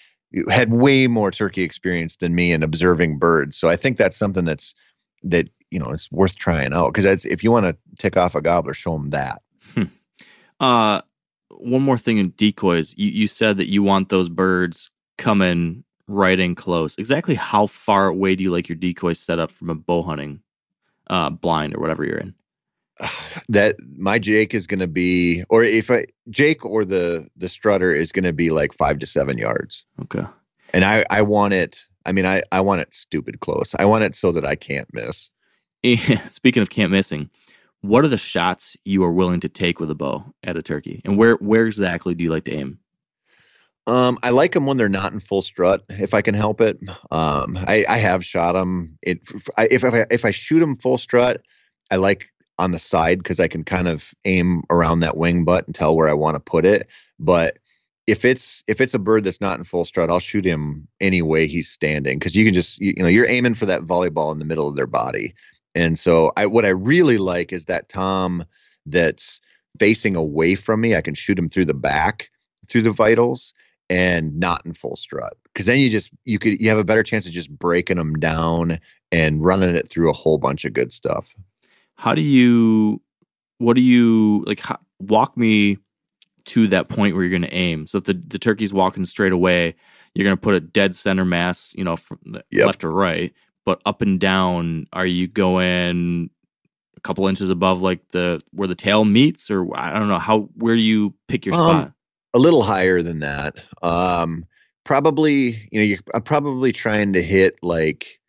had 0.49 0.71
way 0.71 1.07
more 1.07 1.31
turkey 1.31 1.63
experience 1.63 2.17
than 2.17 2.35
me 2.35 2.51
in 2.51 2.63
observing 2.63 3.17
birds. 3.17 3.57
So 3.57 3.69
I 3.69 3.75
think 3.75 3.97
that's 3.97 4.17
something 4.17 4.45
that's 4.45 4.75
that 5.23 5.49
you 5.71 5.79
know 5.79 5.89
it's 5.89 6.11
worth 6.11 6.35
trying 6.35 6.73
out 6.73 6.93
because 6.93 7.25
if 7.25 7.43
you 7.43 7.51
want 7.51 7.65
to 7.65 7.75
tick 7.97 8.17
off 8.17 8.35
a 8.35 8.41
gobbler, 8.41 8.73
show 8.73 8.93
them 8.93 9.09
that. 9.09 9.41
Hmm. 9.73 9.83
Uh, 10.59 11.01
one 11.49 11.81
more 11.81 11.97
thing 11.97 12.17
in 12.17 12.29
decoys. 12.29 12.93
You 12.97 13.09
you 13.09 13.27
said 13.27 13.57
that 13.57 13.69
you 13.69 13.83
want 13.83 14.09
those 14.09 14.29
birds 14.29 14.89
coming 15.17 15.83
right 16.07 16.39
in 16.39 16.55
close. 16.55 16.95
Exactly 16.97 17.35
how 17.35 17.67
far 17.67 18.07
away 18.07 18.35
do 18.35 18.43
you 18.43 18.51
like 18.51 18.69
your 18.69 18.75
decoy 18.75 19.13
set 19.13 19.39
up 19.39 19.51
from 19.51 19.69
a 19.69 19.75
bow 19.75 20.01
hunting 20.03 20.41
uh, 21.07 21.29
blind 21.29 21.75
or 21.75 21.79
whatever 21.79 22.03
you're 22.03 22.17
in? 22.17 22.33
That 23.49 23.75
my 23.97 24.17
Jake 24.17 24.55
is 24.55 24.65
going 24.65 24.79
to 24.79 24.87
be, 24.87 25.43
or 25.49 25.63
if 25.63 25.91
I 25.91 26.05
Jake 26.31 26.65
or 26.65 26.83
the 26.83 27.27
the 27.35 27.49
strutter 27.49 27.93
is 27.93 28.11
going 28.11 28.23
to 28.23 28.33
be 28.33 28.49
like 28.49 28.73
five 28.73 28.97
to 28.99 29.05
seven 29.05 29.37
yards. 29.37 29.85
Okay. 30.01 30.25
And 30.73 30.83
I 30.83 31.05
I 31.09 31.21
want 31.21 31.53
it. 31.53 31.85
I 32.05 32.11
mean 32.11 32.25
I 32.25 32.41
I 32.51 32.61
want 32.61 32.81
it 32.81 32.93
stupid 32.93 33.41
close. 33.41 33.75
I 33.77 33.85
want 33.85 34.03
it 34.03 34.15
so 34.15 34.31
that 34.31 34.45
I 34.45 34.55
can't 34.55 34.87
miss. 34.93 35.29
Speaking 36.29 36.63
of 36.63 36.71
can't 36.71 36.91
missing, 36.91 37.29
what 37.85 38.03
are 38.03 38.09
the 38.09 38.17
shots 38.17 38.75
you 38.85 39.03
are 39.03 39.11
willing 39.11 39.39
to 39.41 39.49
take 39.49 39.79
with 39.79 39.91
a 39.91 39.95
bow 39.95 40.25
at 40.43 40.57
a 40.57 40.63
turkey, 40.63 41.01
and 41.05 41.17
where 41.17 41.35
where 41.35 41.65
exactly 41.65 42.15
do 42.15 42.23
you 42.23 42.29
like 42.29 42.45
to 42.45 42.53
aim? 42.53 42.79
Um, 43.87 44.17
I 44.23 44.31
like 44.31 44.53
them 44.53 44.65
when 44.65 44.77
they're 44.77 44.89
not 44.89 45.13
in 45.13 45.19
full 45.19 45.43
strut, 45.43 45.83
if 45.89 46.13
I 46.13 46.21
can 46.21 46.33
help 46.33 46.59
it. 46.59 46.79
Um, 47.11 47.57
I, 47.67 47.85
I 47.87 47.97
have 47.97 48.25
shot 48.25 48.53
them. 48.53 48.97
It 49.03 49.19
if 49.57 49.83
if 49.83 49.93
I, 49.93 50.05
if 50.09 50.25
I 50.25 50.31
shoot 50.31 50.59
them 50.59 50.77
full 50.77 50.97
strut, 50.97 51.41
I 51.91 51.97
like 51.97 52.27
on 52.57 52.71
the 52.71 52.79
side 52.79 53.19
because 53.19 53.39
I 53.39 53.47
can 53.47 53.63
kind 53.63 53.87
of 53.87 54.13
aim 54.25 54.63
around 54.69 55.01
that 55.01 55.17
wing 55.17 55.43
butt 55.43 55.65
and 55.67 55.75
tell 55.75 55.95
where 55.95 56.09
I 56.09 56.13
want 56.13 56.35
to 56.35 56.39
put 56.39 56.65
it. 56.65 56.87
But 57.19 57.59
if 58.07 58.25
it's 58.25 58.63
if 58.67 58.81
it's 58.81 58.93
a 58.93 58.99
bird 58.99 59.23
that's 59.23 59.41
not 59.41 59.57
in 59.57 59.65
full 59.65 59.85
strut, 59.85 60.09
I'll 60.09 60.19
shoot 60.19 60.45
him 60.45 60.87
any 61.01 61.21
way 61.21 61.47
he's 61.47 61.69
standing 61.69 62.17
because 62.17 62.35
you 62.35 62.45
can 62.45 62.53
just 62.53 62.79
you, 62.79 62.93
you 62.97 63.03
know 63.03 63.09
you're 63.09 63.27
aiming 63.27 63.55
for 63.55 63.65
that 63.67 63.81
volleyball 63.81 64.31
in 64.31 64.39
the 64.39 64.45
middle 64.45 64.67
of 64.67 64.75
their 64.75 64.87
body. 64.87 65.33
And 65.75 65.99
so 65.99 66.31
I 66.37 66.45
what 66.45 66.65
I 66.65 66.69
really 66.69 67.17
like 67.17 67.51
is 67.51 67.65
that 67.65 67.89
Tom 67.89 68.45
that's 68.85 69.41
facing 69.77 70.15
away 70.15 70.55
from 70.55 70.81
me. 70.81 70.95
I 70.95 71.01
can 71.01 71.13
shoot 71.13 71.37
him 71.37 71.49
through 71.49 71.65
the 71.65 71.73
back, 71.73 72.29
through 72.67 72.83
the 72.83 72.91
vitals, 72.91 73.53
and 73.89 74.39
not 74.39 74.65
in 74.65 74.73
full 74.73 74.95
strut. 74.95 75.35
Because 75.53 75.65
then 75.65 75.77
you 75.79 75.89
just 75.89 76.11
you 76.23 76.39
could 76.39 76.59
you 76.61 76.69
have 76.69 76.77
a 76.77 76.83
better 76.83 77.03
chance 77.03 77.25
of 77.25 77.33
just 77.33 77.51
breaking 77.51 77.97
them 77.97 78.15
down 78.15 78.79
and 79.11 79.43
running 79.43 79.75
it 79.75 79.89
through 79.89 80.09
a 80.09 80.13
whole 80.13 80.37
bunch 80.37 80.65
of 80.65 80.73
good 80.73 80.93
stuff. 80.93 81.33
How 81.95 82.15
do 82.15 82.21
you? 82.21 83.01
What 83.57 83.75
do 83.75 83.81
you 83.81 84.43
like? 84.47 84.61
How, 84.61 84.79
walk 84.99 85.37
me 85.37 85.77
to 86.45 86.67
that 86.67 86.89
point 86.89 87.15
where 87.15 87.23
you're 87.23 87.37
going 87.37 87.49
to 87.49 87.53
aim. 87.53 87.87
So 87.87 87.97
if 87.97 88.05
the 88.05 88.13
the 88.13 88.39
turkey's 88.39 88.73
walking 88.73 89.05
straight 89.05 89.33
away, 89.33 89.75
you're 90.13 90.25
going 90.25 90.37
to 90.37 90.41
put 90.41 90.55
a 90.55 90.59
dead 90.61 90.95
center 90.95 91.25
mass, 91.25 91.73
you 91.75 91.83
know, 91.83 91.97
from 91.97 92.19
yep. 92.49 92.67
left 92.67 92.83
or 92.83 92.91
right 92.91 93.33
but 93.65 93.81
up 93.85 94.01
and 94.01 94.19
down, 94.19 94.87
are 94.93 95.05
you 95.05 95.27
going 95.27 96.29
a 96.95 96.99
couple 97.01 97.27
inches 97.27 97.49
above 97.49 97.81
like 97.81 97.99
the 98.11 98.39
where 98.51 98.67
the 98.67 98.75
tail 98.75 99.03
meets, 99.05 99.49
or 99.49 99.67
I 99.77 99.97
don't 99.97 100.07
know 100.07 100.19
how 100.19 100.49
where 100.55 100.75
do 100.75 100.81
you 100.81 101.13
pick 101.27 101.45
your 101.45 101.55
um, 101.55 101.59
spot? 101.59 101.93
A 102.33 102.39
little 102.39 102.63
higher 102.63 103.01
than 103.01 103.19
that. 103.19 103.55
Um, 103.81 104.45
probably, 104.83 105.67
you 105.71 105.79
know, 105.79 105.83
you're 105.83 105.99
I'm 106.13 106.21
probably 106.21 106.71
trying 106.71 107.13
to 107.13 107.23
hit 107.23 107.57
like 107.61 108.19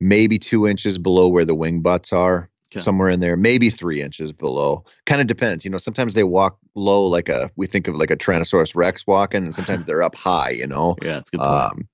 maybe 0.00 0.38
two 0.38 0.66
inches 0.66 0.96
below 0.96 1.28
where 1.28 1.44
the 1.44 1.54
wing 1.54 1.80
butts 1.80 2.12
are. 2.12 2.48
Okay. 2.72 2.80
Somewhere 2.80 3.10
in 3.10 3.20
there, 3.20 3.36
maybe 3.36 3.68
three 3.68 4.00
inches 4.00 4.32
below. 4.32 4.82
Kind 5.04 5.20
of 5.20 5.26
depends. 5.26 5.62
You 5.62 5.70
know, 5.70 5.76
sometimes 5.76 6.14
they 6.14 6.24
walk 6.24 6.56
low, 6.74 7.04
like 7.04 7.28
a 7.28 7.50
we 7.56 7.66
think 7.66 7.86
of 7.86 7.96
like 7.96 8.10
a 8.10 8.16
Tyrannosaurus 8.16 8.74
Rex 8.74 9.06
walking, 9.06 9.44
and 9.44 9.54
sometimes 9.54 9.84
they're 9.86 10.02
up 10.02 10.14
high. 10.14 10.50
You 10.50 10.66
know. 10.66 10.96
Yeah, 11.02 11.14
that's 11.14 11.28
good. 11.28 11.40
Point. 11.40 11.50
Um, 11.50 11.88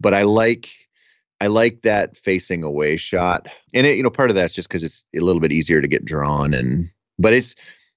but 0.00 0.14
I 0.14 0.22
like 0.22 0.70
I 1.40 1.46
like 1.46 1.82
that 1.82 2.16
facing 2.16 2.62
away 2.62 2.96
shot, 2.96 3.48
and 3.74 3.86
it, 3.86 3.96
you 3.96 4.02
know, 4.02 4.10
part 4.10 4.30
of 4.30 4.36
that's 4.36 4.52
just 4.52 4.68
because 4.68 4.84
it's 4.84 5.02
a 5.14 5.20
little 5.20 5.40
bit 5.40 5.52
easier 5.52 5.80
to 5.80 5.88
get 5.88 6.04
drawn, 6.04 6.52
and 6.52 6.88
but 7.18 7.32
it's, 7.32 7.54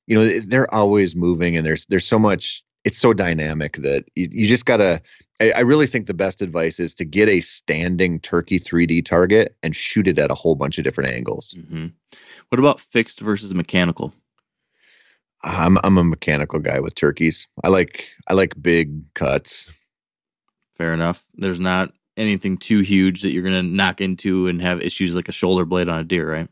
you 0.08 0.18
know, 0.18 0.40
they're 0.40 0.74
always 0.74 1.16
moving, 1.16 1.58
and 1.58 1.66
there's 1.66 1.86
there's 1.88 2.08
so 2.08 2.20
much. 2.20 2.64
It's 2.84 2.98
so 2.98 3.14
dynamic 3.14 3.78
that 3.78 4.06
you, 4.16 4.28
you 4.32 4.46
just 4.46 4.66
gotta. 4.66 5.02
I, 5.42 5.52
I 5.52 5.60
really 5.62 5.88
think 5.88 6.08
the 6.08 6.14
best 6.14 6.42
advice 6.42 6.80
is 6.80 6.94
to 6.96 7.06
get 7.06 7.28
a 7.28 7.42
standing 7.42 8.20
turkey 8.20 8.60
3D 8.60 9.06
target 9.06 9.56
and 9.64 9.76
shoot 9.76 10.08
it 10.08 10.20
at 10.20 10.32
a 10.32 10.36
whole 10.36 10.56
bunch 10.56 10.78
of 10.78 10.84
different 10.84 11.10
angles. 11.10 11.56
Mm-hmm. 11.58 11.88
What 12.50 12.60
about 12.60 12.80
fixed 12.80 13.20
versus 13.20 13.54
mechanical? 13.54 14.14
I'm 15.44 15.78
I'm 15.84 15.98
a 15.98 16.04
mechanical 16.04 16.60
guy 16.60 16.80
with 16.80 16.96
turkeys. 16.96 17.48
I 17.64 17.68
like 17.68 18.08
I 18.28 18.34
like 18.34 18.62
big 18.62 19.14
cuts. 19.14 19.70
Fair 20.78 20.94
enough. 20.94 21.24
There's 21.36 21.60
not 21.60 21.94
anything 22.17 22.58
too 22.58 22.80
huge 22.80 23.21
that 23.21 23.32
you're 23.32 23.43
going 23.43 23.56
to 23.56 23.76
knock 23.76 24.02
into 24.02 24.47
and 24.47 24.62
have 24.62 24.82
issues 24.82 25.15
like 25.15 25.30
a 25.30 25.34
shoulder 25.34 25.65
blade 25.65 25.89
on 25.89 25.99
a 25.99 26.04
deer, 26.04 26.32
right? 26.32 26.49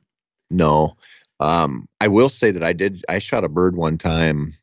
No. 0.49 0.97
Um, 1.39 1.87
I 1.99 2.07
will 2.07 2.29
say 2.29 2.51
that 2.51 2.63
I 2.63 2.73
did, 2.73 3.03
I 3.09 3.19
shot 3.19 3.43
a 3.43 3.49
bird 3.49 3.75
one 3.75 3.97
time, 3.97 4.53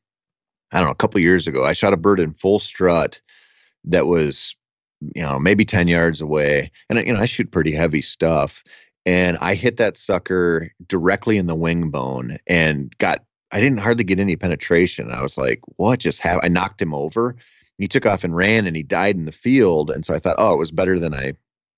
I 0.72 0.78
don't 0.78 0.86
know, 0.86 0.92
a 0.92 0.96
couple 0.96 1.20
years 1.20 1.46
ago. 1.46 1.64
I 1.64 1.72
shot 1.72 1.92
a 1.92 1.96
bird 1.98 2.20
in 2.20 2.34
full 2.34 2.60
strut 2.60 3.20
that 3.84 4.06
was, 4.06 4.54
you 5.14 5.22
know, 5.22 5.38
maybe 5.38 5.64
10 5.64 5.88
yards 5.88 6.20
away. 6.20 6.70
And, 6.88 7.04
you 7.06 7.12
know, 7.12 7.20
I 7.20 7.26
shoot 7.26 7.50
pretty 7.50 7.72
heavy 7.72 8.02
stuff. 8.02 8.62
And 9.06 9.38
I 9.40 9.54
hit 9.54 9.76
that 9.78 9.96
sucker 9.96 10.70
directly 10.86 11.38
in 11.38 11.46
the 11.46 11.54
wing 11.54 11.90
bone 11.90 12.38
and 12.46 12.96
got, 12.98 13.24
I 13.50 13.60
didn't 13.60 13.78
hardly 13.78 14.04
get 14.04 14.20
any 14.20 14.36
penetration. 14.36 15.10
I 15.10 15.22
was 15.22 15.38
like, 15.38 15.60
what 15.76 16.00
just 16.00 16.20
happened? 16.20 16.44
I 16.44 16.48
knocked 16.48 16.82
him 16.82 16.92
over 16.92 17.34
he 17.78 17.88
took 17.88 18.06
off 18.06 18.24
and 18.24 18.36
ran 18.36 18.66
and 18.66 18.76
he 18.76 18.82
died 18.82 19.16
in 19.16 19.24
the 19.24 19.32
field. 19.32 19.90
And 19.90 20.04
so 20.04 20.14
I 20.14 20.18
thought, 20.18 20.36
oh, 20.38 20.52
it 20.52 20.58
was 20.58 20.70
better 20.70 20.98
than 20.98 21.14
I, 21.14 21.34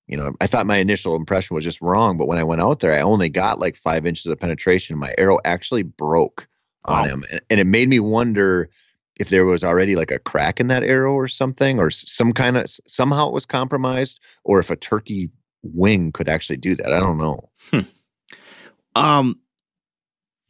you 0.09 0.17
know, 0.17 0.33
I 0.41 0.47
thought 0.47 0.67
my 0.67 0.79
initial 0.79 1.15
impression 1.15 1.55
was 1.55 1.65
just 1.65 1.81
wrong. 1.81 2.17
But 2.17 2.27
when 2.27 2.39
I 2.39 2.45
went 2.45 2.63
out 2.63 2.81
there, 2.81 2.95
I 2.95 3.01
only 3.01 3.29
got 3.29 3.61
like 3.61 3.77
five 3.77 4.07
inches 4.07 4.27
of 4.27 4.41
penetration. 4.41 4.99
My 4.99 5.15
arrow 5.19 5.39
actually 5.45 5.83
broke 5.83 6.49
wow. 6.89 7.03
on 7.03 7.09
him. 7.09 7.25
And, 7.31 7.41
and 7.51 7.61
it 7.61 7.67
made 7.67 7.89
me 7.89 8.01
wonder 8.01 8.71
if 9.17 9.29
there 9.29 9.45
was 9.45 9.63
already 9.63 9.97
like 9.97 10.11
a 10.11 10.19
crack 10.19 10.59
in 10.61 10.69
that 10.69 10.83
arrow 10.83 11.13
or 11.13 11.29
something, 11.29 11.79
or 11.79 11.91
some 11.91 12.33
kind 12.33 12.57
of 12.57 12.71
somehow 12.87 13.29
it 13.29 13.35
was 13.35 13.45
compromised, 13.45 14.19
or 14.45 14.59
if 14.59 14.71
a 14.71 14.77
turkey 14.77 15.31
wing 15.63 16.11
could 16.11 16.29
actually 16.29 16.57
do 16.57 16.75
that. 16.75 16.93
I 16.93 16.99
don't 16.99 17.19
know. 17.19 17.51
Hmm. 17.71 17.81
Um, 18.97 19.41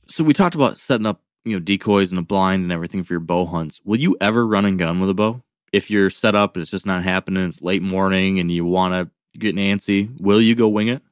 so 0.08 0.22
we 0.22 0.32
talked 0.32 0.54
about 0.54 0.78
setting 0.78 1.06
up 1.06 1.20
you 1.44 1.52
know 1.54 1.60
decoys 1.60 2.12
and 2.12 2.18
a 2.18 2.22
blind 2.22 2.62
and 2.62 2.72
everything 2.72 3.02
for 3.02 3.14
your 3.14 3.20
bow 3.20 3.46
hunts 3.46 3.80
will 3.84 3.98
you 3.98 4.16
ever 4.20 4.46
run 4.46 4.64
and 4.64 4.78
gun 4.78 5.00
with 5.00 5.10
a 5.10 5.14
bow? 5.14 5.42
If 5.72 5.90
you're 5.90 6.10
set 6.10 6.34
up 6.34 6.56
and 6.56 6.62
it's 6.62 6.70
just 6.70 6.86
not 6.86 7.04
happening 7.04 7.46
it's 7.46 7.62
late 7.62 7.82
morning 7.82 8.38
and 8.38 8.50
you 8.50 8.64
want 8.64 8.94
to 8.94 9.38
get 9.38 9.56
antsy 9.56 10.10
will 10.20 10.40
you 10.40 10.54
go 10.54 10.68
wing 10.68 10.88
it? 10.88 11.02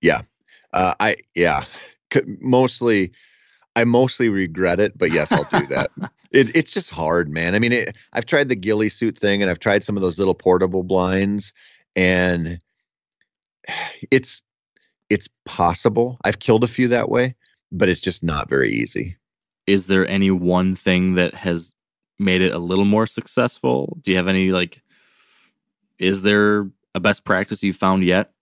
Yeah. 0.00 0.22
Uh, 0.72 0.94
i 1.00 1.16
yeah. 1.34 1.64
Mostly 2.40 3.12
i 3.76 3.84
mostly 3.84 4.28
regret 4.28 4.80
it 4.80 4.98
but 4.98 5.12
yes 5.12 5.32
i'll 5.32 5.44
do 5.44 5.66
that. 5.66 5.90
It, 6.32 6.56
it's 6.56 6.72
just 6.72 6.90
hard 6.90 7.28
man. 7.28 7.56
I 7.56 7.58
mean 7.58 7.72
it, 7.72 7.96
i've 8.12 8.26
tried 8.26 8.48
the 8.48 8.54
ghillie 8.54 8.88
suit 8.88 9.18
thing 9.18 9.42
and 9.42 9.50
i've 9.50 9.58
tried 9.58 9.82
some 9.82 9.96
of 9.96 10.00
those 10.00 10.16
little 10.16 10.34
portable 10.34 10.84
blinds 10.84 11.52
and 11.96 12.60
it's 14.12 14.42
it's 15.08 15.28
possible. 15.44 16.18
I've 16.22 16.38
killed 16.38 16.62
a 16.62 16.68
few 16.68 16.86
that 16.88 17.08
way 17.08 17.34
but 17.72 17.88
it's 17.88 18.00
just 18.00 18.22
not 18.22 18.48
very 18.48 18.70
easy 18.70 19.16
is 19.66 19.86
there 19.86 20.06
any 20.08 20.30
one 20.30 20.74
thing 20.76 21.14
that 21.14 21.34
has 21.34 21.74
made 22.18 22.42
it 22.42 22.52
a 22.54 22.58
little 22.58 22.84
more 22.84 23.06
successful? 23.06 23.98
Do 24.02 24.10
you 24.10 24.16
have 24.16 24.28
any 24.28 24.50
like 24.50 24.82
is 25.98 26.22
there 26.22 26.68
a 26.94 27.00
best 27.00 27.24
practice 27.24 27.62
you 27.62 27.72
found 27.72 28.04
yet? 28.04 28.32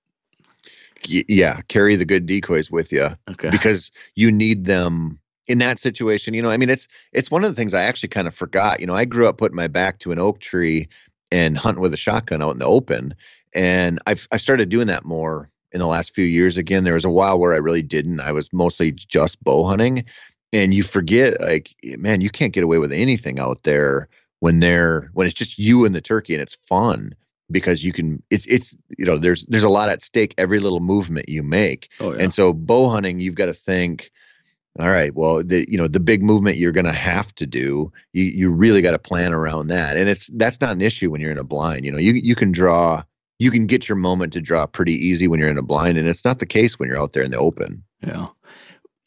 y- 1.08 1.24
yeah, 1.28 1.60
carry 1.68 1.96
the 1.96 2.04
good 2.04 2.26
decoys 2.26 2.70
with 2.70 2.92
you 2.92 3.08
Okay. 3.30 3.50
because 3.50 3.90
you 4.14 4.30
need 4.30 4.64
them 4.64 5.18
in 5.46 5.58
that 5.58 5.78
situation. 5.78 6.34
You 6.34 6.42
know, 6.42 6.50
I 6.50 6.56
mean, 6.56 6.70
it's 6.70 6.88
it's 7.12 7.30
one 7.30 7.44
of 7.44 7.50
the 7.50 7.56
things 7.56 7.74
I 7.74 7.82
actually 7.82 8.10
kind 8.10 8.28
of 8.28 8.34
forgot. 8.34 8.80
You 8.80 8.86
know, 8.86 8.94
I 8.94 9.04
grew 9.04 9.26
up 9.28 9.38
putting 9.38 9.56
my 9.56 9.68
back 9.68 9.98
to 10.00 10.12
an 10.12 10.18
oak 10.18 10.40
tree 10.40 10.88
and 11.30 11.58
hunting 11.58 11.82
with 11.82 11.92
a 11.92 11.98
shotgun 11.98 12.42
out 12.42 12.52
in 12.52 12.58
the 12.58 12.64
open, 12.66 13.14
and 13.54 14.00
I've 14.06 14.26
I've 14.32 14.40
started 14.42 14.68
doing 14.68 14.86
that 14.88 15.04
more 15.04 15.50
in 15.72 15.80
the 15.80 15.86
last 15.86 16.14
few 16.14 16.24
years. 16.24 16.56
Again, 16.56 16.84
there 16.84 16.94
was 16.94 17.04
a 17.04 17.10
while 17.10 17.38
where 17.38 17.52
I 17.54 17.58
really 17.58 17.82
didn't. 17.82 18.20
I 18.20 18.32
was 18.32 18.52
mostly 18.52 18.92
just 18.92 19.42
bow 19.44 19.66
hunting, 19.66 20.04
and 20.52 20.72
you 20.74 20.82
forget, 20.82 21.40
like, 21.40 21.74
eh, 21.84 21.96
man, 21.98 22.20
you 22.20 22.30
can't 22.30 22.52
get 22.52 22.64
away 22.64 22.78
with 22.78 22.92
anything 22.92 23.38
out 23.38 23.62
there 23.64 24.08
when 24.40 24.60
they're 24.60 25.10
when 25.14 25.26
it's 25.26 25.34
just 25.34 25.58
you 25.58 25.84
and 25.84 25.94
the 25.94 26.00
turkey 26.00 26.32
and 26.32 26.42
it's 26.42 26.56
fun 26.66 27.14
because 27.50 27.82
you 27.82 27.92
can 27.92 28.22
it's 28.30 28.46
it's 28.46 28.74
you 28.96 29.04
know 29.04 29.18
there's 29.18 29.44
there's 29.46 29.64
a 29.64 29.68
lot 29.68 29.88
at 29.88 30.02
stake 30.02 30.34
every 30.38 30.60
little 30.60 30.80
movement 30.80 31.28
you 31.28 31.42
make 31.42 31.88
oh 32.00 32.12
yeah. 32.12 32.22
and 32.22 32.32
so 32.34 32.52
bow 32.52 32.88
hunting, 32.88 33.20
you've 33.20 33.34
got 33.34 33.46
to 33.46 33.54
think, 33.54 34.10
all 34.78 34.90
right, 34.90 35.14
well, 35.14 35.42
the 35.42 35.66
you 35.68 35.76
know 35.76 35.88
the 35.88 36.00
big 36.00 36.22
movement 36.22 36.56
you're 36.56 36.72
going 36.72 36.86
to 36.86 36.92
have 36.92 37.34
to 37.36 37.46
do, 37.46 37.92
you 38.12 38.24
you 38.24 38.50
really 38.50 38.82
got 38.82 38.92
to 38.92 38.98
plan 38.98 39.32
around 39.32 39.68
that, 39.68 39.96
and 39.96 40.08
it's 40.08 40.28
that's 40.34 40.60
not 40.60 40.72
an 40.72 40.80
issue 40.80 41.10
when 41.10 41.20
you're 41.20 41.32
in 41.32 41.38
a 41.38 41.44
blind. 41.44 41.84
You 41.84 41.92
know, 41.92 41.98
you 41.98 42.12
you 42.12 42.36
can 42.36 42.52
draw, 42.52 43.02
you 43.38 43.50
can 43.50 43.66
get 43.66 43.88
your 43.88 43.96
moment 43.96 44.32
to 44.34 44.40
draw 44.40 44.66
pretty 44.66 44.94
easy 44.94 45.26
when 45.26 45.40
you're 45.40 45.50
in 45.50 45.58
a 45.58 45.62
blind, 45.62 45.98
and 45.98 46.08
it's 46.08 46.24
not 46.24 46.38
the 46.38 46.46
case 46.46 46.78
when 46.78 46.88
you're 46.88 47.00
out 47.00 47.12
there 47.12 47.24
in 47.24 47.32
the 47.32 47.38
open. 47.38 47.82
Yeah. 48.06 48.28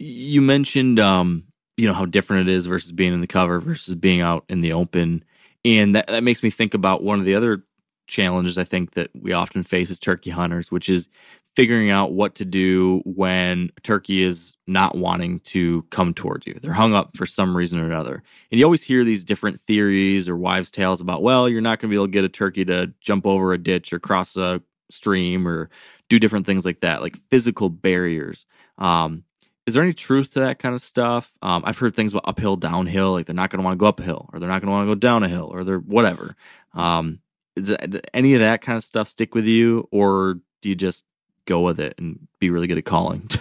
You 0.02 0.42
mentioned 0.42 1.00
um, 1.00 1.46
you 1.78 1.88
know, 1.88 1.94
how 1.94 2.06
different 2.06 2.48
it 2.48 2.54
is 2.54 2.68
versus 2.68 2.92
being 2.92 3.12
in 3.12 3.22
the 3.22 3.28
cover 3.28 3.60
versus 3.60 3.96
being 3.96 4.22
out 4.22 4.46
in 4.50 4.62
the 4.62 4.74
open. 4.74 5.24
And 5.66 5.96
that, 5.96 6.08
that 6.08 6.24
makes 6.24 6.44
me 6.44 6.50
think 6.50 6.74
about 6.74 7.04
one 7.04 7.20
of 7.20 7.26
the 7.26 7.36
other 7.36 7.64
challenges 8.08 8.58
I 8.58 8.64
think 8.66 8.92
that 8.92 9.10
we 9.20 9.32
often 9.34 9.64
face 9.64 9.90
as 9.90 9.98
turkey 9.98 10.30
hunters, 10.30 10.72
which 10.72 10.90
is 10.90 11.10
figuring 11.56 11.90
out 11.90 12.14
what 12.14 12.36
to 12.36 12.46
do 12.46 13.02
when 13.04 13.72
turkey 13.84 14.22
is 14.22 14.58
not 14.68 14.96
wanting 14.96 15.40
to 15.40 15.82
come 15.90 16.14
towards 16.14 16.46
you. 16.46 16.58
They're 16.62 16.72
hung 16.72 16.94
up 16.94 17.18
for 17.18 17.26
some 17.26 17.58
reason 17.58 17.80
or 17.80 17.86
another. 17.86 18.22
And 18.52 18.60
you 18.60 18.66
always 18.66 18.84
hear 18.84 19.04
these 19.04 19.24
different 19.24 19.60
theories 19.60 20.30
or 20.30 20.38
wives' 20.38 20.72
tales 20.72 21.02
about, 21.02 21.24
well, 21.24 21.50
you're 21.50 21.62
not 21.62 21.80
going 21.80 21.90
to 21.90 21.94
be 21.94 21.96
able 21.96 22.08
to 22.08 22.12
get 22.12 22.24
a 22.24 22.30
turkey 22.30 22.64
to 22.66 22.94
jump 23.02 23.26
over 23.26 23.54
a 23.54 23.58
ditch 23.58 23.92
or 23.92 24.00
cross 24.00 24.38
a 24.38 24.62
stream 24.90 25.48
or 25.48 25.70
do 26.10 26.20
different 26.20 26.46
things 26.46 26.64
like 26.64 26.82
that, 26.82 27.02
like 27.02 27.18
physical 27.30 27.70
barriers. 27.70 28.46
Um, 28.78 29.24
is 29.68 29.74
there 29.74 29.84
any 29.84 29.94
truth 29.94 30.34
to 30.34 30.42
that 30.42 30.60
kind 30.60 30.74
of 30.74 30.82
stuff? 30.82 31.32
Um, 31.42 31.64
I've 31.66 31.78
heard 31.78 31.96
things 31.96 32.14
about 32.14 32.28
uphill, 32.28 32.56
downhill, 32.56 33.12
like 33.14 33.26
they're 33.26 33.36
not 33.36 33.50
going 33.50 33.60
to 33.60 33.64
want 33.64 33.74
to 33.74 33.80
go 33.80 33.88
up 33.88 34.00
a 34.00 34.04
hill 34.04 34.30
or 34.34 34.40
they're 34.40 34.50
not 34.50 34.62
going 34.62 34.68
to 34.68 34.72
want 34.72 34.88
to 34.88 34.96
go 34.96 35.00
down 35.00 35.24
a 35.24 35.28
hill 35.28 35.50
or 35.52 35.64
they're 35.64 35.80
whatever. 35.80 36.36
Um, 36.74 37.20
is 37.56 37.68
that, 37.68 38.10
any 38.14 38.34
of 38.34 38.40
that 38.40 38.62
kind 38.62 38.78
of 38.78 38.84
stuff 38.84 39.08
stick 39.08 39.36
with 39.36 39.46
you 39.46 39.88
or 39.92 40.40
do 40.62 40.70
you 40.70 40.76
just 40.76 41.06
go 41.46 41.62
with 41.62 41.80
it 41.80 41.96
and 41.98 42.28
be 42.40 42.50
really 42.50 42.68
good 42.68 42.78
at 42.78 42.86
calling? 42.86 43.30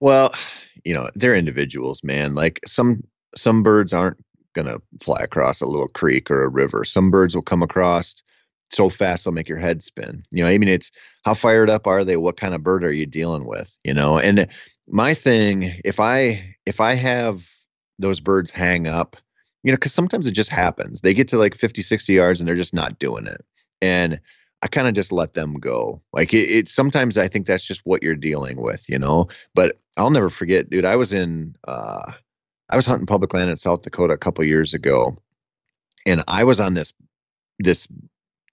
Well, 0.00 0.34
you 0.84 0.92
know, 0.92 1.08
they're 1.14 1.34
individuals, 1.34 2.04
man. 2.04 2.34
Like 2.34 2.60
some 2.66 3.02
some 3.34 3.62
birds 3.62 3.94
aren't 3.94 4.22
gonna 4.52 4.76
fly 5.00 5.20
across 5.22 5.62
a 5.62 5.66
little 5.66 5.88
creek 5.88 6.30
or 6.30 6.44
a 6.44 6.48
river. 6.48 6.84
Some 6.84 7.10
birds 7.10 7.34
will 7.34 7.40
come 7.40 7.62
across 7.62 8.14
so 8.70 8.90
fast 8.90 9.24
they'll 9.24 9.32
make 9.32 9.48
your 9.48 9.56
head 9.56 9.82
spin. 9.82 10.22
You 10.30 10.42
know, 10.42 10.50
I 10.50 10.58
mean, 10.58 10.68
it's 10.68 10.90
how 11.24 11.32
fired 11.32 11.70
up 11.70 11.86
are 11.86 12.04
they? 12.04 12.18
What 12.18 12.36
kind 12.36 12.54
of 12.54 12.62
bird 12.62 12.84
are 12.84 12.92
you 12.92 13.06
dealing 13.06 13.46
with? 13.46 13.74
You 13.82 13.94
know, 13.94 14.18
and 14.18 14.46
my 14.86 15.14
thing, 15.14 15.80
if 15.84 16.00
I 16.00 16.56
if 16.66 16.80
I 16.80 16.94
have 16.94 17.46
those 17.98 18.20
birds 18.20 18.50
hang 18.50 18.86
up, 18.86 19.16
you 19.62 19.72
know, 19.72 19.76
because 19.76 19.92
sometimes 19.92 20.26
it 20.26 20.32
just 20.32 20.50
happens. 20.50 21.00
They 21.00 21.14
get 21.14 21.28
to 21.28 21.38
like 21.38 21.54
50, 21.54 21.82
60 21.82 22.12
yards 22.12 22.40
and 22.40 22.48
they're 22.48 22.56
just 22.56 22.74
not 22.74 22.98
doing 22.98 23.26
it. 23.26 23.44
And 23.80 24.20
I 24.62 24.66
kind 24.66 24.88
of 24.88 24.94
just 24.94 25.12
let 25.12 25.34
them 25.34 25.54
go. 25.54 26.00
Like 26.12 26.32
it, 26.32 26.50
it, 26.50 26.68
sometimes 26.68 27.18
I 27.18 27.28
think 27.28 27.46
that's 27.46 27.66
just 27.66 27.82
what 27.84 28.02
you're 28.02 28.14
dealing 28.14 28.62
with, 28.62 28.88
you 28.88 28.98
know. 28.98 29.28
But 29.54 29.78
I'll 29.96 30.10
never 30.10 30.30
forget, 30.30 30.70
dude. 30.70 30.84
I 30.84 30.96
was 30.96 31.12
in 31.12 31.54
uh 31.68 32.12
I 32.70 32.76
was 32.76 32.86
hunting 32.86 33.06
public 33.06 33.34
land 33.34 33.50
in 33.50 33.56
South 33.56 33.82
Dakota 33.82 34.14
a 34.14 34.18
couple 34.18 34.42
years 34.44 34.74
ago, 34.74 35.16
and 36.06 36.24
I 36.28 36.44
was 36.44 36.60
on 36.60 36.74
this 36.74 36.92
this 37.58 37.86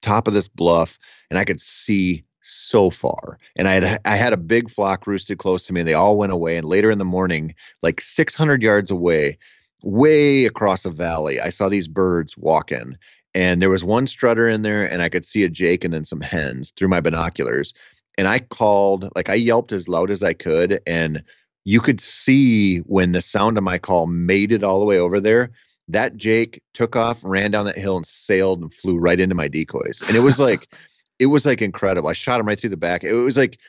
top 0.02 0.28
of 0.28 0.34
this 0.34 0.48
bluff, 0.48 1.00
and 1.30 1.40
I 1.40 1.46
could 1.46 1.62
see 1.62 2.24
so 2.42 2.90
far. 2.90 3.38
And 3.56 3.68
I 3.68 3.74
had 3.74 4.02
I 4.06 4.16
had 4.16 4.34
a 4.34 4.38
big 4.38 4.70
flock 4.70 5.08
roosted 5.08 5.38
close 5.38 5.64
to 5.64 5.74
me, 5.74 5.82
and 5.82 5.88
they 5.88 5.94
all 5.94 6.18
went 6.18 6.32
away. 6.32 6.58
And 6.58 6.68
later 6.68 6.92
in 6.92 6.98
the 6.98 7.06
morning, 7.06 7.54
like 7.82 8.02
600 8.02 8.62
yards 8.62 8.92
away, 8.92 9.38
way 9.84 10.46
across 10.46 10.86
a 10.86 10.90
valley, 10.90 11.40
I 11.40 11.50
saw 11.50 11.70
these 11.70 11.88
birds 11.88 12.38
walking. 12.38 12.98
And 13.34 13.62
there 13.62 13.70
was 13.70 13.84
one 13.84 14.08
strutter 14.08 14.48
in 14.50 14.62
there, 14.62 14.86
and 14.86 15.02
I 15.02 15.10
could 15.10 15.24
see 15.24 15.44
a 15.44 15.50
jake 15.50 15.84
and 15.84 15.94
then 15.94 16.06
some 16.06 16.22
hens 16.22 16.74
through 16.76 16.90
my 16.90 17.00
binoculars. 17.00 17.74
And 18.18 18.28
I 18.28 18.40
called, 18.40 19.10
like 19.16 19.30
I 19.30 19.36
yelped 19.36 19.72
as 19.72 19.88
loud 19.88 20.12
as 20.12 20.22
I 20.22 20.34
could, 20.34 20.82
and 20.86 21.24
you 21.64 21.80
could 21.80 22.02
see 22.02 22.80
when 22.80 23.14
the 23.14 23.22
sound 23.22 23.58
of 23.58 23.64
my 23.64 23.78
call 23.78 24.08
made 24.08 24.52
it 24.52 24.64
all 24.64 24.80
the 24.80 24.86
way 24.86 25.00
over 25.00 25.22
there. 25.22 25.52
That 25.88 26.18
Jake 26.18 26.62
took 26.74 26.96
off, 26.96 27.20
ran 27.22 27.52
down 27.52 27.66
that 27.66 27.78
hill, 27.78 27.98
and 27.98 28.06
sailed 28.06 28.62
and 28.62 28.74
flew 28.74 28.98
right 28.98 29.20
into 29.20 29.36
my 29.36 29.48
decoys. 29.48 30.02
And 30.08 30.16
it 30.16 30.22
was 30.22 30.40
like, 30.40 30.74
it 31.22 31.28
was 31.28 31.46
like 31.46 31.62
incredible. 31.62 32.10
I 32.10 32.14
shot 32.14 32.40
him 32.40 32.48
right 32.48 32.60
through 32.60 32.72
the 32.72 32.78
back. 32.78 33.04
It 33.04 33.14
was 33.14 33.38
like, 33.38 33.60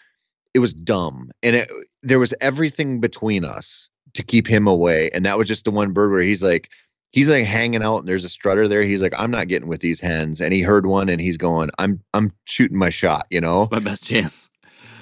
it 0.55 0.59
was 0.59 0.73
dumb, 0.73 1.31
and 1.43 1.55
it, 1.57 1.71
there 2.03 2.19
was 2.19 2.35
everything 2.41 2.99
between 3.01 3.45
us 3.45 3.89
to 4.15 4.23
keep 4.23 4.47
him 4.47 4.67
away. 4.67 5.11
And 5.15 5.25
that 5.25 5.39
was 5.39 5.49
just 5.49 5.65
the 5.65 5.71
one 5.71 5.93
bird 5.93 6.11
where 6.11 6.21
he's 6.23 6.43
like, 6.43 6.69
he's 7.13 7.31
like 7.31 7.45
hanging 7.45 7.83
out, 7.83 7.99
and 7.99 8.09
there's 8.09 8.25
a 8.25 8.29
strutter 8.29 8.67
there. 8.69 8.83
He's 8.83 9.01
like, 9.03 9.15
I'm 9.17 9.31
not 9.31 9.49
getting 9.49 9.69
with 9.69 9.81
these 9.81 10.01
hens. 10.01 10.41
And 10.41 10.53
he 10.53 10.63
heard 10.63 10.87
one, 10.87 11.09
and 11.09 11.21
he's 11.21 11.37
going, 11.39 11.71
I'm, 11.79 12.01
I'm 12.15 12.33
shooting 12.47 12.77
my 12.79 12.89
shot. 12.91 13.27
You 13.31 13.41
know, 13.41 13.63
It's 13.63 13.71
my 13.73 13.79
best 13.79 14.05
chance. 14.05 14.51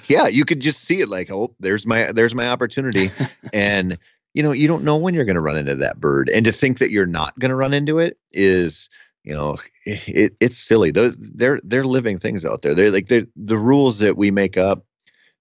yeah 0.09 0.27
you 0.29 0.45
could 0.45 0.61
just 0.61 0.81
see 0.83 1.01
it 1.01 1.09
like 1.09 1.31
oh 1.31 1.55
there's 1.61 1.87
my 1.87 2.11
there's 2.13 2.35
my 2.35 2.49
opportunity 2.49 3.11
and 3.53 3.97
you 4.35 4.43
know 4.43 4.51
you 4.53 4.67
don't 4.69 4.83
know 4.85 4.97
when 4.97 5.15
you're 5.15 5.25
going 5.25 5.35
to 5.37 5.41
run 5.41 5.57
into 5.57 5.77
that 5.77 6.01
bird 6.01 6.29
and 6.31 6.45
to 6.45 6.53
think 6.53 6.79
that 6.79 6.91
you're 6.91 7.07
not 7.07 7.39
going 7.39 7.51
to 7.51 7.55
run 7.57 7.73
into 7.73 7.99
it 8.01 8.19
is 8.33 8.89
you 9.25 9.35
know 9.35 9.57
it, 9.85 10.35
it's 10.41 10.59
silly. 10.59 10.91
Those 10.91 11.17
they're 11.19 11.61
they're 11.65 11.85
living 11.85 12.19
things 12.19 12.45
out 12.45 12.63
there. 12.63 12.75
They're 12.75 12.91
like 12.91 13.09
they're, 13.09 13.27
the 13.37 13.59
rules 13.59 13.99
that 13.99 14.17
we 14.17 14.31
make 14.31 14.57
up 14.57 14.85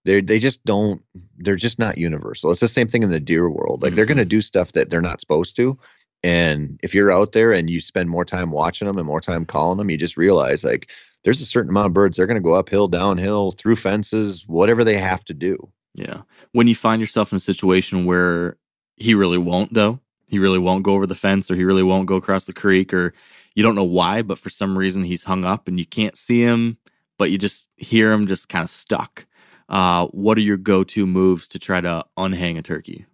they 0.05 0.21
they 0.21 0.39
just 0.39 0.63
don't 0.65 1.01
they're 1.37 1.55
just 1.55 1.79
not 1.79 1.97
universal. 1.97 2.51
It's 2.51 2.61
the 2.61 2.67
same 2.67 2.87
thing 2.87 3.03
in 3.03 3.11
the 3.11 3.19
deer 3.19 3.49
world. 3.49 3.83
Like 3.83 3.95
they're 3.95 4.05
going 4.05 4.17
to 4.17 4.23
mm-hmm. 4.23 4.29
do 4.29 4.41
stuff 4.41 4.73
that 4.73 4.89
they're 4.89 5.01
not 5.01 5.21
supposed 5.21 5.55
to 5.57 5.77
and 6.23 6.79
if 6.83 6.93
you're 6.93 7.11
out 7.11 7.31
there 7.31 7.53
and 7.53 7.69
you 7.69 7.79
spend 7.79 8.09
more 8.09 8.25
time 8.25 8.51
watching 8.51 8.87
them 8.87 8.97
and 8.97 9.07
more 9.07 9.21
time 9.21 9.45
calling 9.45 9.77
them 9.77 9.89
you 9.89 9.97
just 9.97 10.17
realize 10.17 10.63
like 10.63 10.89
there's 11.23 11.41
a 11.41 11.45
certain 11.45 11.69
amount 11.69 11.87
of 11.87 11.93
birds 11.93 12.17
they're 12.17 12.27
going 12.27 12.35
to 12.35 12.41
go 12.41 12.55
uphill 12.55 12.87
downhill 12.87 13.51
through 13.51 13.75
fences 13.75 14.45
whatever 14.47 14.83
they 14.83 14.97
have 14.97 15.23
to 15.25 15.33
do. 15.33 15.69
Yeah. 15.95 16.21
When 16.51 16.67
you 16.67 16.75
find 16.75 17.01
yourself 17.01 17.31
in 17.31 17.37
a 17.37 17.41
situation 17.41 18.05
where 18.05 18.57
he 18.95 19.13
really 19.15 19.37
won't, 19.37 19.73
though, 19.73 19.99
he 20.27 20.39
really 20.39 20.59
won't 20.59 20.83
go 20.83 20.93
over 20.93 21.07
the 21.07 21.15
fence 21.15 21.49
or 21.49 21.55
he 21.55 21.63
really 21.63 21.83
won't 21.83 22.05
go 22.05 22.15
across 22.15 22.45
the 22.45 22.53
creek 22.53 22.93
or 22.93 23.13
you 23.59 23.63
don't 23.63 23.75
know 23.75 23.83
why, 23.83 24.21
but 24.21 24.39
for 24.39 24.49
some 24.49 24.77
reason 24.77 25.03
he's 25.03 25.25
hung 25.25 25.43
up 25.43 25.67
and 25.67 25.77
you 25.77 25.85
can't 25.85 26.15
see 26.15 26.41
him, 26.41 26.77
but 27.17 27.29
you 27.29 27.37
just 27.37 27.69
hear 27.75 28.09
him 28.09 28.25
just 28.25 28.47
kind 28.47 28.63
of 28.63 28.69
stuck. 28.69 29.25
Uh, 29.67 30.07
what 30.07 30.37
are 30.37 30.41
your 30.41 30.55
go 30.55 30.81
to 30.85 31.05
moves 31.05 31.45
to 31.49 31.59
try 31.59 31.81
to 31.81 32.05
unhang 32.17 32.57
a 32.57 32.61
turkey? 32.61 33.05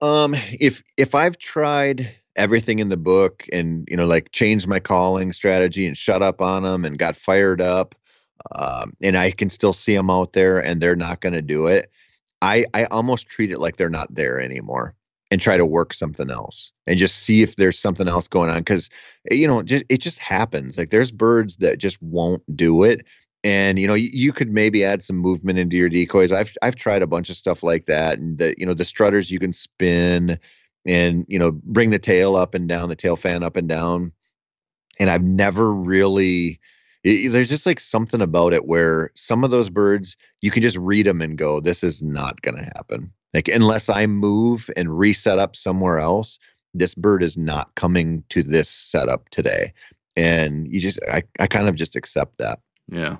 um 0.00 0.34
if 0.60 0.82
if 0.96 1.14
i've 1.14 1.38
tried 1.38 2.08
everything 2.36 2.78
in 2.78 2.88
the 2.88 2.96
book 2.96 3.44
and 3.52 3.84
you 3.90 3.96
know 3.96 4.06
like 4.06 4.30
changed 4.30 4.68
my 4.68 4.78
calling 4.78 5.32
strategy 5.32 5.88
and 5.88 5.98
shut 5.98 6.22
up 6.22 6.40
on 6.40 6.62
them 6.62 6.84
and 6.84 7.00
got 7.00 7.16
fired 7.16 7.60
up 7.60 7.96
um, 8.52 8.92
and 9.02 9.16
i 9.16 9.32
can 9.32 9.50
still 9.50 9.72
see 9.72 9.96
them 9.96 10.08
out 10.08 10.34
there 10.34 10.60
and 10.60 10.80
they're 10.80 10.94
not 10.94 11.20
going 11.20 11.32
to 11.32 11.42
do 11.42 11.66
it 11.66 11.90
i 12.42 12.64
i 12.74 12.84
almost 12.84 13.26
treat 13.26 13.50
it 13.50 13.58
like 13.58 13.76
they're 13.76 13.90
not 13.90 14.14
there 14.14 14.38
anymore 14.38 14.94
and 15.30 15.40
try 15.40 15.56
to 15.56 15.66
work 15.66 15.92
something 15.92 16.30
else 16.30 16.72
and 16.86 16.98
just 16.98 17.18
see 17.18 17.42
if 17.42 17.56
there's 17.56 17.78
something 17.78 18.08
else 18.08 18.28
going 18.28 18.50
on 18.50 18.58
because 18.58 18.88
eh, 19.30 19.34
you 19.34 19.46
know 19.46 19.62
just 19.62 19.84
it 19.88 19.98
just 19.98 20.18
happens 20.18 20.78
like 20.78 20.90
there's 20.90 21.10
birds 21.10 21.56
that 21.56 21.78
just 21.78 22.00
won't 22.02 22.42
do 22.56 22.82
it 22.82 23.04
and 23.44 23.78
you 23.78 23.86
know 23.86 23.94
you, 23.94 24.08
you 24.12 24.32
could 24.32 24.50
maybe 24.50 24.84
add 24.84 25.02
some 25.02 25.16
movement 25.16 25.58
into 25.58 25.76
your 25.76 25.88
decoys 25.88 26.32
i've 26.32 26.56
i've 26.62 26.76
tried 26.76 27.02
a 27.02 27.06
bunch 27.06 27.30
of 27.30 27.36
stuff 27.36 27.62
like 27.62 27.86
that 27.86 28.18
and 28.18 28.38
the 28.38 28.54
you 28.58 28.66
know 28.66 28.74
the 28.74 28.84
strutters 28.84 29.30
you 29.30 29.38
can 29.38 29.52
spin 29.52 30.38
and 30.86 31.24
you 31.28 31.38
know 31.38 31.52
bring 31.64 31.90
the 31.90 31.98
tail 31.98 32.36
up 32.36 32.54
and 32.54 32.68
down 32.68 32.88
the 32.88 32.96
tail 32.96 33.16
fan 33.16 33.42
up 33.42 33.56
and 33.56 33.68
down 33.68 34.12
and 34.98 35.10
i've 35.10 35.24
never 35.24 35.72
really 35.72 36.58
it, 37.04 37.30
there's 37.30 37.48
just 37.48 37.66
like 37.66 37.78
something 37.78 38.20
about 38.20 38.52
it 38.52 38.66
where 38.66 39.10
some 39.14 39.44
of 39.44 39.50
those 39.50 39.70
birds 39.70 40.16
you 40.40 40.50
can 40.50 40.62
just 40.62 40.76
read 40.76 41.06
them 41.06 41.20
and 41.20 41.38
go 41.38 41.60
this 41.60 41.84
is 41.84 42.02
not 42.02 42.40
going 42.42 42.56
to 42.56 42.64
happen 42.74 43.12
like 43.34 43.48
unless 43.48 43.88
i 43.88 44.06
move 44.06 44.70
and 44.76 44.98
reset 44.98 45.38
up 45.38 45.54
somewhere 45.56 45.98
else 45.98 46.38
this 46.74 46.94
bird 46.94 47.22
is 47.22 47.36
not 47.36 47.74
coming 47.74 48.24
to 48.28 48.42
this 48.42 48.68
setup 48.68 49.28
today 49.30 49.72
and 50.16 50.66
you 50.72 50.80
just 50.80 50.98
i, 51.12 51.22
I 51.38 51.46
kind 51.46 51.68
of 51.68 51.74
just 51.74 51.96
accept 51.96 52.38
that 52.38 52.60
Yeah. 52.90 53.16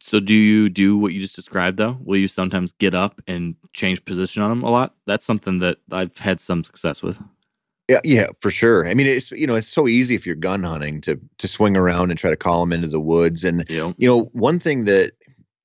So 0.00 0.20
do 0.20 0.34
you 0.34 0.68
do 0.68 0.98
what 0.98 1.14
you 1.14 1.20
just 1.20 1.34
described 1.34 1.78
though? 1.78 1.96
Will 2.00 2.18
you 2.18 2.28
sometimes 2.28 2.72
get 2.72 2.94
up 2.94 3.22
and 3.26 3.54
change 3.72 4.04
position 4.04 4.42
on 4.42 4.50
them 4.50 4.62
a 4.62 4.70
lot? 4.70 4.94
That's 5.06 5.24
something 5.24 5.60
that 5.60 5.78
I've 5.90 6.18
had 6.18 6.40
some 6.40 6.62
success 6.62 7.02
with. 7.02 7.18
Yeah, 7.88 8.00
yeah, 8.04 8.26
for 8.40 8.50
sure. 8.50 8.86
I 8.86 8.92
mean, 8.92 9.06
it's 9.06 9.30
you 9.30 9.46
know, 9.46 9.54
it's 9.54 9.72
so 9.72 9.88
easy 9.88 10.14
if 10.14 10.26
you're 10.26 10.34
gun 10.34 10.62
hunting 10.62 11.00
to 11.02 11.18
to 11.38 11.48
swing 11.48 11.74
around 11.76 12.10
and 12.10 12.18
try 12.18 12.28
to 12.28 12.36
call 12.36 12.60
them 12.60 12.72
into 12.72 12.88
the 12.88 13.00
woods. 13.00 13.44
And 13.44 13.64
You 13.70 13.78
know? 13.78 13.94
you 13.96 14.06
know, 14.06 14.24
one 14.32 14.58
thing 14.58 14.84
that 14.84 15.12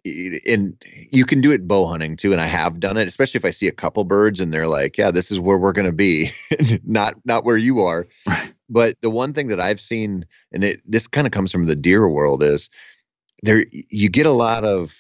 and 0.06 0.82
you 1.12 1.26
can 1.26 1.42
do 1.42 1.52
it 1.52 1.68
bow 1.68 1.86
hunting 1.86 2.16
too 2.16 2.32
and 2.32 2.40
i 2.40 2.46
have 2.46 2.80
done 2.80 2.98
it 2.98 3.08
especially 3.08 3.38
if 3.38 3.46
i 3.46 3.52
see 3.52 3.68
a 3.68 3.72
couple 3.72 4.04
birds 4.04 4.40
and 4.40 4.54
they're 4.54 4.68
like 4.68 4.98
yeah 4.98 5.12
this 5.12 5.30
is 5.30 5.40
where 5.40 5.58
we're 5.58 5.74
going 5.74 5.86
to 5.86 5.92
be 5.92 6.32
not 6.86 7.16
not 7.26 7.44
where 7.44 7.58
you 7.58 7.80
are. 7.80 8.08
But 8.72 8.98
the 9.02 9.10
one 9.10 9.34
thing 9.34 9.48
that 9.48 9.60
i've 9.60 9.82
seen 9.82 10.26
and 10.52 10.64
it 10.64 10.82
this 10.86 11.08
kind 11.08 11.26
of 11.28 11.32
comes 11.32 11.52
from 11.52 11.66
the 11.66 11.76
deer 11.76 12.08
world 12.08 12.44
is 12.44 12.70
there 13.44 13.66
you 13.72 14.10
get 14.10 14.26
a 14.26 14.32
lot 14.32 14.64
of 14.64 14.96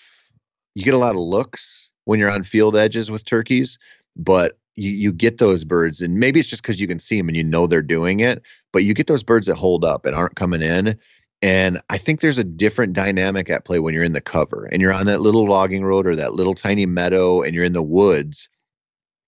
you 0.75 0.83
get 0.83 0.93
a 0.93 0.97
lot 0.97 1.15
of 1.15 1.21
looks 1.21 1.91
when 2.05 2.19
you're 2.19 2.31
on 2.31 2.43
field 2.43 2.75
edges 2.75 3.11
with 3.11 3.25
turkeys 3.25 3.77
but 4.15 4.57
you, 4.75 4.91
you 4.91 5.11
get 5.11 5.37
those 5.37 5.63
birds 5.63 6.01
and 6.01 6.15
maybe 6.15 6.39
it's 6.39 6.49
just 6.49 6.63
because 6.63 6.79
you 6.79 6.87
can 6.87 6.99
see 6.99 7.17
them 7.17 7.27
and 7.27 7.37
you 7.37 7.43
know 7.43 7.67
they're 7.67 7.81
doing 7.81 8.21
it 8.21 8.41
but 8.71 8.83
you 8.83 8.93
get 8.93 9.07
those 9.07 9.23
birds 9.23 9.47
that 9.47 9.55
hold 9.55 9.85
up 9.85 10.05
and 10.05 10.15
aren't 10.15 10.35
coming 10.35 10.61
in 10.61 10.97
and 11.41 11.81
I 11.89 11.97
think 11.97 12.19
there's 12.19 12.37
a 12.37 12.43
different 12.43 12.93
dynamic 12.93 13.49
at 13.49 13.63
play 13.63 13.79
when 13.79 13.93
you're 13.93 14.03
in 14.03 14.13
the 14.13 14.21
cover 14.21 14.65
and 14.65 14.81
you're 14.81 14.93
on 14.93 15.05
that 15.05 15.21
little 15.21 15.47
logging 15.47 15.85
road 15.85 16.05
or 16.05 16.15
that 16.15 16.33
little 16.33 16.53
tiny 16.53 16.85
meadow 16.85 17.41
and 17.41 17.55
you're 17.55 17.63
in 17.63 17.73
the 17.73 17.83
woods. 17.83 18.49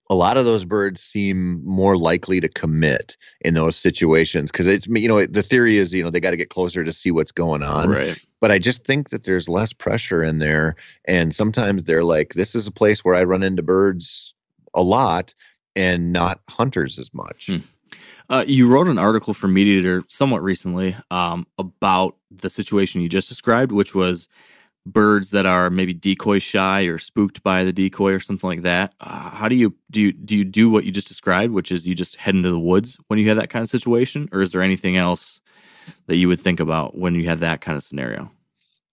A 0.09 0.16
lot 0.16 0.36
of 0.36 0.43
those 0.43 0.66
birds 0.66 1.01
seem 1.01 1.64
more 1.66 1.95
likely 1.95 2.41
to 2.41 2.49
commit 2.49 3.16
in 3.39 3.53
those 3.53 3.78
situations 3.78 4.51
because 4.51 4.68
it's 4.68 4.86
you 4.88 5.07
know 5.07 5.26
the 5.26 5.43
theory 5.43 5.78
is 5.78 5.93
you 5.93 6.03
know 6.03 6.09
they 6.09 6.20
got 6.20 6.32
to 6.32 6.38
get 6.38 6.49
closer 6.49 6.84
to 6.84 6.91
see 6.91 7.12
what's 7.12 7.32
going 7.32 7.64
on. 7.64 7.89
Right. 7.89 8.20
But 8.41 8.51
I 8.51 8.59
just 8.59 8.86
think 8.86 9.12
that 9.12 9.24
there's 9.24 9.47
less 9.47 9.72
pressure 9.72 10.22
in 10.22 10.39
there, 10.39 10.76
and 11.05 11.34
sometimes 11.34 11.86
they're 11.86 12.03
like, 12.03 12.34
"This 12.34 12.55
is 12.55 12.68
a 12.68 12.72
place 12.72 13.05
where 13.05 13.16
I 13.16 13.24
run 13.24 13.43
into 13.43 13.62
birds 13.62 14.34
a 14.74 14.82
lot, 14.82 15.34
and 15.78 16.12
not 16.12 16.41
hunters 16.49 16.99
as 16.99 17.14
much." 17.14 17.47
Hmm. 17.47 17.57
Uh, 18.32 18.46
you 18.48 18.70
wrote 18.70 18.88
an 18.88 18.98
article 18.98 19.34
for 19.34 19.50
MeatEater 19.50 20.10
somewhat 20.10 20.42
recently 20.42 20.96
um, 21.12 21.46
about 21.58 22.16
the 22.32 22.50
situation 22.50 23.02
you 23.02 23.10
just 23.10 23.28
described, 23.28 23.74
which 23.74 23.94
was 23.94 24.30
birds 24.86 25.32
that 25.32 25.46
are 25.46 25.70
maybe 25.70 25.94
decoy 25.94 26.40
shy 26.40 26.84
or 26.84 26.98
spooked 26.98 27.44
by 27.44 27.66
the 27.66 27.74
decoy 27.74 28.14
or 28.14 28.22
something 28.22 28.50
like 28.50 28.62
that. 28.62 28.94
Uh, 29.02 29.32
how 29.32 29.50
do 29.50 29.56
you 29.56 29.76
do? 29.92 30.00
You, 30.00 30.12
do 30.14 30.38
you 30.38 30.46
do 30.46 30.70
what 30.70 30.86
you 30.86 30.94
just 30.94 31.10
described, 31.10 31.52
which 31.52 31.74
is 31.74 31.86
you 31.86 31.94
just 31.94 32.16
head 32.16 32.34
into 32.34 32.50
the 32.50 32.58
woods 32.58 32.98
when 33.08 33.20
you 33.20 33.28
have 33.28 33.36
that 33.36 33.50
kind 33.50 33.64
of 33.64 33.70
situation, 33.70 34.30
or 34.32 34.42
is 34.42 34.54
there 34.54 34.62
anything 34.62 34.96
else 34.96 35.42
that 36.08 36.16
you 36.16 36.30
would 36.30 36.40
think 36.40 36.62
about 36.62 36.98
when 36.98 37.16
you 37.16 37.28
have 37.28 37.42
that 37.42 37.60
kind 37.60 37.76
of 37.76 37.84
scenario? 37.84 38.32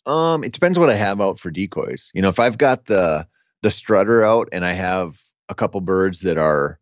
Um, 0.04 0.42
it 0.42 0.52
depends 0.52 0.80
what 0.80 0.90
I 0.90 0.94
have 0.94 1.20
out 1.20 1.38
for 1.38 1.52
decoys. 1.52 2.10
You 2.12 2.22
know, 2.22 2.28
if 2.28 2.40
I've 2.40 2.58
got 2.58 2.86
the 2.86 3.24
the 3.62 3.70
strutter 3.70 4.24
out 4.24 4.48
and 4.50 4.64
I 4.64 4.72
have 4.72 5.22
a 5.48 5.54
couple 5.54 5.80
birds 5.80 6.20
that 6.20 6.38
are 6.38 6.77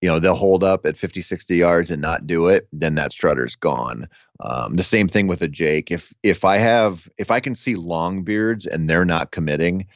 you 0.00 0.08
know 0.08 0.18
they'll 0.18 0.34
hold 0.34 0.64
up 0.64 0.86
at 0.86 0.98
50 0.98 1.20
60 1.20 1.56
yards 1.56 1.90
and 1.90 2.00
not 2.00 2.26
do 2.26 2.46
it 2.48 2.68
then 2.72 2.94
that 2.94 3.12
strutter's 3.12 3.56
gone. 3.56 4.08
Um, 4.40 4.76
the 4.76 4.82
same 4.82 5.06
thing 5.08 5.26
with 5.26 5.42
a 5.42 5.48
jake. 5.48 5.90
If 5.90 6.12
if 6.22 6.44
i 6.44 6.56
have 6.58 7.08
if 7.18 7.30
i 7.30 7.40
can 7.40 7.54
see 7.54 7.74
long 7.74 8.22
beards 8.22 8.66
and 8.66 8.88
they're 8.88 9.04
not 9.04 9.32
committing 9.32 9.86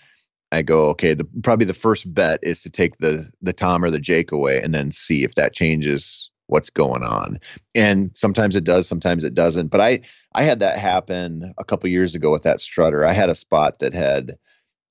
i 0.52 0.62
go 0.62 0.88
okay 0.90 1.14
the 1.14 1.24
probably 1.42 1.66
the 1.66 1.74
first 1.74 2.12
bet 2.12 2.40
is 2.42 2.60
to 2.62 2.70
take 2.70 2.98
the 2.98 3.30
the 3.42 3.52
tom 3.52 3.84
or 3.84 3.90
the 3.90 3.98
jake 3.98 4.32
away 4.32 4.62
and 4.62 4.74
then 4.74 4.90
see 4.90 5.24
if 5.24 5.34
that 5.34 5.54
changes 5.54 6.30
what's 6.46 6.70
going 6.70 7.02
on. 7.02 7.38
And 7.74 8.10
sometimes 8.14 8.56
it 8.56 8.64
does 8.64 8.86
sometimes 8.86 9.24
it 9.24 9.34
doesn't. 9.34 9.68
But 9.68 9.80
i 9.80 10.00
i 10.34 10.42
had 10.42 10.60
that 10.60 10.78
happen 10.78 11.54
a 11.58 11.64
couple 11.64 11.88
years 11.88 12.14
ago 12.14 12.30
with 12.30 12.42
that 12.42 12.60
strutter. 12.60 13.04
I 13.04 13.12
had 13.12 13.30
a 13.30 13.34
spot 13.34 13.78
that 13.78 13.94
had 13.94 14.36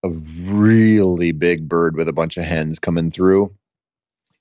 a 0.03 0.09
really 0.09 1.31
big 1.31 1.67
bird 1.67 1.95
with 1.95 2.09
a 2.09 2.13
bunch 2.13 2.37
of 2.37 2.43
hens 2.43 2.79
coming 2.79 3.11
through. 3.11 3.49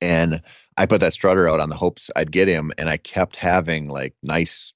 And 0.01 0.43
I 0.77 0.87
put 0.87 1.01
that 1.01 1.12
strutter 1.12 1.49
out 1.49 1.61
on 1.61 1.68
the 1.68 1.77
hopes 1.77 2.11
I'd 2.16 2.33
get 2.33 2.49
him, 2.49 2.73
and 2.79 2.89
I 2.89 2.97
kept 2.97 3.37
having 3.37 3.89
like 3.89 4.14
nice, 4.23 4.73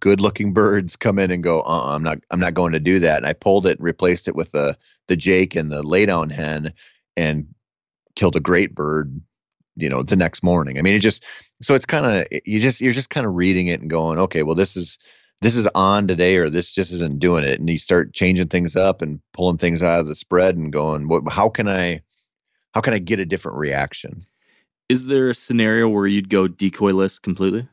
good-looking 0.00 0.52
birds 0.52 0.96
come 0.96 1.18
in 1.18 1.30
and 1.30 1.42
go, 1.42 1.62
uh, 1.62 1.94
I'm 1.94 2.02
not, 2.02 2.18
I'm 2.30 2.40
not 2.40 2.54
going 2.54 2.72
to 2.72 2.80
do 2.80 2.98
that. 2.98 3.18
And 3.18 3.26
I 3.26 3.32
pulled 3.32 3.66
it 3.66 3.78
and 3.78 3.84
replaced 3.84 4.28
it 4.28 4.36
with 4.36 4.52
the 4.52 4.76
the 5.08 5.16
Jake 5.16 5.56
and 5.56 5.72
the 5.72 5.82
laydown 5.82 6.30
hen, 6.30 6.72
and 7.16 7.46
killed 8.14 8.36
a 8.36 8.40
great 8.40 8.74
bird. 8.74 9.20
You 9.76 9.88
know, 9.88 10.02
the 10.02 10.16
next 10.16 10.42
morning. 10.42 10.78
I 10.78 10.82
mean, 10.82 10.94
it 10.94 10.98
just 10.98 11.24
so 11.62 11.74
it's 11.74 11.86
kind 11.86 12.04
of 12.04 12.26
you 12.44 12.60
just 12.60 12.80
you're 12.80 12.92
just 12.92 13.10
kind 13.10 13.26
of 13.26 13.34
reading 13.34 13.68
it 13.68 13.80
and 13.80 13.88
going, 13.88 14.18
okay, 14.18 14.42
well, 14.42 14.54
this 14.54 14.76
is 14.76 14.98
this 15.40 15.56
is 15.56 15.66
on 15.74 16.06
today 16.06 16.36
or 16.36 16.50
this 16.50 16.70
just 16.70 16.92
isn't 16.92 17.18
doing 17.18 17.44
it 17.44 17.58
and 17.58 17.68
you 17.70 17.78
start 17.78 18.12
changing 18.12 18.48
things 18.48 18.76
up 18.76 19.02
and 19.02 19.20
pulling 19.32 19.58
things 19.58 19.82
out 19.82 20.00
of 20.00 20.06
the 20.06 20.14
spread 20.14 20.56
and 20.56 20.72
going 20.72 21.08
what 21.08 21.22
how 21.30 21.48
can 21.48 21.68
i 21.68 22.00
how 22.74 22.80
can 22.80 22.94
i 22.94 22.98
get 22.98 23.18
a 23.18 23.26
different 23.26 23.58
reaction 23.58 24.26
is 24.90 25.06
there 25.06 25.30
a 25.30 25.34
scenario 25.36 25.88
where 25.88 26.08
you'd 26.08 26.28
go 26.28 26.48
decoyless 26.48 27.22
completely? 27.22 27.68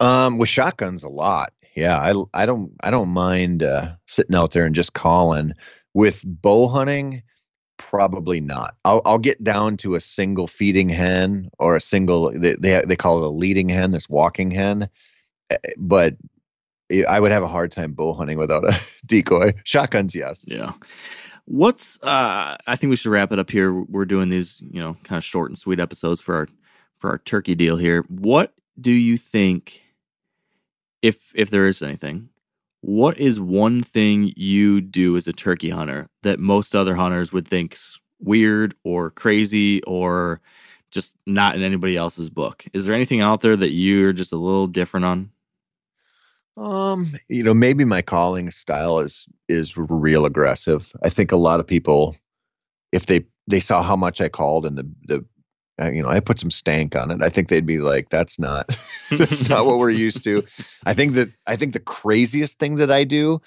Um, 0.00 0.36
with 0.36 0.50
shotguns, 0.50 1.02
a 1.02 1.08
lot. 1.08 1.54
Yeah, 1.74 1.96
I 1.96 2.42
I 2.42 2.44
don't 2.44 2.72
I 2.82 2.90
don't 2.90 3.08
mind 3.08 3.62
uh, 3.62 3.92
sitting 4.06 4.36
out 4.36 4.52
there 4.52 4.66
and 4.66 4.74
just 4.74 4.92
calling. 4.92 5.54
With 5.94 6.22
bow 6.24 6.68
hunting, 6.68 7.22
probably 7.78 8.38
not. 8.38 8.76
I'll 8.84 9.00
I'll 9.06 9.18
get 9.18 9.42
down 9.42 9.78
to 9.78 9.94
a 9.94 10.00
single 10.00 10.46
feeding 10.46 10.90
hen 10.90 11.48
or 11.58 11.74
a 11.74 11.80
single 11.80 12.38
they 12.38 12.54
they, 12.56 12.82
they 12.86 12.96
call 12.96 13.24
it 13.24 13.26
a 13.26 13.30
leading 13.30 13.70
hen, 13.70 13.92
this 13.92 14.10
walking 14.10 14.50
hen, 14.50 14.90
eh, 15.48 15.56
but 15.78 16.16
I 17.08 17.18
would 17.18 17.32
have 17.32 17.42
a 17.42 17.48
hard 17.48 17.72
time 17.72 17.92
bow 17.92 18.12
hunting 18.12 18.36
without 18.36 18.64
a 18.64 18.78
decoy. 19.06 19.54
Shotguns, 19.64 20.14
yes. 20.14 20.44
Yeah. 20.46 20.72
What's 21.50 21.98
uh 22.02 22.58
I 22.66 22.76
think 22.76 22.90
we 22.90 22.96
should 22.96 23.10
wrap 23.10 23.32
it 23.32 23.38
up 23.38 23.50
here. 23.50 23.72
We're 23.72 24.04
doing 24.04 24.28
these, 24.28 24.62
you 24.70 24.80
know, 24.82 24.98
kind 25.02 25.16
of 25.16 25.24
short 25.24 25.50
and 25.50 25.56
sweet 25.56 25.80
episodes 25.80 26.20
for 26.20 26.34
our 26.34 26.48
for 26.98 27.08
our 27.10 27.18
turkey 27.18 27.54
deal 27.54 27.78
here. 27.78 28.04
What 28.08 28.52
do 28.78 28.92
you 28.92 29.16
think 29.16 29.82
if 31.00 31.32
if 31.34 31.48
there 31.48 31.66
is 31.66 31.80
anything, 31.80 32.28
what 32.82 33.16
is 33.18 33.40
one 33.40 33.80
thing 33.80 34.30
you 34.36 34.82
do 34.82 35.16
as 35.16 35.26
a 35.26 35.32
turkey 35.32 35.70
hunter 35.70 36.10
that 36.22 36.38
most 36.38 36.76
other 36.76 36.96
hunters 36.96 37.32
would 37.32 37.48
think's 37.48 37.98
weird 38.20 38.74
or 38.84 39.10
crazy 39.10 39.82
or 39.84 40.42
just 40.90 41.16
not 41.26 41.56
in 41.56 41.62
anybody 41.62 41.96
else's 41.96 42.28
book? 42.28 42.66
Is 42.74 42.84
there 42.84 42.94
anything 42.94 43.22
out 43.22 43.40
there 43.40 43.56
that 43.56 43.70
you're 43.70 44.12
just 44.12 44.34
a 44.34 44.36
little 44.36 44.66
different 44.66 45.06
on? 45.06 45.30
Um, 46.58 47.06
you 47.28 47.42
know, 47.42 47.54
maybe 47.54 47.84
my 47.84 48.02
calling 48.02 48.50
style 48.50 48.98
is 48.98 49.26
is 49.48 49.76
real 49.76 50.26
aggressive. 50.26 50.92
I 51.02 51.10
think 51.10 51.30
a 51.30 51.36
lot 51.36 51.60
of 51.60 51.66
people, 51.66 52.16
if 52.92 53.06
they 53.06 53.24
they 53.46 53.60
saw 53.60 53.82
how 53.82 53.96
much 53.96 54.20
I 54.20 54.28
called 54.28 54.66
and 54.66 54.76
the 54.76 54.90
the 55.06 55.24
uh, 55.80 55.90
you 55.90 56.02
know 56.02 56.08
I 56.08 56.18
put 56.18 56.40
some 56.40 56.50
stank 56.50 56.96
on 56.96 57.10
it, 57.12 57.22
I 57.22 57.28
think 57.28 57.48
they'd 57.48 57.66
be 57.66 57.78
like, 57.78 58.10
"That's 58.10 58.38
not 58.38 58.76
that's 59.10 59.48
not 59.48 59.66
what 59.66 59.78
we're 59.78 59.90
used 59.90 60.24
to." 60.24 60.42
I 60.84 60.94
think 60.94 61.14
that 61.14 61.28
I 61.46 61.54
think 61.54 61.74
the 61.74 61.80
craziest 61.80 62.58
thing 62.58 62.76
that 62.76 62.90
I 62.90 63.04
do 63.04 63.40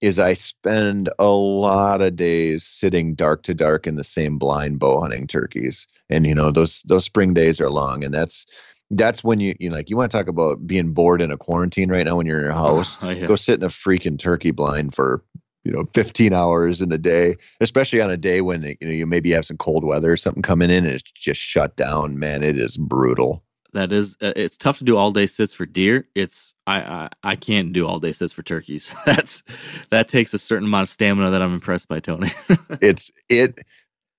is 0.00 0.18
I 0.18 0.34
spend 0.34 1.08
a 1.18 1.28
lot 1.28 2.02
of 2.02 2.16
days 2.16 2.64
sitting 2.64 3.14
dark 3.14 3.44
to 3.44 3.54
dark 3.54 3.86
in 3.86 3.96
the 3.96 4.04
same 4.04 4.38
blind 4.38 4.80
bow 4.80 5.00
hunting 5.00 5.28
turkeys, 5.28 5.86
and 6.10 6.26
you 6.26 6.34
know 6.34 6.50
those 6.50 6.82
those 6.82 7.04
spring 7.04 7.32
days 7.32 7.60
are 7.60 7.70
long, 7.70 8.02
and 8.02 8.12
that's 8.12 8.44
that's 8.90 9.24
when 9.24 9.40
you 9.40 9.54
you 9.58 9.68
know, 9.68 9.76
like 9.76 9.90
you 9.90 9.96
want 9.96 10.10
to 10.10 10.16
talk 10.16 10.28
about 10.28 10.66
being 10.66 10.92
bored 10.92 11.20
in 11.20 11.30
a 11.30 11.36
quarantine 11.36 11.90
right 11.90 12.04
now 12.04 12.16
when 12.16 12.26
you're 12.26 12.38
in 12.38 12.44
your 12.44 12.52
house. 12.52 12.96
Oh, 13.02 13.10
yeah. 13.10 13.26
Go 13.26 13.36
sit 13.36 13.58
in 13.58 13.64
a 13.64 13.68
freaking 13.68 14.18
turkey 14.18 14.50
blind 14.50 14.94
for 14.94 15.24
you 15.64 15.72
know 15.72 15.84
15 15.94 16.32
hours 16.32 16.80
in 16.80 16.92
a 16.92 16.98
day, 16.98 17.34
especially 17.60 18.00
on 18.00 18.10
a 18.10 18.16
day 18.16 18.40
when 18.40 18.62
you 18.62 18.76
know 18.82 18.92
you 18.92 19.06
maybe 19.06 19.30
have 19.32 19.46
some 19.46 19.56
cold 19.56 19.84
weather 19.84 20.12
or 20.12 20.16
something 20.16 20.42
coming 20.42 20.70
in 20.70 20.84
and 20.84 20.94
it's 20.94 21.10
just 21.12 21.40
shut 21.40 21.76
down. 21.76 22.18
Man, 22.18 22.42
it 22.42 22.56
is 22.56 22.76
brutal. 22.76 23.42
That 23.72 23.92
is, 23.92 24.16
uh, 24.22 24.32
it's 24.36 24.56
tough 24.56 24.78
to 24.78 24.84
do 24.84 24.96
all 24.96 25.10
day 25.10 25.26
sits 25.26 25.52
for 25.52 25.66
deer. 25.66 26.08
It's 26.14 26.54
I, 26.66 26.78
I 26.80 27.08
I 27.22 27.36
can't 27.36 27.72
do 27.72 27.86
all 27.86 28.00
day 28.00 28.12
sits 28.12 28.32
for 28.32 28.42
turkeys. 28.42 28.94
That's 29.06 29.42
that 29.90 30.08
takes 30.08 30.32
a 30.32 30.38
certain 30.38 30.68
amount 30.68 30.84
of 30.84 30.88
stamina 30.88 31.30
that 31.30 31.42
I'm 31.42 31.52
impressed 31.52 31.88
by, 31.88 32.00
Tony. 32.00 32.30
it's 32.80 33.10
it 33.28 33.58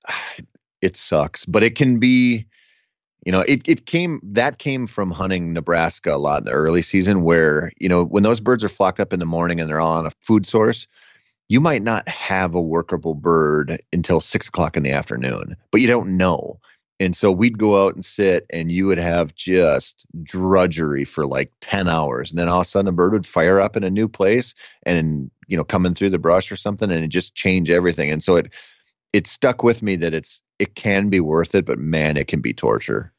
it 0.82 0.98
sucks, 0.98 1.46
but 1.46 1.64
it 1.64 1.76
can 1.76 2.00
be 2.00 2.46
you 3.26 3.32
know, 3.32 3.42
it, 3.42 3.62
it 3.68 3.86
came 3.86 4.22
that 4.24 4.60
came 4.60 4.88
from 4.88 5.12
hunting 5.12 5.54
Nebraska 5.54 6.14
a 6.14 6.18
lot 6.18 6.40
in 6.40 6.46
the 6.46 6.52
early 6.52 6.82
season 6.82 7.24
where, 7.24 7.72
you 7.78 7.90
know, 7.90 8.06
when 8.06 8.24
those 8.24 8.40
birds 8.40 8.64
are 8.64 8.70
flocked 8.70 9.00
up 9.00 9.14
in 9.14 9.20
the 9.20 9.26
morning 9.26 9.60
and 9.60 9.70
they're 9.70 9.82
all 9.82 9.98
on 9.98 10.06
a 10.06 10.12
food 10.22 10.46
source, 10.46 10.88
you 11.50 11.60
might 11.60 11.82
not 11.82 12.08
have 12.08 12.56
a 12.56 12.62
workable 12.62 13.14
bird 13.14 13.80
until 13.94 14.22
six 14.22 14.48
o'clock 14.48 14.78
in 14.78 14.84
the 14.84 14.92
afternoon, 14.92 15.56
but 15.72 15.82
you 15.82 15.88
don't 15.88 16.16
know. 16.18 16.60
And 17.00 17.16
so 17.16 17.32
we'd 17.32 17.60
go 17.60 17.86
out 17.86 17.94
and 17.94 18.04
sit 18.04 18.46
and 18.50 18.72
you 18.72 18.88
would 18.88 18.98
have 18.98 19.36
just 19.36 20.06
drudgery 20.24 21.06
for 21.06 21.28
like 21.28 21.52
10 21.62 21.88
hours. 21.88 22.32
And 22.32 22.40
then 22.40 22.50
all 22.50 22.62
of 22.62 22.66
a 22.66 22.70
sudden 22.70 22.88
a 22.88 22.92
bird 22.92 23.14
would 23.14 23.28
fire 23.28 23.60
up 23.60 23.78
in 23.78 23.84
a 23.84 23.90
new 23.90 24.08
place 24.08 24.56
and, 24.84 25.30
you 25.48 25.56
know, 25.56 25.64
coming 25.64 25.94
through 25.94 26.10
the 26.10 26.18
brush 26.18 26.52
or 26.52 26.56
something 26.56 26.90
and 26.90 27.04
it 27.04 27.10
just 27.10 27.36
change 27.36 27.70
everything. 27.70 28.10
And 28.10 28.24
so 28.24 28.36
it, 28.36 28.52
it 29.14 29.28
stuck 29.28 29.62
with 29.64 29.84
me 29.84 29.96
that 29.98 30.16
it's, 30.16 30.42
it 30.60 30.76
can 30.76 31.10
be 31.10 31.20
worth 31.20 31.56
it, 31.56 31.66
but 31.66 31.80
man, 31.80 32.18
it 32.18 32.28
can 32.28 32.42
be 32.42 32.54
torture. 32.54 33.14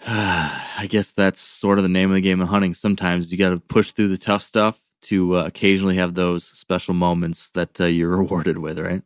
I 0.06 0.86
guess 0.88 1.14
that's 1.14 1.40
sort 1.40 1.78
of 1.78 1.82
the 1.82 1.88
name 1.88 2.10
of 2.10 2.14
the 2.14 2.20
game 2.20 2.40
of 2.40 2.48
hunting. 2.48 2.74
Sometimes 2.74 3.32
you 3.32 3.38
got 3.38 3.50
to 3.50 3.58
push 3.58 3.92
through 3.92 4.08
the 4.08 4.16
tough 4.16 4.42
stuff 4.42 4.80
to 5.00 5.38
uh, 5.38 5.44
occasionally 5.44 5.96
have 5.96 6.14
those 6.14 6.44
special 6.44 6.94
moments 6.94 7.50
that 7.50 7.80
uh, 7.80 7.84
you're 7.84 8.08
rewarded 8.16 8.58
with, 8.58 8.78
right? 8.78 9.02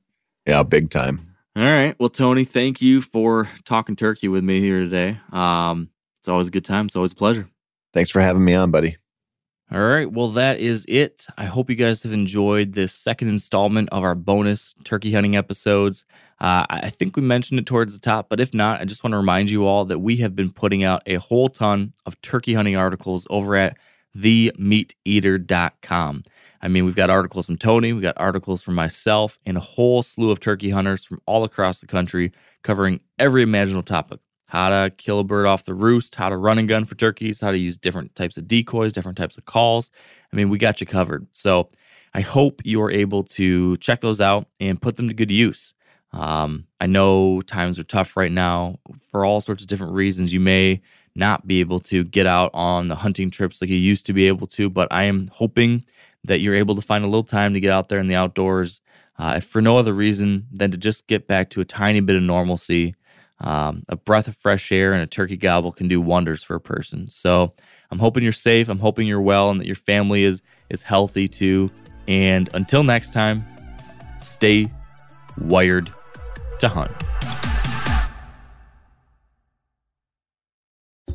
Yeah, 0.47 0.63
big 0.63 0.91
time. 0.91 1.21
All 1.55 1.63
right. 1.63 1.95
Well, 1.99 2.09
Tony, 2.09 2.45
thank 2.45 2.81
you 2.81 3.03
for 3.03 3.49
talking 3.65 3.95
turkey 3.95 4.29
with 4.29 4.43
me 4.43 4.61
here 4.61 4.81
today. 4.81 5.21
Um, 5.33 5.91
it's 6.19 6.29
always 6.29 6.49
a 6.49 6.51
good 6.51 6.65
time. 6.65 6.87
It's 6.87 6.97
always 6.97 7.13
a 7.13 7.17
pleasure. 7.17 7.49
Thanks 7.93 8.11
for 8.11 8.21
having 8.21 8.45
me 8.45 8.55
on, 8.55 8.71
buddy. 8.71 8.97
All 9.71 9.81
right, 9.81 10.11
well, 10.11 10.31
that 10.33 10.59
is 10.61 10.85
it. 10.87 11.27
I 11.39 11.47
hope 11.47 11.71
you 11.71 11.77
guys 11.77 12.03
have 12.03 12.13
enjoyed 12.13 12.75
this 12.75 12.93
second 12.93 13.29
installment 13.29 13.89
of 13.91 14.05
our 14.05 14.15
bonus 14.15 14.75
turkey 14.85 15.15
hunting 15.15 15.35
episodes. 15.35 16.05
Uh, 16.39 16.67
I 16.69 16.91
think 16.91 17.17
we 17.17 17.23
mentioned 17.23 17.59
it 17.61 17.67
towards 17.67 17.95
the 17.95 18.01
top, 18.01 18.29
but 18.29 18.41
if 18.41 18.53
not, 18.53 18.81
I 18.81 18.85
just 18.85 19.03
want 19.03 19.13
to 19.13 19.19
remind 19.19 19.49
you 19.49 19.65
all 19.65 19.87
that 19.87 20.01
we 20.01 20.17
have 20.17 20.37
been 20.37 20.53
putting 20.53 20.85
out 20.85 21.03
a 21.07 21.15
whole 21.15 21.49
ton 21.49 21.95
of 22.05 22.21
turkey 22.21 22.53
hunting 22.53 22.77
articles 22.77 23.27
over 23.31 23.57
at 23.57 23.79
themeateater.com. 24.17 26.25
I 26.61 26.69
mean, 26.69 26.85
we've 26.85 26.95
got 26.95 27.09
articles 27.09 27.47
from 27.47 27.57
Tony, 27.57 27.95
we've 27.95 28.03
got 28.03 28.19
articles 28.19 28.63
from 28.63 28.75
myself, 28.75 29.39
and 29.47 29.57
a 29.57 29.61
whole 29.61 30.03
slew 30.03 30.31
of 30.31 30.41
turkey 30.41 30.69
hunters 30.71 31.03
from 31.05 31.21
all 31.27 31.45
across 31.45 31.81
the 31.81 31.87
country 31.87 32.33
covering 32.63 33.01
every 33.19 33.43
imaginable 33.43 33.83
topic 33.83 34.21
how 34.53 34.69
to 34.69 34.91
kill 34.99 35.19
a 35.19 35.25
bird 35.25 35.47
off 35.47 35.65
the 35.65 35.73
roost, 35.73 36.15
how 36.15 36.29
to 36.29 36.37
run 36.37 36.59
and 36.59 36.69
gun 36.69 36.85
for 36.85 36.95
turkeys, 36.95 37.41
how 37.41 37.51
to 37.51 37.57
use 37.57 37.79
different 37.79 38.15
types 38.15 38.37
of 38.37 38.47
decoys, 38.47 38.93
different 38.93 39.17
types 39.17 39.39
of 39.39 39.47
calls. 39.47 39.91
I 40.31 40.37
mean, 40.37 40.51
we 40.51 40.59
got 40.59 40.79
you 40.79 40.87
covered. 40.87 41.27
So 41.33 41.71
I 42.13 42.21
hope 42.21 42.61
you 42.63 42.83
are 42.83 42.91
able 42.91 43.23
to 43.39 43.79
check 43.79 44.03
those 44.03 44.21
out 44.21 44.49
and 44.61 44.81
put 44.81 44.99
them 44.99 45.09
to 45.09 45.15
good 45.15 45.31
use. 45.31 45.73
Um, 46.13 46.67
I 46.83 46.87
know 46.87 47.41
times 47.41 47.79
are 47.79 47.85
tough 47.85 48.15
right 48.15 48.31
now 48.31 48.79
for 49.11 49.25
all 49.25 49.41
sorts 49.41 49.63
of 49.63 49.69
different 49.69 49.95
reasons. 49.95 50.35
You 50.35 50.41
may 50.41 50.83
not 51.15 51.47
be 51.47 51.61
able 51.61 51.81
to 51.81 52.05
get 52.05 52.27
out 52.27 52.51
on 52.53 52.89
the 52.89 52.97
hunting 52.97 53.31
trips 53.31 53.63
like 53.63 53.71
you 53.71 53.77
used 53.77 54.05
to 54.05 54.13
be 54.13 54.29
able 54.29 54.49
to, 54.49 54.69
but 54.69 54.87
I 54.91 55.05
am 55.05 55.29
hoping 55.33 55.83
that 56.25 56.41
you're 56.41 56.55
able 56.55 56.75
to 56.75 56.83
find 56.83 57.05
a 57.05 57.09
little 57.09 57.25
time 57.25 57.55
to 57.55 57.61
get 57.61 57.73
out 57.73 57.89
there 57.89 58.01
in 58.01 58.09
the 58.09 58.17
outdoors, 58.17 58.83
uh, 59.19 59.37
if 59.39 59.45
for 59.45 59.63
no 59.63 59.79
other 59.79 59.95
reason 59.95 60.47
than 60.53 60.71
to 60.73 60.77
just 60.77 61.07
get 61.07 61.27
back 61.27 61.49
to 61.51 61.63
a 61.63 61.65
tiny 61.65 62.01
bit 62.01 62.17
of 62.17 62.23
normalcy 62.23 62.95
um, 63.43 63.83
a 63.89 63.97
breath 63.97 64.29
of 64.29 64.37
fresh 64.37 64.71
air 64.71 64.93
and 64.93 65.03
a 65.03 65.07
turkey 65.07 65.37
gobble 65.37 65.73
can 65.73 65.89
do 65.89 66.01
wonders 66.01 66.43
for 66.43 66.55
a 66.55 66.61
person. 66.61 67.09
So 67.09 67.53
I'm 67.91 67.99
hoping 67.99 68.23
you're 68.23 68.33
safe. 68.33 68.69
I'm 68.69 68.79
hoping 68.79 69.07
you're 69.07 69.21
well 69.21 69.51
and 69.51 69.61
that 69.61 69.67
your 69.67 69.77
family 69.77 70.25
is 70.25 70.43
is 70.71 70.83
healthy 70.83 71.29
too. 71.29 71.71
And 72.09 72.49
until 72.55 72.85
next 72.85 73.13
time, 73.13 73.45
stay 74.19 74.73
wired 75.39 75.93
to 76.61 76.69
hunt. 76.69 76.91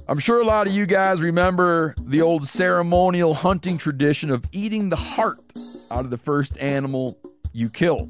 I'm 0.10 0.20
sure 0.20 0.40
a 0.40 0.46
lot 0.46 0.68
of 0.68 0.74
you 0.74 0.86
guys 0.86 1.20
remember 1.20 1.94
the 2.00 2.22
old 2.22 2.48
ceremonial 2.48 3.34
hunting 3.34 3.78
tradition 3.78 4.32
of 4.32 4.46
eating 4.52 4.90
the 4.90 4.96
heart 4.96 5.40
out 5.92 6.06
of 6.06 6.12
the 6.12 6.18
first 6.18 6.58
animal 6.60 7.18
you 7.52 7.70
kill. 7.70 8.10